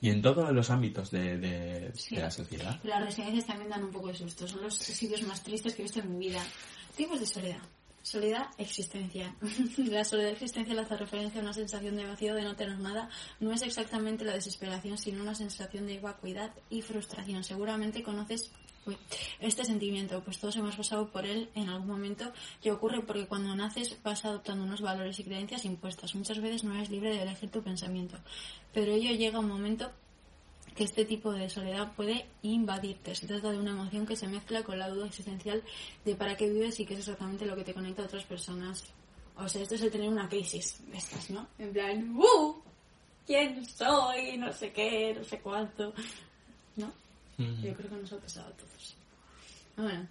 Y 0.00 0.10
en 0.10 0.22
todos 0.22 0.50
los 0.52 0.70
ámbitos 0.70 1.10
de, 1.10 1.36
de- 1.38 1.92
Sí. 1.94 2.16
de 2.16 2.22
la 2.22 2.30
sociedad. 2.30 2.80
Las 2.84 3.04
residencias 3.04 3.46
también 3.46 3.68
dan 3.70 3.84
un 3.84 3.90
poco 3.90 4.08
de 4.08 4.14
susto. 4.14 4.48
Son 4.48 4.62
los 4.62 4.74
sitios 4.74 5.22
más 5.24 5.42
tristes 5.42 5.74
que 5.74 5.82
he 5.82 5.84
visto 5.84 6.00
en 6.00 6.16
mi 6.18 6.26
vida. 6.28 6.42
Tipos 6.96 7.20
de 7.20 7.26
soledad. 7.26 7.58
Soledad 8.02 8.46
existencial. 8.56 9.34
la 9.76 10.04
soledad 10.04 10.30
existencial 10.30 10.78
hace 10.78 10.96
referencia 10.96 11.40
a 11.40 11.42
una 11.44 11.52
sensación 11.52 11.96
de 11.96 12.06
vacío 12.06 12.34
de 12.34 12.42
no 12.44 12.56
tener 12.56 12.78
nada. 12.78 13.10
No 13.40 13.52
es 13.52 13.60
exactamente 13.60 14.24
la 14.24 14.32
desesperación, 14.32 14.96
sino 14.96 15.22
una 15.22 15.34
sensación 15.34 15.86
de 15.86 16.00
vacuidad 16.00 16.50
y 16.70 16.80
frustración. 16.80 17.44
Seguramente 17.44 18.02
conoces 18.02 18.50
este 19.40 19.64
sentimiento, 19.64 20.22
pues 20.22 20.38
todos 20.38 20.56
hemos 20.56 20.76
pasado 20.76 21.08
por 21.08 21.26
él 21.26 21.48
en 21.54 21.68
algún 21.68 21.88
momento 21.88 22.32
y 22.62 22.70
ocurre 22.70 23.02
porque 23.02 23.26
cuando 23.26 23.54
naces 23.54 23.96
vas 24.02 24.24
adoptando 24.24 24.64
unos 24.64 24.80
valores 24.80 25.18
y 25.20 25.24
creencias 25.24 25.64
impuestas. 25.64 26.14
Muchas 26.14 26.40
veces 26.40 26.64
no 26.64 26.74
eres 26.74 26.90
libre 26.90 27.10
de 27.10 27.22
elegir 27.22 27.50
tu 27.50 27.62
pensamiento, 27.62 28.16
pero 28.72 28.92
ello 28.92 29.12
llega 29.12 29.38
un 29.38 29.48
momento 29.48 29.90
que 30.74 30.84
este 30.84 31.04
tipo 31.04 31.32
de 31.32 31.50
soledad 31.50 31.92
puede 31.94 32.26
invadirte. 32.42 33.14
Se 33.14 33.26
trata 33.26 33.50
de 33.50 33.58
una 33.58 33.72
emoción 33.72 34.06
que 34.06 34.16
se 34.16 34.28
mezcla 34.28 34.62
con 34.62 34.78
la 34.78 34.88
duda 34.88 35.06
existencial 35.06 35.62
de 36.04 36.14
para 36.14 36.36
qué 36.36 36.48
vives 36.48 36.78
y 36.80 36.86
qué 36.86 36.94
es 36.94 37.00
exactamente 37.00 37.46
lo 37.46 37.56
que 37.56 37.64
te 37.64 37.74
conecta 37.74 38.02
a 38.02 38.06
otras 38.06 38.24
personas. 38.24 38.84
O 39.36 39.48
sea, 39.48 39.62
esto 39.62 39.74
es 39.74 39.82
el 39.82 39.90
tener 39.90 40.08
una 40.08 40.28
crisis 40.28 40.80
estas, 40.92 41.30
¿no? 41.30 41.46
En 41.58 41.72
plan, 41.72 42.16
¡uh! 42.16 42.62
¿Quién 43.26 43.64
soy? 43.66 44.36
No 44.36 44.52
sé 44.52 44.72
qué, 44.72 45.14
no 45.16 45.24
sé 45.24 45.40
cuánto. 45.40 45.92
¿No? 46.76 46.92
Yo 47.62 47.74
creo 47.74 47.90
que 47.90 47.96
nos 47.96 48.12
ha 48.12 48.18
pasado 48.18 48.48
a 48.48 48.52
todos. 48.52 48.96
Bueno, 49.76 50.06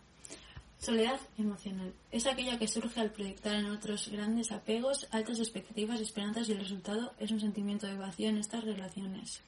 soledad 0.79 1.19
emocional. 1.37 1.93
Es 2.11 2.25
aquella 2.25 2.57
que 2.57 2.67
surge 2.67 2.99
al 2.99 3.11
proyectar 3.11 3.55
en 3.55 3.67
otros 3.67 4.09
grandes 4.09 4.51
apegos, 4.51 5.07
altas 5.11 5.39
expectativas, 5.39 6.01
esperanzas 6.01 6.49
y 6.49 6.53
el 6.53 6.59
resultado 6.59 7.13
es 7.19 7.31
un 7.31 7.39
sentimiento 7.39 7.85
de 7.85 7.97
vacío 7.97 8.29
en 8.29 8.37
estas 8.37 8.63
relaciones. 8.63 9.41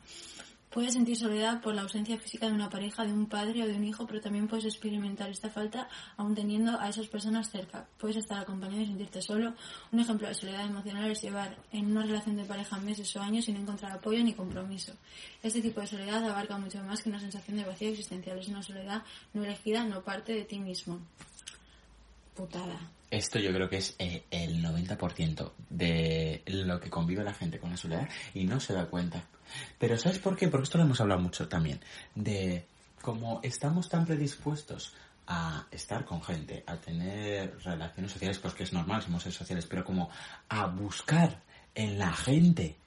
Puedes 0.72 0.94
sentir 0.94 1.18
soledad 1.18 1.60
por 1.60 1.76
la 1.76 1.82
ausencia 1.82 2.18
física 2.18 2.48
de 2.48 2.54
una 2.54 2.70
pareja, 2.70 3.04
de 3.04 3.12
un 3.12 3.26
padre 3.26 3.62
o 3.62 3.68
de 3.68 3.76
un 3.76 3.84
hijo, 3.84 4.08
pero 4.08 4.22
también 4.22 4.48
puedes 4.48 4.64
experimentar 4.64 5.30
esta 5.30 5.50
falta 5.50 5.90
aún 6.16 6.34
teniendo 6.34 6.80
a 6.80 6.88
esas 6.88 7.08
personas 7.08 7.50
cerca. 7.50 7.86
Puedes 7.98 8.16
estar 8.16 8.40
acompañado 8.40 8.82
y 8.82 8.86
sentirte 8.86 9.22
solo. 9.22 9.54
Un 9.92 10.00
ejemplo 10.00 10.30
de 10.30 10.34
soledad 10.34 10.66
emocional 10.66 11.12
es 11.12 11.22
llevar 11.22 11.58
en 11.74 11.92
una 11.92 12.04
relación 12.04 12.38
de 12.38 12.46
pareja 12.46 12.78
meses 12.78 13.14
o 13.18 13.22
años 13.22 13.44
sin 13.44 13.58
encontrar 13.58 13.92
apoyo 13.92 14.24
ni 14.24 14.34
compromiso. 14.34 14.94
Este 15.44 15.62
tipo 15.62 15.82
de 15.82 15.88
soledad 15.88 16.24
abarca 16.24 16.58
mucho 16.58 16.82
más 16.86 17.04
que 17.04 17.10
una 17.10 17.20
sensación 17.20 17.58
de 17.58 17.66
vacío 17.66 17.90
existencial. 17.90 18.40
Es 18.40 18.48
una 18.48 18.64
soledad 18.64 19.04
no 19.34 19.44
elegida, 19.44 19.84
no 19.84 20.02
parte 20.02 20.34
de 20.34 20.46
ti 20.46 20.58
mismo. 20.58 21.00
Putada. 22.34 22.80
Esto 23.12 23.40
yo 23.40 23.52
creo 23.52 23.70
que 23.70 23.78
es 23.78 23.94
eh, 24.00 24.24
el 24.32 24.64
90% 24.64 25.52
de 25.70 26.44
lo 26.48 26.80
que 26.80 26.90
convive 26.90 27.26
la 27.26 27.34
gente 27.34 27.60
con 27.60 27.70
la 27.70 27.78
soledad 27.78 28.08
y 28.34 28.46
no 28.46 28.62
se 28.62 28.74
da 28.74 28.86
cuenta. 28.86 29.26
Pero 29.78 29.98
¿sabes 29.98 30.20
por 30.20 30.38
qué? 30.38 30.48
Porque 30.48 30.64
esto 30.64 30.78
lo 30.78 30.86
hemos 30.86 31.02
hablado 31.02 31.20
mucho 31.20 31.50
también. 31.50 31.82
De 32.16 32.66
cómo 33.02 33.42
estamos 33.44 33.90
tan 33.90 34.06
predispuestos 34.06 34.96
a 35.28 35.68
estar 35.72 36.06
con 36.06 36.24
gente, 36.24 36.64
a 36.66 36.78
tener 36.78 37.58
relaciones 37.64 38.14
sociales, 38.14 38.40
pues 38.40 38.54
que 38.54 38.64
es 38.64 38.72
normal, 38.72 39.02
somos 39.02 39.24
seres 39.24 39.38
sociales, 39.38 39.66
pero 39.66 39.84
como 39.84 40.10
a 40.48 40.68
buscar 40.68 41.42
en 41.76 42.00
la 42.00 42.14
gente 42.14 42.78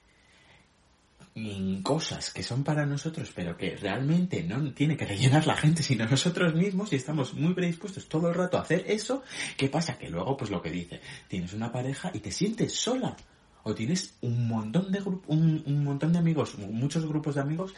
mm, 1.35 1.81
cosas 1.81 2.31
que 2.31 2.43
son 2.43 2.63
para 2.63 2.85
nosotros, 2.85 3.31
pero 3.35 3.55
que 3.55 3.75
realmente 3.75 4.43
no 4.43 4.73
tiene 4.73 4.97
que 4.97 5.05
rellenar 5.05 5.45
la 5.45 5.55
gente, 5.55 5.83
sino 5.83 6.05
nosotros 6.05 6.55
mismos, 6.55 6.91
y 6.91 6.95
estamos 6.95 7.33
muy 7.33 7.53
predispuestos 7.53 8.07
todo 8.09 8.29
el 8.29 8.35
rato 8.35 8.57
a 8.57 8.61
hacer 8.61 8.85
eso, 8.87 9.23
¿qué 9.57 9.69
pasa? 9.69 9.97
Que 9.97 10.09
luego, 10.09 10.35
pues 10.37 10.49
lo 10.49 10.61
que 10.61 10.71
dice, 10.71 11.01
tienes 11.27 11.53
una 11.53 11.71
pareja 11.71 12.11
y 12.13 12.19
te 12.19 12.31
sientes 12.31 12.73
sola, 12.73 13.15
o 13.63 13.75
tienes 13.75 14.15
un 14.21 14.47
montón 14.47 14.91
de 14.91 15.01
un, 15.01 15.63
un 15.65 15.83
montón 15.83 16.13
de 16.13 16.19
amigos, 16.19 16.57
muchos 16.57 17.05
grupos 17.05 17.35
de 17.35 17.41
amigos, 17.41 17.73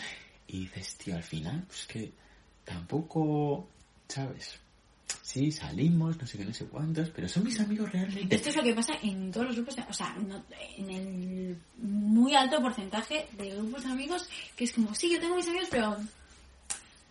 y 0.48 0.60
dices, 0.62 0.98
tío, 0.98 1.16
al 1.16 1.24
final, 1.24 1.66
pues 1.68 1.86
que 1.88 2.14
tampoco, 2.64 3.68
¿sabes? 4.08 4.60
Sí, 5.24 5.52
salimos, 5.52 6.18
no 6.20 6.26
sé 6.28 6.38
qué, 6.38 6.46
no 6.46 6.54
sé 6.54 6.66
cuántos, 6.66 7.10
pero 7.10 7.28
son 7.30 7.44
mis 7.44 7.60
amigos 7.60 7.92
realmente. 7.92 8.36
Esto 8.36 8.50
es 8.50 8.56
lo 8.56 8.64
que 8.64 8.74
pasa 8.74 8.94
en 9.04 9.32
todos 9.32 9.48
los 9.48 9.56
grupos, 9.56 9.76
de- 9.76 9.84
o 9.90 9.94
sea, 9.94 10.16
no- 10.16 10.44
en 10.78 10.90
el 10.90 11.58
muy 11.78 12.34
alto 12.36 12.60
porcentaje 12.62 13.28
de 13.38 13.52
grupos 13.52 13.84
de 13.84 13.90
amigos, 13.92 14.30
que 14.56 14.64
es 14.64 14.74
como, 14.74 14.94
sí, 14.96 15.12
yo 15.12 15.20
tengo 15.20 15.36
mis 15.36 15.48
amigos, 15.48 15.68
pero, 15.70 15.96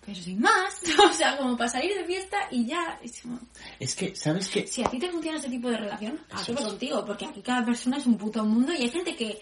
pero 0.05 0.21
sin 0.23 0.41
más, 0.41 0.81
o 1.11 1.13
sea, 1.13 1.37
como 1.37 1.57
para 1.57 1.71
salir 1.71 1.95
de 1.95 2.05
fiesta 2.05 2.37
y 2.51 2.67
ya, 2.67 2.99
es 3.03 3.21
como, 3.23 3.39
Es 3.79 3.95
que, 3.95 4.15
¿sabes 4.17 4.49
qué? 4.49 4.67
si 4.67 4.83
a 4.83 4.91
ti 4.91 4.99
te 4.99 5.11
funciona 5.11 5.39
este 5.39 5.51
tipo 5.51 5.69
de 5.71 5.77
relación, 5.79 6.19
hazlo 6.31 6.57
contigo, 6.57 7.05
porque 7.05 7.27
aquí 7.27 7.41
cada 7.43 7.65
persona 7.65 7.97
es 7.99 8.07
un 8.07 8.17
puto 8.19 8.45
mundo 8.45 8.73
y 8.73 8.83
hay 8.83 8.91
gente 8.91 9.15
que 9.17 9.39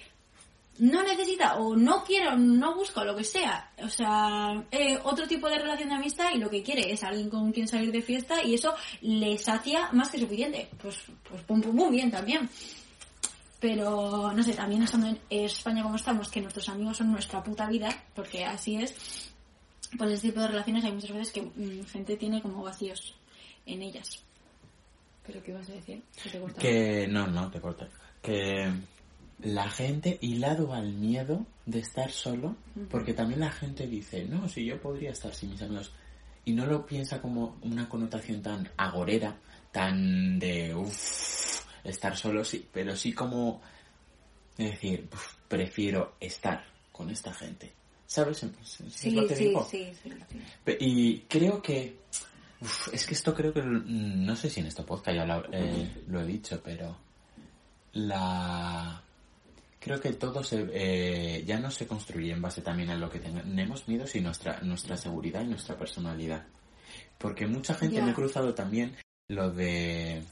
no 0.78 1.02
necesita 1.02 1.56
o 1.56 1.76
no 1.76 2.02
quiere 2.04 2.28
o 2.28 2.36
no 2.36 2.74
busca 2.74 3.02
o 3.02 3.04
lo 3.04 3.16
que 3.16 3.24
sea, 3.24 3.70
o 3.82 3.88
sea, 3.88 4.64
eh, 4.70 4.98
otro 5.04 5.26
tipo 5.26 5.48
de 5.48 5.58
relación 5.58 5.88
de 5.88 5.94
amistad 5.94 6.30
y 6.34 6.38
lo 6.38 6.50
que 6.50 6.62
quiere 6.62 6.92
es 6.92 7.04
alguien 7.04 7.30
con 7.30 7.52
quien 7.52 7.68
salir 7.68 7.92
de 7.92 8.02
fiesta 8.02 8.42
y 8.42 8.54
eso 8.54 8.74
le 9.02 9.38
sacia 9.38 9.90
más 9.92 10.10
que 10.10 10.18
suficiente. 10.18 10.68
Pues, 10.80 10.98
pues 11.28 11.42
pum 11.42 11.60
pum 11.60 11.76
pum, 11.76 11.90
bien 11.90 12.10
también. 12.10 12.48
Pero, 13.60 14.32
no 14.32 14.42
sé, 14.42 14.52
también 14.52 14.82
estando 14.82 15.06
en 15.06 15.18
España 15.30 15.82
como 15.82 15.96
estamos, 15.96 16.28
que 16.28 16.40
nuestros 16.40 16.68
amigos 16.68 16.98
son 16.98 17.12
nuestra 17.12 17.42
puta 17.42 17.66
vida, 17.66 17.88
porque 18.14 18.44
así 18.44 18.76
es, 18.76 19.32
pues 19.96 20.10
ese 20.10 20.28
tipo 20.28 20.40
de 20.40 20.48
relaciones 20.48 20.84
hay 20.84 20.92
muchas 20.92 21.12
veces 21.12 21.32
que 21.32 21.42
mm, 21.42 21.84
gente 21.86 22.16
tiene 22.16 22.42
como 22.42 22.62
vacíos 22.62 23.14
en 23.64 23.80
ellas. 23.80 24.22
¿Pero 25.26 25.42
qué 25.42 25.54
vas 25.54 25.68
a 25.70 25.72
decir? 25.72 26.02
Que 26.22 26.30
te. 26.30 26.54
Que 26.58 27.06
no, 27.08 27.26
no, 27.26 27.50
te 27.50 27.58
corto. 27.58 27.88
Que 28.20 28.70
la 29.44 29.68
gente 29.70 30.18
hilado 30.22 30.72
al 30.74 30.92
miedo 30.94 31.46
de 31.66 31.78
estar 31.78 32.10
solo, 32.10 32.56
porque 32.90 33.14
también 33.14 33.40
la 33.40 33.50
gente 33.52 33.86
dice, 33.86 34.24
no, 34.24 34.48
si 34.48 34.64
yo 34.64 34.80
podría 34.80 35.10
estar 35.12 35.34
sin 35.34 35.50
mis 35.50 35.62
amigos, 35.62 35.92
y 36.46 36.52
no 36.52 36.66
lo 36.66 36.84
piensa 36.86 37.20
como 37.22 37.56
una 37.62 37.88
connotación 37.88 38.42
tan 38.42 38.68
agorera, 38.76 39.36
tan 39.72 40.38
de, 40.38 40.74
uff, 40.74 41.64
estar 41.84 42.16
solo, 42.16 42.44
sí, 42.44 42.66
pero 42.72 42.96
sí 42.96 43.12
como 43.12 43.60
de 44.56 44.64
decir, 44.70 45.08
"Uf, 45.12 45.34
prefiero 45.48 46.14
estar 46.20 46.64
con 46.92 47.10
esta 47.10 47.32
gente. 47.34 47.72
¿Sabes? 48.06 48.42
¿Es- 48.44 48.80
es 48.80 48.92
Sí, 48.94 49.10
lo 49.10 49.26
que 49.26 49.34
sí, 49.36 49.44
digo? 49.48 49.66
sí, 49.70 49.88
sí, 50.02 50.10
sí. 50.30 50.76
Y 50.80 51.18
creo 51.28 51.60
que. 51.60 51.98
uf, 52.60 52.88
es 52.94 53.04
que 53.06 53.14
esto 53.14 53.34
creo 53.34 53.52
que. 53.52 53.62
No 53.62 54.36
sé 54.36 54.48
si 54.48 54.60
en 54.60 54.66
este 54.66 54.84
podcast 54.84 55.16
ya 55.16 55.26
lo, 55.26 55.44
eh, 55.52 56.04
lo 56.06 56.20
he 56.20 56.26
dicho, 56.26 56.60
pero. 56.62 56.96
La. 57.94 59.02
Creo 59.84 60.00
que 60.00 60.14
todo 60.14 60.42
se, 60.42 60.66
eh, 60.72 61.44
ya 61.44 61.60
no 61.60 61.70
se 61.70 61.86
construye 61.86 62.32
en 62.32 62.40
base 62.40 62.62
también 62.62 62.88
a 62.88 62.96
lo 62.96 63.10
que 63.10 63.18
tenemos 63.18 63.86
miedo, 63.86 64.06
sino 64.06 64.28
nuestra, 64.28 64.58
nuestra 64.62 64.96
seguridad 64.96 65.42
y 65.42 65.48
nuestra 65.48 65.76
personalidad. 65.76 66.46
Porque 67.18 67.46
mucha 67.46 67.74
gente 67.74 68.00
me 68.00 68.12
he 68.12 68.14
cruzado 68.14 68.54
también 68.54 68.96
lo 69.28 69.50
de. 69.50 70.22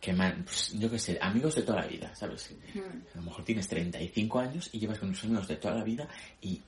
Que 0.00 0.12
man, 0.12 0.44
pues, 0.44 0.78
yo 0.78 0.88
qué 0.88 1.00
sé, 1.00 1.18
amigos 1.20 1.56
de 1.56 1.62
toda 1.62 1.80
la 1.80 1.88
vida, 1.88 2.14
¿sabes? 2.14 2.54
Mm. 2.72 2.78
A 3.14 3.16
lo 3.16 3.22
mejor 3.22 3.44
tienes 3.44 3.66
35 3.66 4.38
años 4.38 4.70
y 4.72 4.78
llevas 4.78 5.00
con 5.00 5.10
tus 5.10 5.24
amigos 5.24 5.48
de 5.48 5.56
toda 5.56 5.74
la 5.74 5.82
vida 5.82 6.08
y 6.40 6.62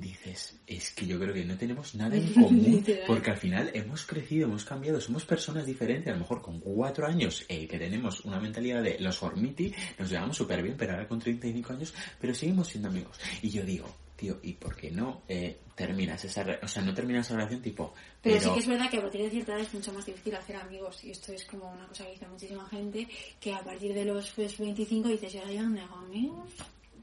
dices, 0.00 0.58
es 0.66 0.90
que 0.92 1.06
yo 1.06 1.18
creo 1.18 1.34
que 1.34 1.44
no 1.44 1.56
tenemos 1.56 1.94
nada 1.94 2.16
en 2.16 2.32
común 2.34 2.84
porque 3.06 3.30
al 3.30 3.36
final 3.36 3.70
hemos 3.74 4.04
crecido, 4.06 4.46
hemos 4.46 4.64
cambiado, 4.64 5.00
somos 5.00 5.24
personas 5.24 5.66
diferentes, 5.66 6.08
a 6.08 6.14
lo 6.14 6.20
mejor 6.20 6.42
con 6.42 6.60
cuatro 6.60 7.06
años 7.06 7.44
eh, 7.48 7.66
que 7.66 7.78
tenemos 7.78 8.20
una 8.24 8.40
mentalidad 8.40 8.82
de 8.82 8.98
los 9.00 9.16
Formiti, 9.16 9.72
nos 9.98 10.10
llevamos 10.10 10.36
súper 10.36 10.62
bien, 10.62 10.76
pero 10.76 10.92
ahora 10.92 11.08
con 11.08 11.18
35 11.18 11.72
años, 11.72 11.94
pero 12.20 12.34
seguimos 12.34 12.68
siendo 12.68 12.88
amigos. 12.88 13.18
Y 13.42 13.50
yo 13.50 13.64
digo, 13.64 13.86
tío, 14.16 14.38
¿y 14.42 14.54
por 14.54 14.74
qué 14.76 14.90
no 14.90 15.22
eh, 15.28 15.58
terminas 15.74 16.24
esa, 16.24 16.42
re- 16.42 16.58
o 16.62 16.68
sea, 16.68 16.82
no 16.82 16.94
terminas 16.94 17.26
esa 17.26 17.36
relación 17.36 17.60
tipo, 17.60 17.92
Pero, 18.22 18.40
sí 18.40 18.50
que 18.50 18.60
es 18.60 18.66
verdad 18.66 18.90
que 18.90 18.96
a 18.96 19.02
partir 19.02 19.22
de 19.22 19.30
cierta 19.30 19.52
edad 19.52 19.60
es 19.62 19.74
mucho 19.74 19.92
más 19.92 20.06
difícil 20.06 20.34
hacer 20.34 20.56
amigos. 20.56 21.04
Y 21.04 21.10
esto 21.10 21.32
es 21.32 21.44
como 21.44 21.70
una 21.70 21.86
cosa 21.86 22.04
que 22.04 22.12
dice 22.12 22.26
muchísima 22.26 22.66
gente, 22.68 23.06
que 23.38 23.52
a 23.52 23.62
partir 23.62 23.92
de 23.92 24.04
los 24.06 24.30
pues, 24.30 24.56
25 24.58 25.08
dices, 25.08 25.34
¿y 25.34 25.38
ahora 25.38 25.52
yo 25.52 25.62
dónde 25.62 25.80
hago 25.82 25.96
amigos? 25.96 26.50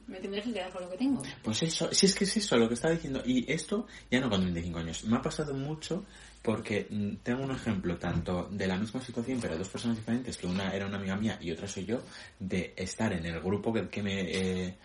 Me 0.07 0.19
tendré 0.19 0.41
que 0.41 0.53
quedar 0.53 0.71
con 0.71 0.83
lo 0.83 0.89
que 0.89 0.97
tengo. 0.97 1.21
Pues 1.41 1.63
eso, 1.63 1.89
si 1.93 2.05
es 2.05 2.15
que 2.15 2.25
es 2.25 2.37
eso 2.37 2.57
lo 2.57 2.67
que 2.67 2.73
estaba 2.73 2.93
diciendo. 2.93 3.21
Y 3.25 3.51
esto 3.51 3.87
ya 4.11 4.19
no 4.19 4.29
con 4.29 4.41
25 4.41 4.79
años. 4.79 5.03
Me 5.05 5.17
ha 5.17 5.21
pasado 5.21 5.53
mucho 5.53 6.05
porque 6.41 6.87
mm, 6.89 7.15
tengo 7.23 7.43
un 7.43 7.51
ejemplo 7.51 7.97
tanto 7.97 8.49
de 8.51 8.67
la 8.67 8.77
misma 8.77 9.01
situación, 9.01 9.39
pero 9.41 9.57
dos 9.57 9.69
personas 9.69 9.97
diferentes, 9.97 10.37
que 10.37 10.47
una 10.47 10.71
era 10.71 10.85
una 10.85 10.97
amiga 10.97 11.15
mía 11.15 11.37
y 11.41 11.51
otra 11.51 11.67
soy 11.67 11.85
yo, 11.85 12.01
de 12.39 12.73
estar 12.75 13.13
en 13.13 13.25
el 13.25 13.39
grupo 13.39 13.71
que, 13.71 13.87
que 13.87 14.03
me 14.03 14.21
eh, 14.21 14.77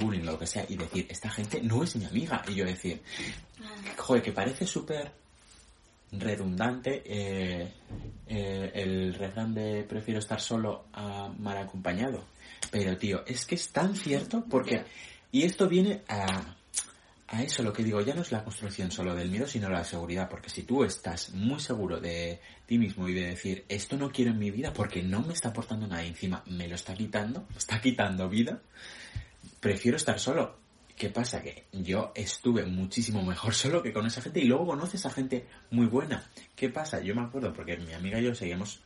bullying 0.00 0.22
o 0.22 0.32
lo 0.32 0.38
que 0.38 0.46
sea 0.46 0.64
y 0.68 0.76
decir, 0.76 1.06
esta 1.08 1.30
gente 1.30 1.60
no 1.62 1.82
es 1.82 1.94
mi 1.96 2.04
amiga. 2.04 2.42
Y 2.48 2.54
yo 2.54 2.64
decir, 2.64 3.00
joder, 3.96 4.22
que 4.22 4.32
parece 4.32 4.66
súper 4.66 5.12
redundante 6.12 7.02
eh, 7.04 7.68
eh, 8.26 8.70
el 8.74 9.14
refrán 9.14 9.54
de 9.54 9.84
prefiero 9.84 10.20
estar 10.20 10.40
solo 10.40 10.86
a 10.92 11.28
mal 11.38 11.58
acompañado. 11.58 12.24
Pero 12.70 12.96
tío, 12.96 13.24
es 13.26 13.46
que 13.46 13.54
es 13.54 13.70
tan 13.70 13.94
cierto 13.94 14.44
porque... 14.48 14.84
Y 15.32 15.42
esto 15.42 15.68
viene 15.68 16.02
a, 16.08 16.56
a 17.28 17.42
eso 17.42 17.62
lo 17.62 17.72
que 17.72 17.82
digo, 17.82 18.00
ya 18.00 18.14
no 18.14 18.22
es 18.22 18.30
la 18.30 18.44
construcción 18.44 18.90
solo 18.90 19.14
del 19.14 19.30
miedo, 19.30 19.46
sino 19.46 19.68
la 19.68 19.84
seguridad, 19.84 20.28
porque 20.28 20.48
si 20.48 20.62
tú 20.62 20.84
estás 20.84 21.30
muy 21.34 21.60
seguro 21.60 22.00
de 22.00 22.40
ti 22.66 22.78
mismo 22.78 23.08
y 23.08 23.14
de 23.14 23.28
decir, 23.28 23.64
esto 23.68 23.96
no 23.96 24.10
quiero 24.10 24.30
en 24.30 24.38
mi 24.38 24.50
vida 24.50 24.72
porque 24.72 25.02
no 25.02 25.22
me 25.22 25.32
está 25.32 25.48
aportando 25.48 25.86
nada 25.86 26.04
encima 26.04 26.42
me 26.46 26.68
lo 26.68 26.76
está 26.76 26.94
quitando, 26.94 27.46
está 27.56 27.80
quitando 27.80 28.28
vida, 28.28 28.60
prefiero 29.60 29.96
estar 29.96 30.18
solo. 30.20 30.65
¿Qué 30.96 31.10
pasa? 31.10 31.42
Que 31.42 31.66
yo 31.72 32.10
estuve 32.14 32.64
muchísimo 32.64 33.22
mejor 33.22 33.52
solo 33.52 33.82
que 33.82 33.92
con 33.92 34.06
esa 34.06 34.22
gente 34.22 34.40
y 34.40 34.46
luego 34.46 34.66
conoces 34.66 35.04
a 35.04 35.10
gente 35.10 35.46
muy 35.70 35.86
buena. 35.86 36.24
¿Qué 36.54 36.70
pasa? 36.70 37.00
Yo 37.00 37.14
me 37.14 37.20
acuerdo 37.20 37.52
porque 37.52 37.76
mi 37.76 37.92
amiga 37.92 38.18
y 38.18 38.24
yo 38.24 38.34
seguíamos 38.34 38.80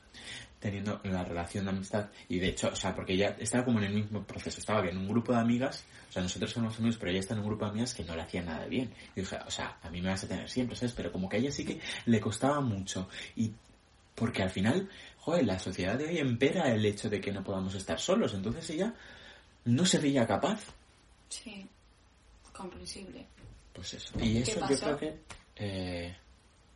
teniendo 0.58 1.00
la 1.04 1.24
relación 1.24 1.64
de 1.64 1.70
amistad 1.70 2.10
y 2.28 2.40
de 2.40 2.48
hecho, 2.48 2.68
o 2.68 2.76
sea, 2.76 2.96
porque 2.96 3.12
ella 3.14 3.36
estaba 3.38 3.64
como 3.64 3.78
en 3.78 3.84
el 3.84 3.94
mismo 3.94 4.24
proceso, 4.24 4.58
estaba 4.58 4.86
en 4.88 4.98
un 4.98 5.08
grupo 5.08 5.32
de 5.32 5.38
amigas, 5.38 5.84
o 6.08 6.12
sea, 6.12 6.20
nosotros 6.20 6.50
somos 6.50 6.76
amigos, 6.78 6.98
pero 6.98 7.12
ella 7.12 7.20
está 7.20 7.34
en 7.34 7.40
un 7.40 7.46
grupo 7.46 7.64
de 7.64 7.70
amigas 7.70 7.94
que 7.94 8.04
no 8.04 8.16
le 8.16 8.22
hacía 8.22 8.42
nada 8.42 8.66
bien. 8.66 8.92
Y 9.14 9.20
dije, 9.20 9.38
o 9.46 9.50
sea, 9.50 9.78
a 9.80 9.88
mí 9.88 10.02
me 10.02 10.08
vas 10.08 10.24
a 10.24 10.28
tener 10.28 10.50
siempre, 10.50 10.74
¿sabes? 10.74 10.92
Pero 10.92 11.12
como 11.12 11.28
que 11.28 11.36
a 11.36 11.38
ella 11.38 11.52
sí 11.52 11.64
que 11.64 11.80
le 12.06 12.20
costaba 12.20 12.60
mucho 12.60 13.08
y 13.36 13.52
porque 14.16 14.42
al 14.42 14.50
final, 14.50 14.90
joder, 15.18 15.46
la 15.46 15.60
sociedad 15.60 15.96
de 15.96 16.06
hoy 16.06 16.18
empera 16.18 16.72
el 16.72 16.84
hecho 16.84 17.08
de 17.08 17.20
que 17.20 17.32
no 17.32 17.44
podamos 17.44 17.74
estar 17.76 18.00
solos, 18.00 18.34
entonces 18.34 18.68
ella 18.70 18.94
no 19.64 19.86
se 19.86 19.98
veía 19.98 20.26
capaz. 20.26 20.60
Sí, 21.28 21.68
comprensible. 22.52 23.26
Pues 23.72 23.94
eso. 23.94 24.12
Y 24.20 24.38
eso 24.38 24.60
yo 24.68 24.78
creo 24.78 24.98
que... 24.98 25.18
eh, 25.56 26.16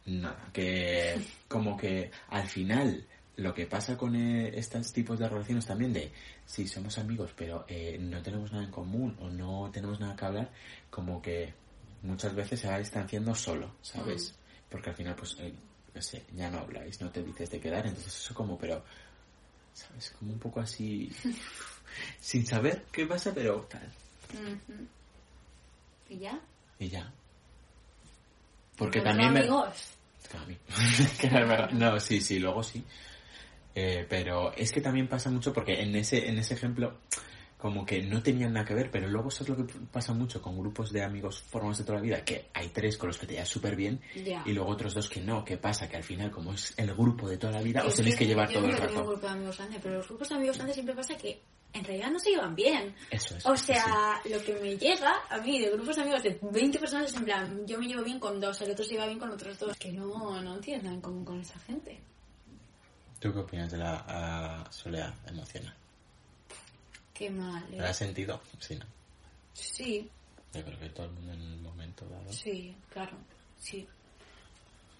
nada, 0.06 0.50
que 0.52 1.20
como 1.48 1.76
que 1.76 2.10
al 2.28 2.48
final 2.48 3.06
lo 3.36 3.52
que 3.52 3.66
pasa 3.66 3.96
con 3.96 4.14
eh, 4.14 4.52
estos 4.54 4.92
tipos 4.92 5.18
de 5.18 5.28
relaciones 5.28 5.66
también 5.66 5.92
de 5.92 6.12
si 6.46 6.68
somos 6.68 6.98
amigos 6.98 7.32
pero 7.36 7.64
eh, 7.68 7.98
no 8.00 8.22
tenemos 8.22 8.52
nada 8.52 8.64
en 8.64 8.70
común 8.70 9.16
o 9.20 9.28
no 9.28 9.70
tenemos 9.72 9.98
nada 9.98 10.14
que 10.14 10.24
hablar, 10.24 10.50
como 10.90 11.20
que 11.20 11.52
muchas 12.02 12.34
veces 12.34 12.60
se 12.60 12.68
va 12.68 12.78
distanciando 12.78 13.34
solo, 13.34 13.74
¿sabes? 13.82 14.34
Porque 14.68 14.90
al 14.90 14.96
final 14.96 15.16
pues, 15.16 15.36
eh, 15.40 15.52
no 15.94 16.02
sé, 16.02 16.24
ya 16.34 16.50
no 16.50 16.58
habláis, 16.58 17.00
no 17.00 17.10
te 17.10 17.22
dices 17.22 17.50
de 17.50 17.60
quedar, 17.60 17.86
entonces 17.86 18.14
eso 18.14 18.34
como, 18.34 18.58
pero, 18.58 18.84
¿sabes? 19.72 20.10
Como 20.18 20.32
un 20.32 20.38
poco 20.38 20.60
así, 20.60 21.10
sin 22.20 22.46
saber 22.46 22.84
qué 22.92 23.06
pasa, 23.06 23.32
pero 23.34 23.62
tal. 23.62 23.90
¿Y 26.08 26.18
ya? 26.18 26.40
Y 26.78 26.88
ya. 26.88 27.12
Porque 28.76 29.00
también 29.00 29.28
no 29.28 29.34
me... 29.34 29.40
amigos. 29.40 29.90
Que. 31.20 31.28
Que. 31.28 31.74
No, 31.74 32.00
sí, 32.00 32.20
sí, 32.20 32.38
luego 32.38 32.62
sí. 32.62 32.84
Eh, 33.74 34.06
pero 34.08 34.52
es 34.54 34.72
que 34.72 34.80
también 34.80 35.08
pasa 35.08 35.30
mucho 35.30 35.52
porque 35.52 35.80
en 35.82 35.94
ese, 35.96 36.28
en 36.28 36.38
ese 36.38 36.54
ejemplo 36.54 36.98
como 37.64 37.86
que 37.86 38.02
no 38.02 38.22
tenían 38.22 38.52
nada 38.52 38.66
que 38.66 38.74
ver, 38.74 38.90
pero 38.90 39.08
luego 39.08 39.30
eso 39.30 39.42
es 39.42 39.48
lo 39.48 39.56
que 39.56 39.64
pasa 39.90 40.12
mucho 40.12 40.42
con 40.42 40.58
grupos 40.58 40.92
de 40.92 41.02
amigos 41.02 41.40
formados 41.40 41.78
de 41.78 41.84
toda 41.84 41.96
la 41.96 42.02
vida, 42.04 42.22
que 42.22 42.50
hay 42.52 42.68
tres 42.68 42.98
con 42.98 43.06
los 43.06 43.16
que 43.16 43.26
te 43.26 43.32
llevas 43.32 43.48
súper 43.48 43.74
bien 43.74 44.02
y 44.14 44.52
luego 44.52 44.70
otros 44.70 44.92
dos 44.92 45.08
que 45.08 45.22
no. 45.22 45.42
¿Qué 45.46 45.56
pasa? 45.56 45.88
Que 45.88 45.96
al 45.96 46.04
final, 46.04 46.30
como 46.30 46.52
es 46.52 46.74
el 46.76 46.92
grupo 46.94 47.26
de 47.26 47.38
toda 47.38 47.54
la 47.54 47.62
vida, 47.62 47.82
os 47.86 47.94
tenéis 47.94 48.16
que 48.16 48.26
llevar 48.26 48.50
yo 48.50 48.60
todo 48.60 48.66
el 48.66 48.76
tengo 48.76 48.86
un 48.86 48.94
rato. 48.94 49.08
grupo 49.08 49.26
de 49.26 49.32
amigos 49.32 49.56
grandes, 49.56 49.80
pero 49.82 49.94
los 49.94 50.08
grupos 50.08 50.28
de 50.28 50.34
amigos 50.34 50.56
grandes 50.56 50.74
siempre 50.74 50.94
pasa 50.94 51.16
que 51.16 51.40
en 51.74 51.84
realidad 51.84 52.10
no 52.10 52.18
se 52.18 52.30
llevan 52.30 52.54
bien. 52.54 52.94
Eso 53.10 53.36
es. 53.36 53.44
O 53.44 53.56
sí, 53.56 53.66
sea, 53.66 54.20
lo 54.24 54.42
que 54.42 54.54
me 54.54 54.76
llega 54.76 55.12
a 55.28 55.38
mí 55.38 55.60
de 55.60 55.70
grupos 55.70 55.96
de 55.96 56.02
amigos 56.02 56.22
de 56.22 56.38
20 56.40 56.78
personas 56.78 57.10
es 57.10 57.16
en 57.16 57.24
plan, 57.24 57.66
yo 57.66 57.78
me 57.78 57.86
llevo 57.86 58.02
bien 58.02 58.18
con 58.20 58.40
dos, 58.40 58.60
el 58.62 58.70
otro 58.70 58.84
se 58.84 58.92
lleva 58.92 59.06
bien 59.06 59.18
con 59.18 59.30
otros 59.30 59.58
dos. 59.58 59.76
Que 59.76 59.92
no, 59.92 60.40
no 60.40 60.58
tienes 60.60 60.84
nada 60.84 60.94
en 60.94 61.00
común 61.02 61.24
con 61.24 61.40
esa 61.40 61.58
gente. 61.60 61.92
sí. 61.92 62.00
¿Tú 63.20 63.32
qué 63.32 63.38
opinas 63.38 63.72
de 63.72 63.78
la 63.78 64.66
soledad 64.70 65.14
emocional? 65.26 65.74
Qué 67.14 67.30
mal. 67.30 67.64
¿eh? 67.72 67.78
¿La 67.78 67.90
has 67.90 67.96
sentido? 67.96 68.40
Sí, 68.58 68.76
¿no? 68.76 68.84
Sí, 69.54 70.10
Yo 70.52 70.62
creo 70.64 70.78
que 70.78 70.88
todo 70.90 71.06
el 71.06 71.12
mundo 71.12 71.32
en 71.32 71.40
un 71.40 71.62
momento 71.62 72.04
dado. 72.06 72.30
sí, 72.32 72.74
claro, 72.92 73.16
sí. 73.58 73.86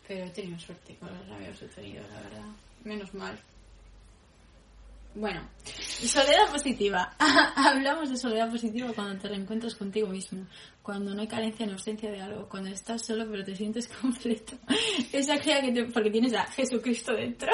Pero 0.08 0.24
he 0.26 0.30
tenido 0.30 0.58
suerte 0.58 0.96
con 0.96 1.08
los 1.16 1.28
amigos 1.30 1.58
que 1.58 1.64
he 1.64 1.68
tenido, 1.68 2.02
la 2.08 2.20
verdad. 2.20 2.46
Menos 2.84 3.12
mal. 3.14 3.38
Bueno, 5.14 5.48
soledad 5.62 6.50
positiva. 6.50 7.14
Hablamos 7.56 8.10
de 8.10 8.16
soledad 8.16 8.50
positiva 8.50 8.92
cuando 8.94 9.20
te 9.20 9.28
reencuentras 9.28 9.76
contigo 9.76 10.08
mismo, 10.08 10.44
cuando 10.82 11.14
no 11.14 11.20
hay 11.20 11.28
carencia 11.28 11.64
ni 11.66 11.72
ausencia 11.72 12.10
de 12.10 12.20
algo, 12.20 12.48
cuando 12.48 12.70
estás 12.70 13.06
solo 13.06 13.24
pero 13.30 13.44
te 13.44 13.54
sientes 13.54 13.86
completo. 14.00 14.56
Esa 15.12 15.36
guía 15.36 15.60
que 15.60 15.72
te... 15.72 15.84
porque 15.84 16.10
tienes 16.10 16.34
a 16.34 16.46
Jesucristo 16.46 17.12
dentro. 17.14 17.52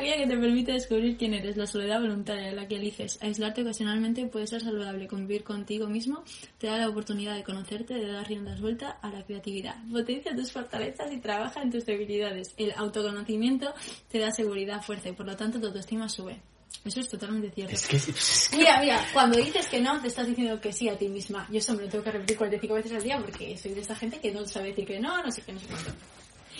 Guía 0.00 0.16
que 0.16 0.26
te 0.26 0.36
permite 0.36 0.72
descubrir 0.72 1.16
quién 1.16 1.34
eres, 1.34 1.56
la 1.56 1.66
soledad 1.66 2.00
voluntaria, 2.00 2.52
la 2.52 2.66
que 2.68 2.76
eliges. 2.76 3.18
Aislarte 3.22 3.62
ocasionalmente 3.62 4.26
puede 4.26 4.46
ser 4.46 4.60
saludable, 4.60 5.06
convivir 5.06 5.44
contigo 5.44 5.86
mismo 5.86 6.24
te 6.58 6.66
da 6.66 6.78
la 6.78 6.88
oportunidad 6.88 7.34
de 7.34 7.44
conocerte, 7.44 7.94
de 7.94 8.06
dar 8.06 8.26
riendas 8.26 8.60
vuelta 8.60 8.90
a 9.02 9.10
la 9.10 9.22
creatividad. 9.24 9.76
Potencia 9.90 10.34
tus 10.34 10.52
fortalezas 10.52 11.12
y 11.12 11.18
trabaja 11.18 11.62
en 11.62 11.70
tus 11.70 11.86
debilidades. 11.86 12.52
El 12.56 12.72
autoconocimiento 12.76 13.72
te 14.10 14.18
da 14.18 14.30
seguridad, 14.30 14.82
fuerza 14.82 15.08
y 15.08 15.12
por 15.12 15.26
lo 15.26 15.36
tanto 15.36 15.60
tu 15.60 15.66
autoestima 15.66 16.08
sube. 16.08 16.40
Eso 16.84 17.00
es 17.00 17.08
totalmente 17.08 17.50
cierto. 17.50 17.74
Es 17.74 17.86
que 17.86 17.96
es 17.96 18.48
que- 18.50 18.56
Mira, 18.56 18.80
mira, 18.80 19.00
cuando 19.12 19.38
dices 19.38 19.66
que 19.66 19.80
no, 19.80 20.00
te 20.00 20.08
estás 20.08 20.26
diciendo 20.26 20.60
que 20.60 20.72
sí 20.72 20.88
a 20.88 20.98
ti 20.98 21.08
misma. 21.08 21.46
Yo 21.50 21.58
eso 21.58 21.72
me 21.74 21.82
lo 21.84 21.88
tengo 21.88 22.04
que 22.04 22.10
repetir 22.10 22.36
45 22.36 22.74
veces 22.74 22.92
al 22.92 23.02
día 23.02 23.18
porque 23.18 23.56
soy 23.56 23.72
de 23.74 23.80
esa 23.80 23.94
gente 23.94 24.18
que 24.18 24.32
no 24.32 24.44
sabe 24.46 24.68
decir 24.68 24.84
que 24.84 24.98
no, 25.00 25.22
no 25.22 25.30
sé 25.30 25.42
qué, 25.42 25.52
no 25.52 25.60
sé 25.60 25.66
cuánto. 25.66 25.92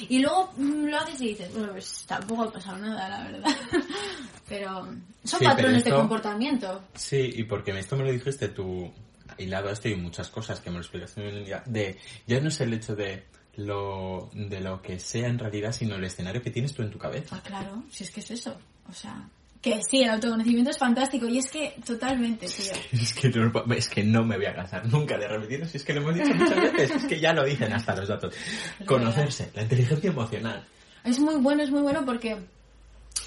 Y 0.09 0.19
luego 0.19 0.53
mm, 0.57 0.87
lo 0.87 0.99
haces 0.99 1.21
y 1.21 1.29
dices, 1.29 1.53
bueno, 1.53 1.73
pues 1.73 2.05
tampoco 2.07 2.43
ha 2.43 2.53
pasado 2.53 2.79
nada, 2.79 3.09
la 3.09 3.25
verdad. 3.25 3.57
Pero 4.49 4.81
son 4.81 4.99
Sí, 5.25 5.37
pero 5.39 5.51
patrones 5.51 5.85
de 5.85 5.91
comportamiento. 5.91 6.83
Sí, 6.95 7.33
y 7.37 7.45
porque 7.45 7.79
esto 7.79 7.97
me 7.97 8.05
lo 8.05 8.13
dijiste 8.13 8.49
tú, 8.49 8.93
hilado 9.39 9.71
a 9.71 9.73
esto 9.73 9.89
y 9.89 9.97
muchas 9.97 10.29
cosas 10.29 10.61
que 10.61 10.69
me 10.69 10.77
lo 10.77 10.83
explicaste 10.83 11.23
muy 11.23 11.45
bien, 11.45 11.61
de, 11.65 11.99
ya 12.27 12.41
no 12.41 12.49
es 12.49 12.61
el 12.61 12.75
hecho 12.75 12.95
de 12.95 13.25
lo, 13.57 14.31
de 14.35 14.61
lo 14.61 14.83
que 14.83 14.99
sea 14.99 15.29
en 15.29 15.39
realidad, 15.39 15.73
sino 15.73 15.95
el 15.95 16.05
escenario 16.05 16.43
que 16.43 16.51
tienes 16.51 16.75
tú 16.75 16.83
en 16.83 16.91
tu 16.91 16.99
cabeza. 16.99 17.37
Ah, 17.37 17.43
claro, 17.43 17.85
si 17.91 18.05
es 18.05 18.11
que 18.11 18.21
es 18.21 18.31
eso. 18.33 18.57
O 18.89 18.93
sea, 18.93 19.29
que 19.65 19.81
sí, 19.83 20.03
el 20.03 20.11
autoconocimiento 20.11 20.71
es 20.71 20.77
fantástico 20.77 21.27
y 21.27 21.39
es 21.39 21.51
que 21.51 21.75
totalmente, 21.87 22.47
tío. 22.47 22.73
Es 22.93 23.15
que, 23.15 23.31
no, 23.31 23.75
es 23.75 23.89
que 23.89 24.05
no 24.05 24.23
me 24.23 24.37
voy 24.37 24.45
a 24.45 24.55
cansar 24.55 24.87
nunca 24.87 25.17
de 25.17 25.27
repetirlo, 25.27 25.67
si 25.67 25.79
es 25.79 25.85
que 25.85 25.95
lo 25.95 26.03
hemos 26.03 26.15
dicho 26.15 26.35
muchas 26.35 26.61
veces, 26.61 26.91
es 26.91 27.05
que 27.07 27.19
ya 27.19 27.33
lo 27.33 27.45
dicen 27.45 27.73
hasta 27.73 27.97
los 27.97 28.07
datos. 28.07 28.35
Conocerse, 28.87 29.51
la 29.55 29.63
inteligencia 29.63 30.11
emocional. 30.11 30.63
Es 31.03 31.19
muy 31.19 31.37
bueno, 31.37 31.63
es 31.63 31.71
muy 31.71 31.81
bueno 31.81 32.05
porque 32.05 32.37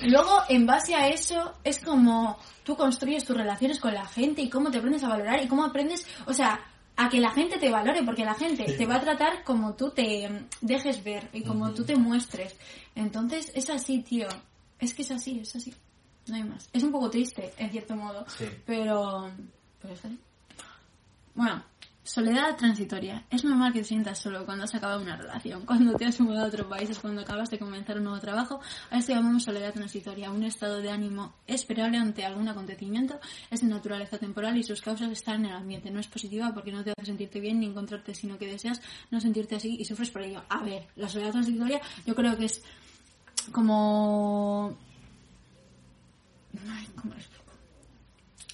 luego 0.03 0.43
en 0.47 0.67
base 0.67 0.93
a 0.93 1.07
eso 1.07 1.53
es 1.63 1.79
como 1.79 2.37
tú 2.63 2.75
construyes 2.75 3.25
tus 3.25 3.35
relaciones 3.35 3.79
con 3.79 3.95
la 3.95 4.05
gente 4.05 4.43
y 4.43 4.49
cómo 4.49 4.69
te 4.69 4.77
aprendes 4.77 5.03
a 5.03 5.09
valorar 5.09 5.43
y 5.43 5.47
cómo 5.47 5.65
aprendes, 5.65 6.05
o 6.27 6.33
sea, 6.33 6.59
a 6.97 7.09
que 7.09 7.19
la 7.19 7.31
gente 7.31 7.57
te 7.57 7.71
valore 7.71 8.03
porque 8.03 8.23
la 8.23 8.35
gente 8.35 8.63
te 8.63 8.85
va 8.85 8.97
a 8.97 9.01
tratar 9.01 9.43
como 9.43 9.73
tú 9.73 9.89
te 9.89 10.29
dejes 10.61 11.03
ver 11.03 11.29
y 11.33 11.41
como 11.41 11.73
tú 11.73 11.83
te 11.83 11.95
muestres. 11.95 12.55
Entonces 12.93 13.51
es 13.55 13.71
así, 13.71 14.03
tío. 14.03 14.27
Es 14.79 14.93
que 14.93 15.01
es 15.01 15.09
así, 15.09 15.39
es 15.39 15.55
así. 15.55 15.73
No 16.27 16.35
hay 16.35 16.43
más. 16.43 16.69
Es 16.73 16.83
un 16.83 16.91
poco 16.91 17.09
triste, 17.09 17.53
en 17.57 17.69
cierto 17.71 17.95
modo. 17.95 18.25
Sí. 18.27 18.45
Pero... 18.65 19.31
Pero 19.81 19.93
es 19.93 20.05
así. 20.05 20.19
Bueno, 21.35 21.63
soledad 22.07 22.55
transitoria. 22.55 23.25
Es 23.29 23.43
normal 23.43 23.73
que 23.73 23.79
te 23.79 23.85
sientas 23.85 24.17
solo 24.17 24.45
cuando 24.45 24.63
has 24.63 24.73
acabado 24.73 25.01
una 25.01 25.17
relación, 25.17 25.65
cuando 25.65 25.93
te 25.95 26.05
has 26.05 26.19
mudado 26.21 26.45
a 26.45 26.47
otro 26.47 26.67
país, 26.69 26.89
es 26.89 26.99
cuando 26.99 27.21
acabas 27.21 27.49
de 27.49 27.59
comenzar 27.59 27.97
un 27.97 28.05
nuevo 28.05 28.19
trabajo. 28.19 28.61
A 28.89 28.97
esto 28.97 29.11
llamamos 29.11 29.43
soledad 29.43 29.73
transitoria, 29.73 30.31
un 30.31 30.43
estado 30.43 30.81
de 30.81 30.89
ánimo 30.89 31.35
esperable 31.45 31.97
ante 31.97 32.23
algún 32.23 32.47
acontecimiento. 32.47 33.19
Es 33.51 33.61
de 33.61 33.67
naturaleza 33.67 34.17
temporal 34.17 34.57
y 34.57 34.63
sus 34.63 34.81
causas 34.81 35.11
están 35.11 35.45
en 35.45 35.51
el 35.51 35.57
ambiente. 35.57 35.91
No 35.91 35.99
es 35.99 36.07
positiva 36.07 36.53
porque 36.53 36.71
no 36.71 36.83
te 36.83 36.91
hace 36.91 37.05
sentirte 37.05 37.41
bien 37.41 37.59
ni 37.59 37.65
encontrarte, 37.65 38.15
sino 38.15 38.37
que 38.37 38.47
deseas 38.47 38.81
no 39.11 39.19
sentirte 39.19 39.57
así 39.57 39.75
y 39.77 39.83
sufres 39.83 40.09
por 40.09 40.21
ello. 40.21 40.43
A 40.49 40.63
ver, 40.63 40.87
la 40.95 41.09
soledad 41.09 41.31
transitoria 41.31 41.81
yo 42.05 42.15
creo 42.15 42.37
que 42.37 42.45
es 42.45 42.63
como... 43.51 44.77
Ay, 46.69 46.87
¿cómo 46.95 47.13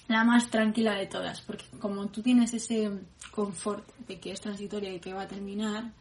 la 0.08 0.24
más 0.24 0.50
tranquila 0.50 0.94
de 0.94 1.06
todas, 1.06 1.40
porque 1.40 1.64
como 1.80 2.06
tú 2.08 2.22
tienes 2.22 2.52
ese 2.52 2.90
confort 3.30 3.88
de 4.06 4.20
que 4.20 4.32
es 4.32 4.40
transitoria 4.40 4.92
y 4.92 5.00
que 5.00 5.14
va 5.14 5.22
a 5.22 5.28
terminar, 5.28 5.92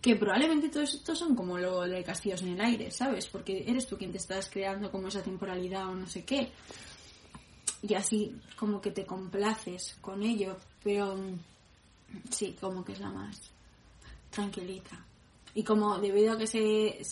que 0.00 0.16
probablemente 0.16 0.70
todo 0.70 0.82
esto 0.82 1.14
son 1.14 1.34
como 1.34 1.58
lo 1.58 1.82
de 1.82 2.02
castillos 2.02 2.40
en 2.42 2.54
el 2.54 2.60
aire, 2.62 2.90
¿sabes? 2.90 3.26
Porque 3.26 3.64
eres 3.66 3.86
tú 3.86 3.98
quien 3.98 4.10
te 4.12 4.16
estás 4.16 4.48
creando 4.48 4.90
como 4.90 5.08
esa 5.08 5.22
temporalidad 5.22 5.88
o 5.88 5.94
no 5.94 6.06
sé 6.06 6.24
qué. 6.24 6.50
y 7.82 7.94
así 7.94 8.40
como 8.56 8.80
que 8.80 8.90
te 8.90 9.06
complaces 9.06 9.96
con 10.00 10.22
ello, 10.22 10.56
pero 10.82 11.16
mm, 11.16 11.38
sí, 12.30 12.56
como 12.60 12.84
que 12.84 12.92
es 12.92 13.00
la 13.00 13.10
más 13.10 13.38
tranquilita. 14.30 15.04
Y 15.54 15.64
como 15.64 15.98
debido 15.98 16.34
a 16.34 16.38
que 16.38 16.46
se, 16.46 17.02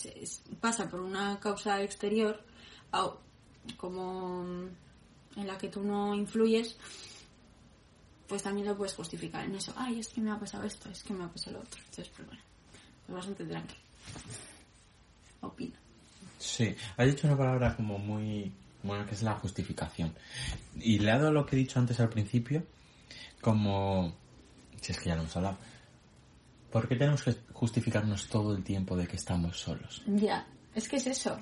pasa 0.59 0.89
por 0.89 1.01
una 1.01 1.39
causa 1.39 1.81
exterior, 1.81 2.41
como 3.77 4.43
mm, 4.43 4.67
en 5.37 5.47
la 5.47 5.57
que 5.57 5.67
tú 5.67 5.83
no 5.83 6.15
influyes, 6.15 6.77
pues 8.27 8.43
también 8.43 8.67
lo 8.67 8.77
puedes 8.77 8.93
justificar 8.93 9.43
en 9.43 9.55
eso. 9.55 9.73
Ay, 9.75 9.99
es 9.99 10.09
que 10.09 10.21
me 10.21 10.31
ha 10.31 10.39
pasado 10.39 10.63
esto, 10.63 10.89
es 10.89 11.03
que 11.03 11.13
me 11.13 11.23
ha 11.23 11.27
pasado 11.27 11.57
lo 11.57 11.63
otro. 11.63 11.79
Entonces, 11.79 12.09
pues 12.15 12.27
bueno, 12.27 12.43
es 13.07 13.13
bastante 13.13 13.45
tranquilo. 13.45 13.81
Opino. 15.41 15.75
Sí, 16.37 16.75
has 16.95 17.07
dicho 17.07 17.27
una 17.27 17.37
palabra 17.37 17.75
como 17.75 17.97
muy... 17.97 18.51
Bueno, 18.81 19.05
que 19.05 19.13
es 19.13 19.23
la 19.23 19.33
justificación. 19.35 20.15
Y 20.77 20.99
le 20.99 21.11
dado 21.11 21.33
lo 21.33 21.45
que 21.45 21.57
he 21.57 21.59
dicho 21.59 21.79
antes 21.79 21.99
al 21.99 22.07
principio, 22.09 22.63
como... 23.41 24.15
Si 24.79 24.93
es 24.93 24.99
que 24.99 25.09
ya 25.09 25.15
lo 25.15 25.21
hemos 25.21 25.35
hablado. 25.35 25.57
¿Por 26.71 26.87
qué 26.87 26.95
tenemos 26.95 27.23
que 27.23 27.35
justificarnos 27.53 28.27
todo 28.27 28.55
el 28.55 28.63
tiempo 28.63 28.95
de 28.95 29.07
que 29.07 29.15
estamos 29.15 29.59
solos? 29.59 30.03
Ya, 30.07 30.47
es 30.75 30.87
que 30.87 30.97
es 30.97 31.07
eso. 31.07 31.39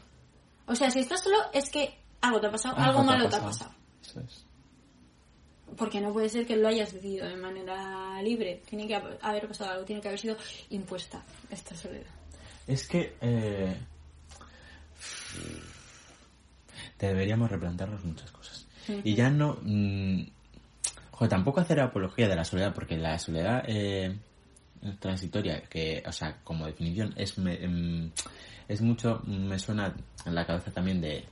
O 0.65 0.75
sea, 0.75 0.89
si 0.89 0.99
estás 0.99 1.21
solo, 1.23 1.38
es 1.53 1.69
que 1.69 1.97
algo 2.21 2.39
te 2.39 2.47
ha 2.47 2.51
pasado, 2.51 2.75
algo 2.78 3.03
malo 3.03 3.30
te 3.30 3.36
ha 3.36 3.41
pasado. 3.41 3.71
Eso 4.01 4.21
es. 4.21 4.45
Porque 5.75 5.99
no 5.99 6.13
puede 6.13 6.30
ser 6.30 6.45
que 6.47 6.55
lo 6.55 6.69
hayas 6.69 6.93
decidido 6.93 7.28
de 7.28 7.36
manera 7.36 8.21
libre. 8.21 8.61
Tiene 8.69 8.88
que 8.88 8.95
hab- 8.95 9.17
haber 9.21 9.47
pasado 9.49 9.71
algo, 9.71 9.86
tiene 9.86 10.01
que 10.01 10.07
haber 10.07 10.19
sido 10.19 10.38
impuesta 10.69 11.21
esta 11.51 11.75
soledad. 11.75 12.07
Es 12.65 12.88
que... 12.88 13.15
eh, 13.21 13.78
Deberíamos 16.99 17.49
replantearnos 17.51 18.03
muchas 18.03 18.32
cosas. 18.32 18.65
Y 19.03 19.13
ya 19.15 19.30
no... 19.30 19.57
mm, 19.61 20.21
joder, 21.11 21.30
tampoco 21.30 21.59
hacer 21.59 21.80
apología 21.80 22.28
de 22.28 22.36
la 22.36 22.45
soledad, 22.45 22.73
porque 22.73 22.97
la 22.97 23.19
soledad 23.19 23.63
eh, 23.67 24.17
transitoria, 24.99 25.61
que, 25.63 26.03
o 26.05 26.11
sea, 26.11 26.39
como 26.43 26.65
definición, 26.65 27.13
es, 27.17 27.38
me- 27.38 27.63
em, 27.63 28.11
es 28.67 28.81
mucho... 28.81 29.21
Me 29.25 29.57
suena 29.59 29.95
en 30.25 30.35
la 30.35 30.45
cabeza 30.45 30.71
también 30.71 31.01
de 31.01 31.25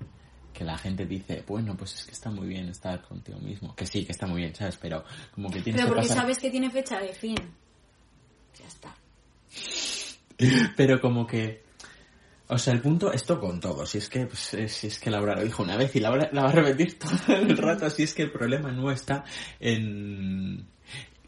que 0.53 0.63
la 0.63 0.77
gente 0.77 1.05
dice, 1.05 1.43
bueno, 1.47 1.75
pues 1.75 1.95
es 1.95 2.05
que 2.05 2.11
está 2.11 2.29
muy 2.31 2.47
bien 2.47 2.69
estar 2.69 3.01
contigo 3.01 3.37
mismo. 3.39 3.75
Que 3.75 3.85
sí, 3.85 4.05
que 4.05 4.11
está 4.13 4.25
muy 4.27 4.41
bien, 4.41 4.55
¿sabes? 4.55 4.77
Pero 4.81 5.03
como 5.33 5.49
que 5.49 5.61
tienes 5.61 5.81
Pero 5.81 5.89
que 5.89 5.95
porque 5.95 6.07
pasar... 6.07 6.23
sabes 6.23 6.37
que 6.39 6.49
tiene 6.49 6.69
fecha 6.69 6.99
de 6.99 7.13
fin. 7.13 7.35
Ya 8.57 8.65
está. 8.67 8.95
Pero 10.77 10.99
como 11.01 11.25
que... 11.27 11.63
O 12.47 12.59
sea, 12.59 12.73
el 12.73 12.81
punto, 12.81 13.11
esto 13.11 13.39
con 13.39 13.59
todo, 13.59 13.87
si 13.87 13.97
es 13.97 14.07
que, 14.07 14.27
pues, 14.27 14.55
si 14.71 14.85
es 14.87 14.99
que 14.99 15.09
Laura 15.09 15.35
lo 15.35 15.43
dijo 15.43 15.63
una 15.63 15.77
vez 15.77 15.95
y 15.95 15.99
Laura 15.99 16.29
la 16.31 16.43
va 16.43 16.49
a 16.49 16.51
repetir 16.51 16.99
todo 17.27 17.35
el 17.35 17.57
rato, 17.57 17.89
si 17.89 18.03
es 18.03 18.13
que 18.13 18.21
el 18.21 18.31
problema 18.31 18.71
no 18.71 18.91
está 18.91 19.23
en 19.59 20.67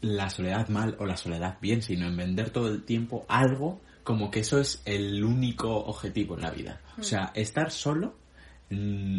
la 0.00 0.30
soledad 0.30 0.68
mal 0.68 0.96
o 0.98 1.06
la 1.06 1.16
soledad 1.16 1.58
bien, 1.60 1.82
sino 1.82 2.06
en 2.06 2.16
vender 2.16 2.50
todo 2.50 2.68
el 2.68 2.84
tiempo 2.84 3.24
algo 3.28 3.80
como 4.04 4.30
que 4.30 4.40
eso 4.40 4.58
es 4.58 4.80
el 4.86 5.22
único 5.22 5.68
objetivo 5.70 6.34
en 6.34 6.42
la 6.42 6.50
vida. 6.50 6.80
O 6.98 7.02
sea, 7.02 7.30
estar 7.34 7.70
solo 7.70 8.16
mm, 8.70 9.18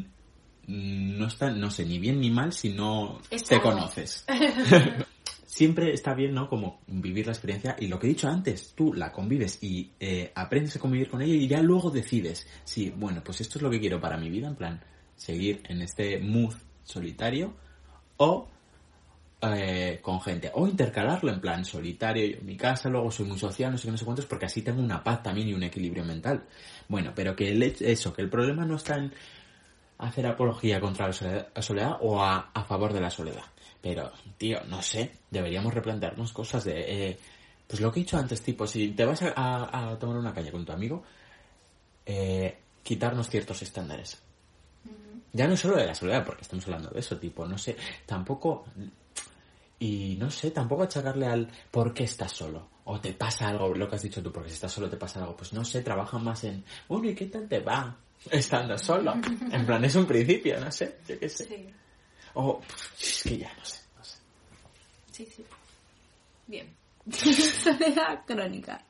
mm, 0.68 1.18
no 1.18 1.28
está, 1.28 1.52
no 1.52 1.70
sé, 1.70 1.86
ni 1.86 2.00
bien 2.00 2.20
ni 2.20 2.32
mal 2.32 2.52
si 2.54 2.70
no 2.74 3.22
te 3.48 3.62
conoces. 3.62 4.26
siempre 5.60 5.92
está 5.94 6.14
bien, 6.14 6.34
¿no? 6.34 6.48
Como 6.48 6.80
vivir 6.88 7.26
la 7.26 7.34
experiencia 7.34 7.76
y 7.78 7.88
lo 7.88 8.00
que 8.00 8.08
he 8.08 8.12
dicho 8.12 8.30
antes, 8.30 8.74
tú 8.76 8.94
la 8.94 9.12
convives 9.12 9.62
y 9.62 9.92
eh, 10.00 10.32
aprendes 10.34 10.76
a 10.78 10.80
convivir 10.80 11.10
con 11.10 11.22
ella 11.22 11.34
y 11.34 11.48
ya 11.48 11.62
luego 11.62 11.92
decides, 11.92 12.48
sí, 12.64 12.94
bueno, 12.96 13.22
pues 13.24 13.42
esto 13.42 13.58
es 13.58 13.64
lo 13.64 13.70
que 13.70 13.80
quiero 13.80 14.00
para 14.00 14.16
mi 14.16 14.30
vida, 14.30 14.48
en 14.48 14.56
plan, 14.56 14.82
seguir 15.16 15.62
en 15.68 15.82
este 15.82 16.20
mood 16.20 16.54
solitario 16.84 17.56
o 18.18 18.48
eh, 19.42 20.00
con 20.02 20.20
gente, 20.22 20.52
o 20.54 20.68
intercalarlo 20.68 21.32
en 21.32 21.40
plan 21.40 21.64
solitario, 21.66 22.26
yo 22.26 22.38
en 22.40 22.46
mi 22.46 22.58
casa, 22.58 22.90
luego 22.90 23.10
soy 23.12 23.26
muy 23.26 23.40
social, 23.40 23.72
no 23.72 23.78
sé 23.78 23.88
qué, 23.88 23.92
no 23.92 23.98
sé 23.98 24.06
cuántos, 24.06 24.26
porque 24.26 24.46
así 24.46 24.62
tengo 24.62 24.82
una 24.82 25.04
paz 25.04 25.24
también 25.24 25.48
y 25.48 25.54
un 25.54 25.64
equilibrio 25.64 26.04
mental. 26.04 26.44
Bueno, 26.88 27.12
pero 27.16 27.36
que 27.36 27.52
el 27.52 27.64
hecho- 27.64 27.86
eso, 27.86 28.14
que 28.14 28.22
el 28.22 28.30
problema 28.30 28.66
no 28.66 28.76
está 28.76 28.96
en 28.98 29.14
hacer 30.00 30.26
apología 30.28 30.80
contra 30.80 31.08
la 31.08 31.14
soledad, 31.14 31.48
la 31.56 31.62
soledad 31.62 31.98
o 32.02 32.22
a, 32.22 32.52
a 32.54 32.64
favor 32.64 32.94
de 32.94 33.02
la 33.02 33.10
soledad. 33.10 33.44
Pero, 33.82 34.12
tío, 34.38 34.60
no 34.68 34.82
sé, 34.82 35.12
deberíamos 35.32 35.74
replantearnos 35.74 36.34
cosas 36.34 36.64
de... 36.66 37.10
eh, 37.10 37.18
pues 37.68 37.82
lo 37.82 37.92
que 37.92 38.00
he 38.00 38.04
dicho 38.04 38.18
antes, 38.18 38.42
tipo, 38.42 38.66
si 38.68 38.90
te 38.90 39.06
vas 39.06 39.22
a, 39.22 39.30
a- 39.36 39.92
a 39.92 40.00
tomar 40.00 40.18
una 40.18 40.34
caña 40.34 40.52
con 40.52 40.66
tu 40.66 40.72
amigo, 40.72 41.04
eh, 42.06 42.58
quitarnos 42.84 43.30
ciertos 43.30 43.62
estándares. 43.62 44.18
Ya 45.34 45.48
no 45.48 45.56
solo 45.56 45.78
de 45.78 45.86
la 45.86 45.94
soledad, 45.94 46.26
porque 46.26 46.42
estamos 46.42 46.66
hablando 46.66 46.90
de 46.90 47.00
eso, 47.00 47.18
tipo, 47.18 47.46
no 47.46 47.58
sé, 47.58 47.76
tampoco... 48.06 48.66
Y 49.80 50.18
no 50.20 50.30
sé, 50.30 50.52
tampoco 50.52 50.84
achacarle 50.84 51.26
al 51.26 51.50
por 51.72 51.94
qué 51.94 52.04
estás 52.04 52.32
solo. 52.34 52.68
O 52.86 53.00
te 53.00 53.14
pasa 53.14 53.48
algo, 53.48 53.74
lo 53.74 53.88
que 53.88 53.96
has 53.96 54.02
dicho 54.02 54.22
tú, 54.22 54.32
porque 54.32 54.50
si 54.50 54.56
estás 54.56 54.72
solo 54.74 54.90
te 54.90 54.98
pasa 54.98 55.22
algo. 55.22 55.38
Pues 55.38 55.54
no 55.54 55.64
sé, 55.64 55.82
trabaja 55.82 56.18
más 56.18 56.44
en, 56.44 56.64
bueno, 56.88 57.10
¿y 57.10 57.16
qué 57.16 57.28
tal 57.28 57.48
te 57.48 57.60
va 57.60 57.96
estando 58.30 58.78
solo? 58.78 59.14
En 59.52 59.66
plan, 59.66 59.84
es 59.86 59.96
un 59.96 60.06
principio, 60.06 60.60
no 60.60 60.72
sé, 60.72 60.98
yo 61.08 61.18
qué 61.18 61.30
sé. 61.30 61.46
Sí, 61.46 61.68
O, 62.34 62.62
es 63.00 63.24
que 63.24 63.38
ya 63.38 63.54
no 63.58 63.64
sé, 63.66 63.80
no 63.98 64.04
sé. 64.04 64.18
sí, 65.12 65.26
sí. 65.26 65.46
Bien. 66.48 66.79
Soledad 67.12 68.24
crónica. 68.28 68.84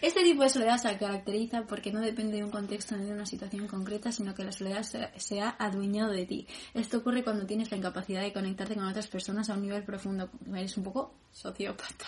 Este 0.00 0.22
tipo 0.22 0.42
de 0.42 0.48
soledad 0.48 0.78
se 0.78 0.96
caracteriza 0.96 1.62
porque 1.66 1.92
no 1.92 2.00
depende 2.00 2.38
de 2.38 2.44
un 2.44 2.50
contexto 2.50 2.96
ni 2.96 3.04
de 3.04 3.12
una 3.12 3.26
situación 3.26 3.66
concreta, 3.66 4.10
sino 4.10 4.34
que 4.34 4.44
la 4.44 4.52
soledad 4.52 4.82
se, 4.82 5.10
se 5.16 5.40
ha 5.40 5.50
adueñado 5.58 6.12
de 6.12 6.24
ti. 6.24 6.46
Esto 6.74 6.98
ocurre 6.98 7.22
cuando 7.22 7.46
tienes 7.46 7.70
la 7.70 7.76
incapacidad 7.76 8.22
de 8.22 8.32
conectarte 8.32 8.74
con 8.74 8.84
otras 8.84 9.08
personas 9.08 9.50
a 9.50 9.54
un 9.54 9.62
nivel 9.62 9.84
profundo. 9.84 10.30
Eres 10.48 10.76
un 10.76 10.84
poco 10.84 11.14
sociópata. 11.32 12.06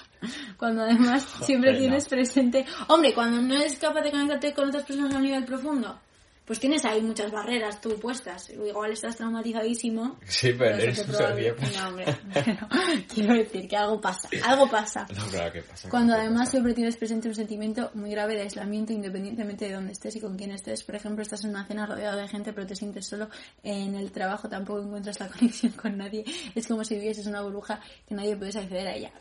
Cuando 0.56 0.82
además 0.82 1.24
siempre 1.42 1.76
tienes 1.78 2.04
no. 2.04 2.10
presente... 2.10 2.64
Hombre, 2.88 3.14
cuando 3.14 3.40
no 3.42 3.54
eres 3.54 3.78
capaz 3.78 4.02
de 4.02 4.10
conectarte 4.10 4.54
con 4.54 4.68
otras 4.68 4.84
personas 4.84 5.14
a 5.14 5.18
un 5.18 5.24
nivel 5.24 5.44
profundo, 5.44 6.00
pues 6.48 6.58
tienes 6.58 6.84
ahí 6.84 7.00
muchas 7.00 7.30
barreras 7.30 7.80
tú 7.80 7.90
puestas. 8.00 8.50
Igual 8.50 8.90
estás 8.92 9.16
traumatizadísimo. 9.16 10.16
Sí, 10.26 10.52
pero 10.58 10.76
te 10.78 11.04
provoca- 11.04 11.68
No, 11.76 11.88
hombre, 11.88 12.06
quiero 13.14 13.34
decir 13.34 13.68
que 13.68 13.76
algo 13.76 14.00
pasa, 14.00 14.28
algo 14.44 14.68
pasa. 14.68 15.06
No, 15.16 15.26
claro 15.26 15.52
que 15.52 15.62
pasa. 15.62 15.88
Cuando 15.90 16.14
que 16.14 16.20
además 16.20 16.40
pasa. 16.40 16.50
siempre 16.52 16.74
tienes 16.74 16.96
presente 16.96 17.28
un 17.28 17.34
sentimiento 17.34 17.90
muy 17.94 18.10
grave 18.10 18.34
de 18.34 18.42
aislamiento 18.42 18.92
independientemente 18.92 19.66
de 19.66 19.74
dónde 19.74 19.92
estés 19.92 20.16
y 20.16 20.20
con 20.20 20.36
quién 20.36 20.50
estés. 20.50 20.82
Por 20.82 20.94
ejemplo, 20.96 21.22
estás 21.22 21.44
en 21.44 21.50
una 21.50 21.64
cena 21.66 21.86
rodeado 21.86 22.18
de 22.18 22.26
gente 22.26 22.52
pero 22.52 22.66
te 22.66 22.74
sientes 22.74 23.06
solo 23.06 23.28
en 23.62 23.94
el 23.94 24.10
trabajo, 24.10 24.48
tampoco 24.48 24.80
encuentras 24.82 25.20
la 25.20 25.28
conexión 25.38 25.72
con 25.72 25.96
nadie. 25.98 26.24
Es 26.54 26.66
como 26.66 26.82
si 26.82 26.94
vivieses 26.94 27.26
una 27.26 27.42
burbuja 27.42 27.80
que 28.08 28.14
nadie 28.14 28.36
pudiese 28.36 28.60
acceder 28.60 28.88
a 28.88 28.94
ella. 28.96 29.12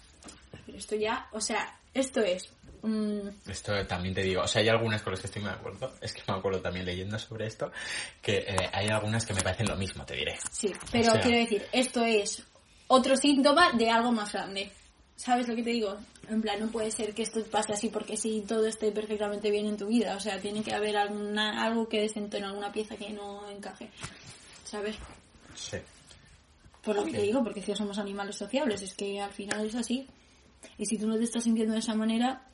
Esto 0.77 0.95
ya, 0.95 1.27
o 1.31 1.41
sea, 1.41 1.77
esto 1.93 2.21
es... 2.21 2.49
Esto 3.47 3.85
también 3.85 4.13
te 4.13 4.21
digo, 4.21 4.43
o 4.43 4.47
sea, 4.47 4.61
hay 4.61 4.69
algunas 4.69 5.01
con 5.01 5.11
las 5.11 5.19
que 5.19 5.27
estoy 5.27 5.41
muy 5.41 5.51
de 5.51 5.57
acuerdo. 5.57 5.93
Es 5.99 6.13
que 6.13 6.21
me 6.27 6.37
acuerdo 6.37 6.61
también 6.61 6.85
leyendo 6.85 7.17
sobre 7.19 7.47
esto, 7.47 7.71
que 8.21 8.37
eh, 8.37 8.69
hay 8.71 8.87
algunas 8.87 9.25
que 9.25 9.33
me 9.33 9.41
parecen 9.41 9.67
lo 9.67 9.75
mismo, 9.75 10.05
te 10.05 10.15
diré. 10.15 10.37
sí, 10.51 10.71
pero 10.91 11.09
O 11.09 11.11
sea- 11.13 11.21
quiero 11.21 11.37
decir, 11.37 11.65
esto 11.73 12.05
es 12.05 12.43
otro 12.87 13.17
síntoma 13.17 13.73
de 13.73 13.89
algo 13.89 14.11
más 14.11 14.31
grande. 14.31 14.71
¿Sabes 15.17 15.47
lo 15.47 15.55
que 15.55 15.63
te 15.63 15.71
digo? 15.71 15.97
En 16.29 16.41
plan, 16.41 16.59
no 16.59 16.67
puede 16.67 16.91
ser 16.91 17.13
que 17.15 17.23
esto 17.23 17.43
pase 17.45 17.73
así 17.73 17.89
porque 17.89 18.15
si 18.15 18.41
todo 18.41 18.67
esté 18.67 18.91
perfectamente 18.91 19.49
bien 19.49 19.65
en 19.65 19.75
tu 19.75 19.87
vida. 19.87 20.15
O 20.15 20.19
sea, 20.19 20.39
tiene 20.39 20.61
que 20.63 20.73
haber 20.73 20.95
alguna, 20.95 21.63
algo 21.65 21.89
que 21.89 22.01
desentone, 22.01 22.45
alguna 22.45 22.71
pieza 22.71 22.95
que 22.95 23.09
no 23.09 23.49
encaje. 23.49 23.89
¿Sabes? 24.63 24.95
Sí. 25.55 25.77
Por 26.83 26.95
lo 26.95 27.03
que 27.03 27.11
te 27.11 27.21
digo, 27.23 27.43
porque 27.43 27.61
si 27.63 27.75
somos 27.75 27.97
animales 27.97 28.35
sociables, 28.37 28.81
es 28.83 28.93
que 28.93 29.19
al 29.19 29.33
final 29.33 29.65
es 29.65 29.75
así. 29.75 30.07
Y 30.77 30.85
si 30.85 30.97
tú 30.97 31.07
no 31.07 31.17
te 31.17 31.23
estás 31.23 31.43
sintiendo 31.43 31.73
de 31.73 31.79
esa 31.79 31.95
manera, 31.95 32.47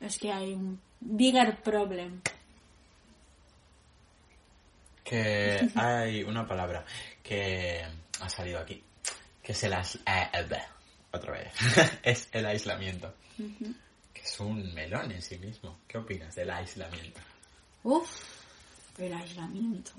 es 0.00 0.18
que 0.18 0.32
hay 0.32 0.52
un 0.54 0.80
bigger 1.00 1.60
problem. 1.62 2.20
Que 5.04 5.70
hay 5.74 6.22
una 6.22 6.46
palabra 6.46 6.84
que 7.22 7.82
ha 8.20 8.28
salido 8.28 8.58
aquí, 8.60 8.82
que 9.42 9.52
es 9.52 9.62
el 9.64 9.72
as- 9.72 9.96
eh, 9.96 10.28
eh, 10.32 10.58
otra 11.12 11.32
vez, 11.32 11.52
es 12.02 12.28
el 12.32 12.46
aislamiento, 12.46 13.14
que 13.36 14.20
es 14.20 14.40
un 14.40 14.74
melón 14.74 15.10
en 15.10 15.22
sí 15.22 15.38
mismo. 15.38 15.78
¿Qué 15.88 15.98
opinas 15.98 16.34
del 16.34 16.50
aislamiento? 16.50 17.20
Uf, 17.84 18.10
el 18.98 19.12
aislamiento. 19.14 19.92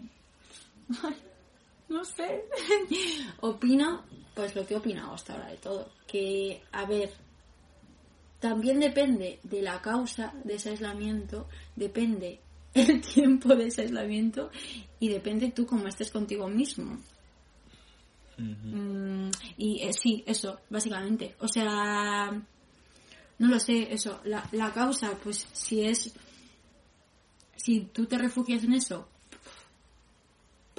No 1.87 2.05
sé. 2.05 2.43
Opino, 3.41 4.03
pues 4.35 4.55
lo 4.55 4.65
que 4.65 4.75
he 4.75 4.77
opinado 4.77 5.13
hasta 5.13 5.33
ahora 5.33 5.47
de 5.47 5.57
todo. 5.57 5.91
Que, 6.07 6.61
a 6.71 6.85
ver, 6.85 7.11
también 8.39 8.79
depende 8.79 9.39
de 9.43 9.61
la 9.61 9.81
causa 9.81 10.33
de 10.43 10.55
ese 10.55 10.71
aislamiento, 10.71 11.47
depende 11.75 12.39
el 12.73 13.01
tiempo 13.13 13.55
de 13.55 13.67
ese 13.67 13.81
aislamiento 13.83 14.49
y 14.99 15.09
depende 15.09 15.51
tú 15.51 15.65
cómo 15.65 15.87
estés 15.87 16.11
contigo 16.11 16.47
mismo. 16.47 16.97
Mm, 18.37 19.29
y 19.57 19.81
eh, 19.81 19.91
sí, 19.93 20.23
eso, 20.25 20.61
básicamente. 20.69 21.35
O 21.39 21.47
sea, 21.47 22.31
no 23.39 23.47
lo 23.47 23.59
sé, 23.59 23.93
eso, 23.93 24.21
la, 24.23 24.47
la 24.53 24.71
causa, 24.71 25.11
pues 25.21 25.45
si 25.51 25.85
es 25.85 26.13
si 27.57 27.81
tú 27.81 28.05
te 28.05 28.17
refugias 28.17 28.63
en 28.63 28.73
eso 28.73 29.09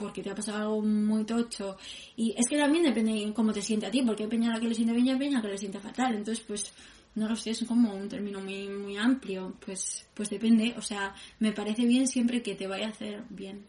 porque 0.01 0.23
te 0.23 0.31
ha 0.31 0.35
pasado 0.35 0.59
algo 0.59 0.83
muy 0.83 1.25
tocho. 1.25 1.77
Y 2.17 2.35
es 2.37 2.49
que 2.49 2.57
también 2.57 2.85
depende 2.85 3.13
de 3.13 3.33
cómo 3.35 3.53
te 3.53 3.63
siente 3.63 3.87
a 3.87 3.91
ti, 3.91 4.03
porque 4.03 4.25
hay 4.25 4.29
peña 4.31 4.51
a 4.51 4.55
la 4.55 4.61
que 4.61 4.69
le 4.69 4.75
siente 4.75 4.95
bien 4.95 5.07
y 5.07 5.11
hay 5.11 5.19
peña 5.19 5.39
a 5.39 5.43
la 5.43 5.43
que 5.43 5.53
le 5.53 5.59
siente 5.59 5.79
fatal. 5.79 6.15
Entonces, 6.15 6.43
pues, 6.47 6.73
no 7.15 7.29
lo 7.29 7.37
sé, 7.37 7.51
es 7.51 7.65
como 7.65 7.95
un 7.95 8.09
término 8.09 8.41
muy, 8.41 8.69
muy 8.69 8.97
amplio. 8.97 9.57
Pues, 9.65 10.07
pues 10.15 10.31
depende. 10.31 10.75
O 10.77 10.83
sea, 10.83 11.15
me 11.39 11.53
parece 11.53 11.85
bien 11.85 12.07
siempre 12.07 12.43
que 12.43 12.55
te 12.55 12.67
vaya 12.67 12.87
a 12.87 12.91
hacer 12.91 13.23
bien. 13.31 13.67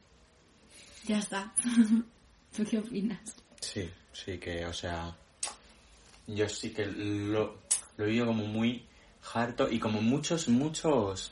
Ya 1.05 1.19
está. 1.19 1.53
¿Tú 2.55 2.65
qué 2.69 2.77
opinas? 2.79 3.35
Sí, 3.59 3.89
sí 4.11 4.37
que, 4.37 4.65
o 4.65 4.73
sea, 4.73 5.15
yo 6.27 6.49
sí 6.49 6.71
que 6.71 6.85
lo, 6.85 7.61
lo 7.97 8.05
he 8.05 8.07
vivido 8.07 8.27
como 8.27 8.45
muy 8.45 8.85
harto 9.33 9.69
y 9.71 9.79
como 9.79 10.01
muchos, 10.01 10.47
muchos 10.49 11.31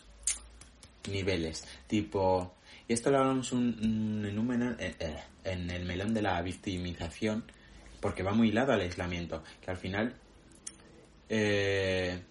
niveles. 1.09 1.65
Tipo, 1.87 2.55
y 2.87 2.93
esto 2.93 3.11
lo 3.11 3.19
hablamos 3.19 3.51
un, 3.51 4.25
en, 4.25 4.39
un 4.39 4.77
eh, 4.79 4.95
eh, 4.99 5.19
en 5.43 5.69
el 5.69 5.85
melón 5.85 6.13
de 6.13 6.21
la 6.21 6.41
victimización, 6.41 7.43
porque 7.99 8.23
va 8.23 8.33
muy 8.33 8.49
hilado 8.49 8.73
al 8.73 8.81
aislamiento, 8.81 9.43
que 9.61 9.71
al 9.71 9.77
final, 9.77 10.15
eh, 11.29 12.21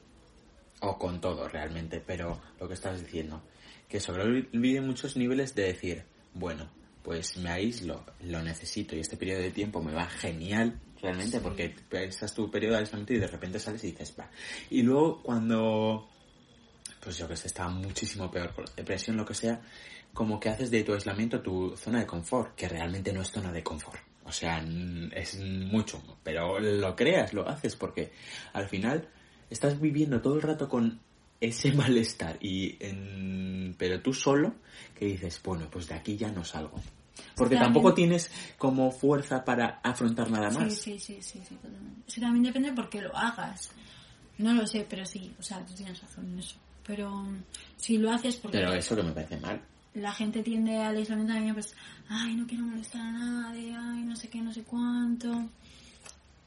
o 0.80 0.98
con 0.98 1.20
todo 1.20 1.48
realmente, 1.48 2.02
pero 2.04 2.40
lo 2.60 2.68
que 2.68 2.74
estás 2.74 3.00
diciendo, 3.00 3.42
que 3.88 4.00
sobrevive 4.00 4.80
muchos 4.80 5.16
niveles 5.16 5.54
de 5.54 5.62
decir, 5.62 6.04
bueno, 6.34 6.70
pues 7.02 7.38
me 7.38 7.50
aíslo, 7.50 8.04
lo 8.20 8.42
necesito 8.42 8.94
y 8.94 9.00
este 9.00 9.16
periodo 9.16 9.40
de 9.40 9.50
tiempo 9.50 9.82
me 9.82 9.92
va 9.92 10.06
genial 10.06 10.78
realmente 11.00 11.40
porque 11.40 11.74
estás 11.92 12.34
tu 12.34 12.50
periodo 12.50 12.74
de 12.74 12.80
aislamiento 12.80 13.14
y 13.14 13.18
de 13.18 13.28
repente 13.28 13.58
sales 13.58 13.82
y 13.84 13.92
dices, 13.92 14.14
va. 14.18 14.30
Y 14.68 14.82
luego 14.82 15.22
cuando, 15.22 16.08
pues 17.00 17.16
yo 17.16 17.28
que 17.28 17.36
sé, 17.36 17.46
estaba 17.46 17.70
muchísimo 17.70 18.30
peor 18.30 18.52
por 18.52 18.74
depresión, 18.74 19.16
lo 19.16 19.24
que 19.24 19.34
sea, 19.34 19.60
como 20.12 20.40
que 20.40 20.48
haces 20.48 20.70
de 20.70 20.82
tu 20.82 20.92
aislamiento 20.92 21.40
tu 21.40 21.76
zona 21.76 22.00
de 22.00 22.06
confort, 22.06 22.54
que 22.54 22.68
realmente 22.68 23.12
no 23.12 23.22
es 23.22 23.30
zona 23.30 23.52
de 23.52 23.62
confort. 23.62 24.07
O 24.28 24.32
sea, 24.32 24.62
es 25.12 25.40
mucho, 25.40 26.02
pero 26.22 26.60
lo 26.60 26.94
creas, 26.94 27.32
lo 27.32 27.48
haces 27.48 27.76
porque 27.76 28.12
al 28.52 28.68
final 28.68 29.08
estás 29.48 29.80
viviendo 29.80 30.20
todo 30.20 30.34
el 30.34 30.42
rato 30.42 30.68
con 30.68 31.00
ese 31.40 31.72
malestar 31.74 32.36
y 32.40 32.76
en... 32.80 33.74
pero 33.78 34.00
tú 34.00 34.12
solo 34.12 34.54
que 34.94 35.06
dices, 35.06 35.40
bueno, 35.42 35.68
pues 35.70 35.88
de 35.88 35.94
aquí 35.94 36.16
ya 36.16 36.30
no 36.30 36.44
salgo. 36.44 36.80
Porque 37.34 37.56
tampoco 37.56 37.94
tienes 37.94 38.30
como 38.58 38.90
fuerza 38.90 39.44
para 39.44 39.80
afrontar 39.82 40.30
nada 40.30 40.50
más. 40.50 40.74
Sí, 40.74 40.98
sí, 40.98 40.98
sí, 40.98 41.22
sí, 41.22 41.42
sí, 41.48 41.54
totalmente. 41.56 42.02
Es 42.06 42.14
que 42.14 42.20
también 42.20 42.44
depende 42.44 42.72
por 42.72 42.88
qué 42.88 43.00
lo 43.00 43.16
hagas. 43.16 43.70
No 44.38 44.52
lo 44.52 44.66
sé, 44.66 44.86
pero 44.88 45.04
sí, 45.04 45.34
o 45.38 45.42
sea, 45.42 45.64
tú 45.64 45.74
tienes 45.74 46.00
razón 46.00 46.32
en 46.32 46.38
eso. 46.38 46.56
Pero 46.86 47.10
mm, 47.10 47.42
si 47.76 47.98
lo 47.98 48.12
haces 48.12 48.36
porque 48.36 48.58
Pero 48.58 48.72
eso 48.72 48.94
que 48.94 49.02
me 49.02 49.12
parece 49.12 49.36
mal. 49.38 49.60
La 49.98 50.12
gente 50.12 50.42
tiende 50.42 50.76
al 50.78 50.96
aislamiento 50.96 51.32
también, 51.32 51.54
pues, 51.54 51.74
ay, 52.08 52.34
no 52.34 52.46
quiero 52.46 52.64
molestar 52.64 53.00
a 53.00 53.12
nadie, 53.12 53.74
ay, 53.76 54.02
no 54.02 54.16
sé 54.16 54.28
qué, 54.28 54.40
no 54.40 54.52
sé 54.52 54.62
cuánto. 54.62 55.48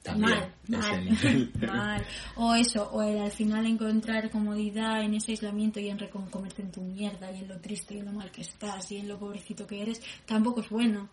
También. 0.03 0.39
mal, 0.67 0.81
mal, 0.81 1.51
mal. 1.67 2.05
O 2.35 2.55
eso, 2.55 2.89
o 2.91 3.03
el 3.03 3.19
al 3.19 3.31
final 3.31 3.65
encontrar 3.67 4.31
comodidad 4.31 5.03
en 5.03 5.13
ese 5.13 5.31
aislamiento 5.31 5.79
y 5.79 5.89
en 5.89 5.99
recomerte 5.99 6.63
en 6.63 6.71
tu 6.71 6.81
mierda 6.81 7.31
y 7.31 7.39
en 7.39 7.47
lo 7.47 7.59
triste 7.59 7.93
y 7.93 7.99
en 7.99 8.05
lo 8.05 8.11
mal 8.11 8.31
que 8.31 8.41
estás 8.41 8.91
y 8.91 8.97
en 8.97 9.07
lo 9.07 9.19
pobrecito 9.19 9.67
que 9.67 9.81
eres, 9.81 10.01
tampoco 10.25 10.61
es 10.61 10.69
bueno. 10.69 11.09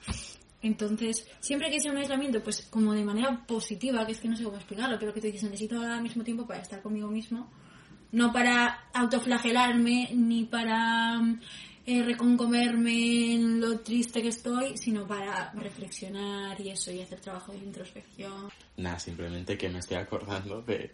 Entonces, 0.62 1.28
siempre 1.40 1.70
que 1.70 1.80
sea 1.80 1.92
un 1.92 1.98
aislamiento, 1.98 2.42
pues 2.42 2.66
como 2.70 2.92
de 2.92 3.04
manera 3.04 3.44
positiva, 3.46 4.04
que 4.06 4.12
es 4.12 4.20
que 4.20 4.28
no 4.28 4.36
sé 4.36 4.42
cómo 4.42 4.56
explicarlo, 4.56 4.98
pero 4.98 5.12
que 5.12 5.20
tú 5.20 5.26
dices, 5.26 5.44
necesito 5.44 5.80
al 5.80 6.02
mismo 6.02 6.24
tiempo 6.24 6.46
para 6.46 6.60
estar 6.60 6.82
conmigo 6.82 7.08
mismo, 7.08 7.48
no 8.10 8.32
para 8.32 8.86
autoflagelarme 8.92 10.10
ni 10.14 10.44
para 10.44 11.20
mm, 11.20 11.40
eh, 11.90 12.02
reconcomerme 12.02 13.32
en 13.32 13.62
lo 13.62 13.80
triste 13.80 14.20
que 14.20 14.28
estoy, 14.28 14.76
sino 14.76 15.06
para 15.06 15.50
reflexionar 15.52 16.60
y 16.60 16.68
eso, 16.68 16.92
y 16.92 17.00
hacer 17.00 17.18
trabajo 17.18 17.52
de 17.52 17.58
introspección. 17.60 18.50
Nada, 18.76 18.98
simplemente 18.98 19.56
que 19.56 19.70
me 19.70 19.78
estoy 19.78 19.96
acordando 19.96 20.60
de 20.60 20.92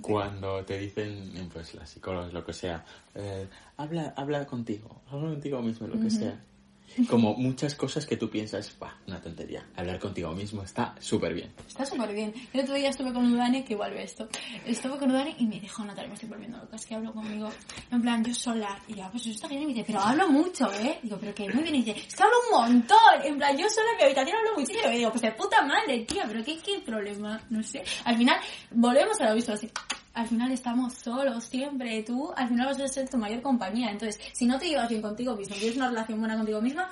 cuando 0.00 0.64
te 0.64 0.78
dicen, 0.78 1.50
pues 1.52 1.74
las 1.74 1.90
psicólogas, 1.90 2.32
lo 2.32 2.44
que 2.44 2.52
sea, 2.52 2.84
eh, 3.16 3.48
habla, 3.76 4.14
habla 4.16 4.46
contigo, 4.46 5.02
habla 5.10 5.30
contigo 5.30 5.60
mismo, 5.60 5.88
lo 5.88 6.00
que 6.00 6.10
sea. 6.10 6.40
Como 7.10 7.34
muchas 7.34 7.74
cosas 7.74 8.06
que 8.06 8.16
tú 8.16 8.30
piensas, 8.30 8.74
bah, 8.78 8.96
una 9.06 9.20
tontería. 9.20 9.66
Hablar 9.76 9.98
contigo 9.98 10.32
mismo 10.32 10.62
está 10.62 10.94
súper 10.98 11.34
bien. 11.34 11.52
Está 11.66 11.84
súper 11.84 12.12
bien. 12.12 12.32
El 12.52 12.60
otro 12.60 12.74
día 12.74 12.90
estuve 12.90 13.12
con 13.12 13.32
Udane, 13.32 13.64
que 13.64 13.74
igual 13.74 13.92
ve 13.92 14.04
esto. 14.04 14.28
Estuve 14.64 14.98
con 14.98 15.10
Udane 15.10 15.34
y 15.38 15.46
me 15.46 15.60
dijo, 15.60 15.84
Natalia, 15.84 16.08
me 16.08 16.14
estoy 16.14 16.28
volviendo 16.28 16.58
loca, 16.58 16.76
es 16.76 16.86
que 16.86 16.94
hablo 16.94 17.12
conmigo, 17.12 17.50
en 17.90 18.02
plan, 18.02 18.24
yo 18.24 18.34
sola. 18.34 18.78
Y 18.88 18.94
yo, 18.94 19.08
pues 19.10 19.22
eso 19.22 19.32
está 19.32 19.48
bien. 19.48 19.62
Y 19.62 19.66
me 19.66 19.72
dice, 19.74 19.84
pero 19.86 20.00
hablo 20.00 20.28
mucho, 20.28 20.72
¿eh? 20.72 20.98
Digo, 21.02 21.18
pero 21.20 21.34
que 21.34 21.48
muy 21.52 21.62
bien. 21.62 21.74
Y 21.76 21.82
dice, 21.82 22.00
es 22.06 22.14
que 22.14 22.22
hablo 22.22 22.36
un 22.50 22.58
montón. 22.58 23.22
En 23.24 23.36
plan, 23.36 23.56
yo 23.56 23.68
sola 23.68 23.90
en 23.92 23.96
mi 23.98 24.02
habitación 24.04 24.36
hablo 24.38 24.58
muchísimo. 24.58 24.90
Y 24.92 24.98
digo, 24.98 25.10
pues 25.10 25.22
de 25.22 25.32
puta 25.32 25.62
madre, 25.62 26.04
tía, 26.04 26.24
pero 26.26 26.42
qué, 26.44 26.58
qué 26.58 26.80
problema, 26.80 27.40
no 27.50 27.62
sé. 27.62 27.82
Al 28.04 28.16
final, 28.16 28.40
volvemos 28.70 29.20
a 29.20 29.28
lo 29.28 29.34
visto 29.34 29.52
así. 29.52 29.70
Al 30.16 30.26
final 30.28 30.50
estamos 30.50 30.94
solos 30.94 31.44
siempre. 31.44 32.02
Tú, 32.02 32.32
al 32.36 32.48
final 32.48 32.66
vas 32.66 32.80
a 32.80 32.88
ser 32.88 33.08
tu 33.08 33.18
mayor 33.18 33.42
compañía. 33.42 33.90
Entonces, 33.90 34.18
si 34.32 34.46
no 34.46 34.58
te 34.58 34.66
llevas 34.68 34.88
bien 34.88 35.02
contigo 35.02 35.36
mismo, 35.36 35.54
tienes 35.56 35.76
una 35.76 35.88
relación 35.90 36.18
buena 36.18 36.36
contigo 36.36 36.60
misma, 36.62 36.90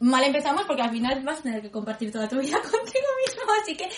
mal 0.00 0.22
empezamos 0.24 0.62
porque 0.66 0.82
al 0.82 0.90
final 0.90 1.22
vas 1.24 1.38
a 1.40 1.42
tener 1.42 1.62
que 1.62 1.70
compartir 1.70 2.12
toda 2.12 2.28
tu 2.28 2.38
vida 2.38 2.58
contigo 2.62 3.06
mismo, 3.26 3.42
así 3.62 3.76
que 3.76 3.88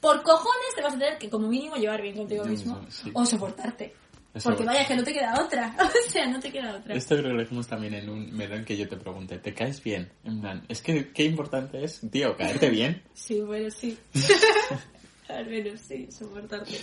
por 0.00 0.22
cojones 0.22 0.74
te 0.74 0.82
vas 0.82 0.94
a 0.94 0.98
tener 0.98 1.18
que 1.18 1.28
como 1.30 1.48
mínimo 1.48 1.76
llevar 1.76 2.00
bien 2.00 2.16
contigo 2.16 2.44
mismo 2.44 2.76
mismo, 2.76 2.90
sí. 2.90 3.10
o 3.12 3.26
soportarte. 3.26 3.94
Eso- 4.34 4.48
Porque 4.48 4.64
vaya 4.64 4.86
que 4.86 4.96
no 4.96 5.04
te 5.04 5.12
queda 5.12 5.34
otra, 5.44 5.76
o 5.80 6.10
sea, 6.10 6.26
no 6.26 6.40
te 6.40 6.50
queda 6.50 6.76
otra. 6.76 6.94
Esto 6.94 7.16
creo 7.16 7.28
que 7.28 7.34
lo 7.34 7.40
dijimos 7.42 7.66
también 7.66 7.94
en 7.94 8.08
un 8.08 8.32
melón 8.34 8.64
que 8.64 8.76
yo 8.76 8.88
te 8.88 8.96
pregunté, 8.96 9.38
¿te 9.38 9.52
caes 9.52 9.82
bien? 9.82 10.10
En 10.24 10.40
plan, 10.40 10.64
es 10.68 10.80
que 10.80 11.12
qué 11.12 11.24
importante 11.24 11.84
es, 11.84 12.00
tío, 12.10 12.36
caerte 12.36 12.70
bien. 12.70 13.02
Sí, 13.14 13.40
bueno, 13.40 13.68
sí. 13.70 13.98
al 15.28 15.46
menos 15.46 15.80
sí, 15.80 16.08
soportarte. 16.10 16.78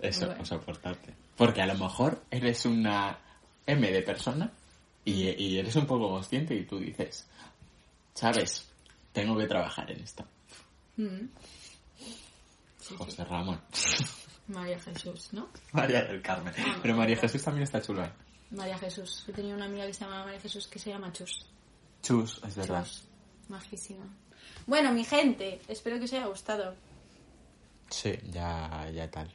Eso, 0.00 0.26
Bueno. 0.26 0.44
soportarte. 0.44 1.14
Porque 1.36 1.62
a 1.62 1.66
lo 1.66 1.74
mejor 1.74 2.22
eres 2.30 2.64
una 2.66 3.18
M 3.66 3.90
de 3.90 4.02
persona 4.02 4.50
y, 5.04 5.28
y 5.42 5.58
eres 5.58 5.76
un 5.76 5.86
poco 5.86 6.08
consciente 6.08 6.54
y 6.54 6.64
tú 6.64 6.78
dices, 6.78 7.26
sabes, 8.14 8.68
tengo 9.12 9.36
que 9.36 9.46
trabajar 9.46 9.90
en 9.90 10.00
esto. 10.00 10.24
Mm. 10.96 11.26
José 12.96 13.24
Ramón. 13.24 13.60
María 14.48 14.78
Jesús, 14.78 15.30
¿no? 15.32 15.48
María 15.72 16.04
del 16.04 16.22
Carmen. 16.22 16.54
Ah, 16.58 16.78
Pero 16.80 16.96
María. 16.96 17.16
Jesús 17.16 17.42
también 17.42 17.64
está 17.64 17.82
chula. 17.82 18.14
María 18.50 18.78
Jesús. 18.78 19.24
Yo 19.26 19.32
tenía 19.32 19.54
una 19.54 19.64
amiga 19.64 19.86
que 19.86 19.92
se 19.94 20.04
llama 20.04 20.24
María 20.24 20.40
Jesús 20.40 20.68
que 20.68 20.78
se 20.78 20.90
llama 20.90 21.12
Chus. 21.12 21.46
Chus, 22.02 22.40
es 22.46 22.54
verdad. 22.54 22.84
Chus. 22.84 23.04
Majísima. 23.48 24.04
Bueno, 24.66 24.92
mi 24.92 25.04
gente, 25.04 25.60
espero 25.66 25.98
que 25.98 26.04
os 26.04 26.12
haya 26.12 26.26
gustado. 26.26 26.74
Sí, 27.88 28.18
ya, 28.30 28.90
ya 28.92 29.10
tal. 29.10 29.32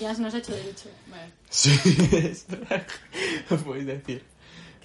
Ya 0.00 0.14
se 0.14 0.22
nos 0.22 0.34
ha 0.34 0.38
hecho 0.38 0.54
de 0.54 0.62
dicho. 0.62 0.88
Vale. 1.08 1.32
Sí. 1.48 1.70
Lo 3.50 3.56
podéis 3.64 3.86
decir. 3.86 4.24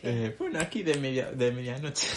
Eh, 0.04 0.36
bueno, 0.38 0.60
aquí 0.60 0.84
de, 0.84 0.96
media, 0.98 1.32
de 1.32 1.52
medianoche. 1.52 2.08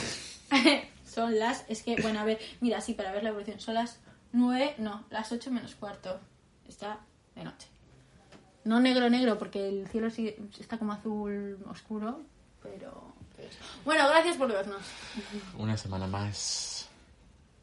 son 1.06 1.38
las, 1.38 1.64
es 1.68 1.82
que, 1.82 1.96
bueno, 2.02 2.20
a 2.20 2.24
ver, 2.24 2.38
mira, 2.60 2.80
sí, 2.80 2.94
para 2.94 3.12
ver 3.12 3.22
la 3.22 3.30
evolución, 3.30 3.58
son 3.60 3.74
las 3.74 3.98
9, 4.32 4.74
no, 4.78 5.04
las 5.10 5.32
8 5.32 5.50
menos 5.50 5.74
cuarto. 5.74 6.20
Está 6.68 7.00
de 7.34 7.44
noche. 7.44 7.68
No 8.64 8.78
negro, 8.78 9.08
negro, 9.08 9.38
porque 9.38 9.68
el 9.68 9.88
cielo 9.88 10.10
sí 10.10 10.34
está 10.60 10.78
como 10.78 10.92
azul 10.92 11.58
oscuro, 11.68 12.20
pero... 12.62 13.14
Bueno, 13.86 14.06
gracias 14.06 14.36
por 14.36 14.52
vernos. 14.52 14.82
Una 15.56 15.76
semana 15.76 16.06
más. 16.06 16.69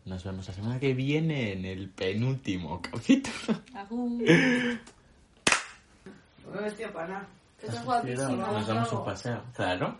Nos 0.08 0.24
vemos 0.24 0.48
la 0.48 0.54
semana 0.54 0.80
que 0.80 0.94
viene 0.94 1.52
en 1.52 1.66
el 1.66 1.90
penúltimo 1.90 2.82
capítulo. 2.82 3.62
Agur. 3.76 4.24
No 6.46 6.62
me 6.62 6.68
estoy 6.68 6.86
para 6.86 7.08
nada. 7.10 7.28
Estás 7.62 7.84
guapísima. 7.84 8.30
Nos 8.30 8.68
damos 8.68 8.94
un 8.94 9.04
paseo. 9.04 9.44
Claro. 9.54 10.00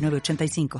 906985. 0.00 0.68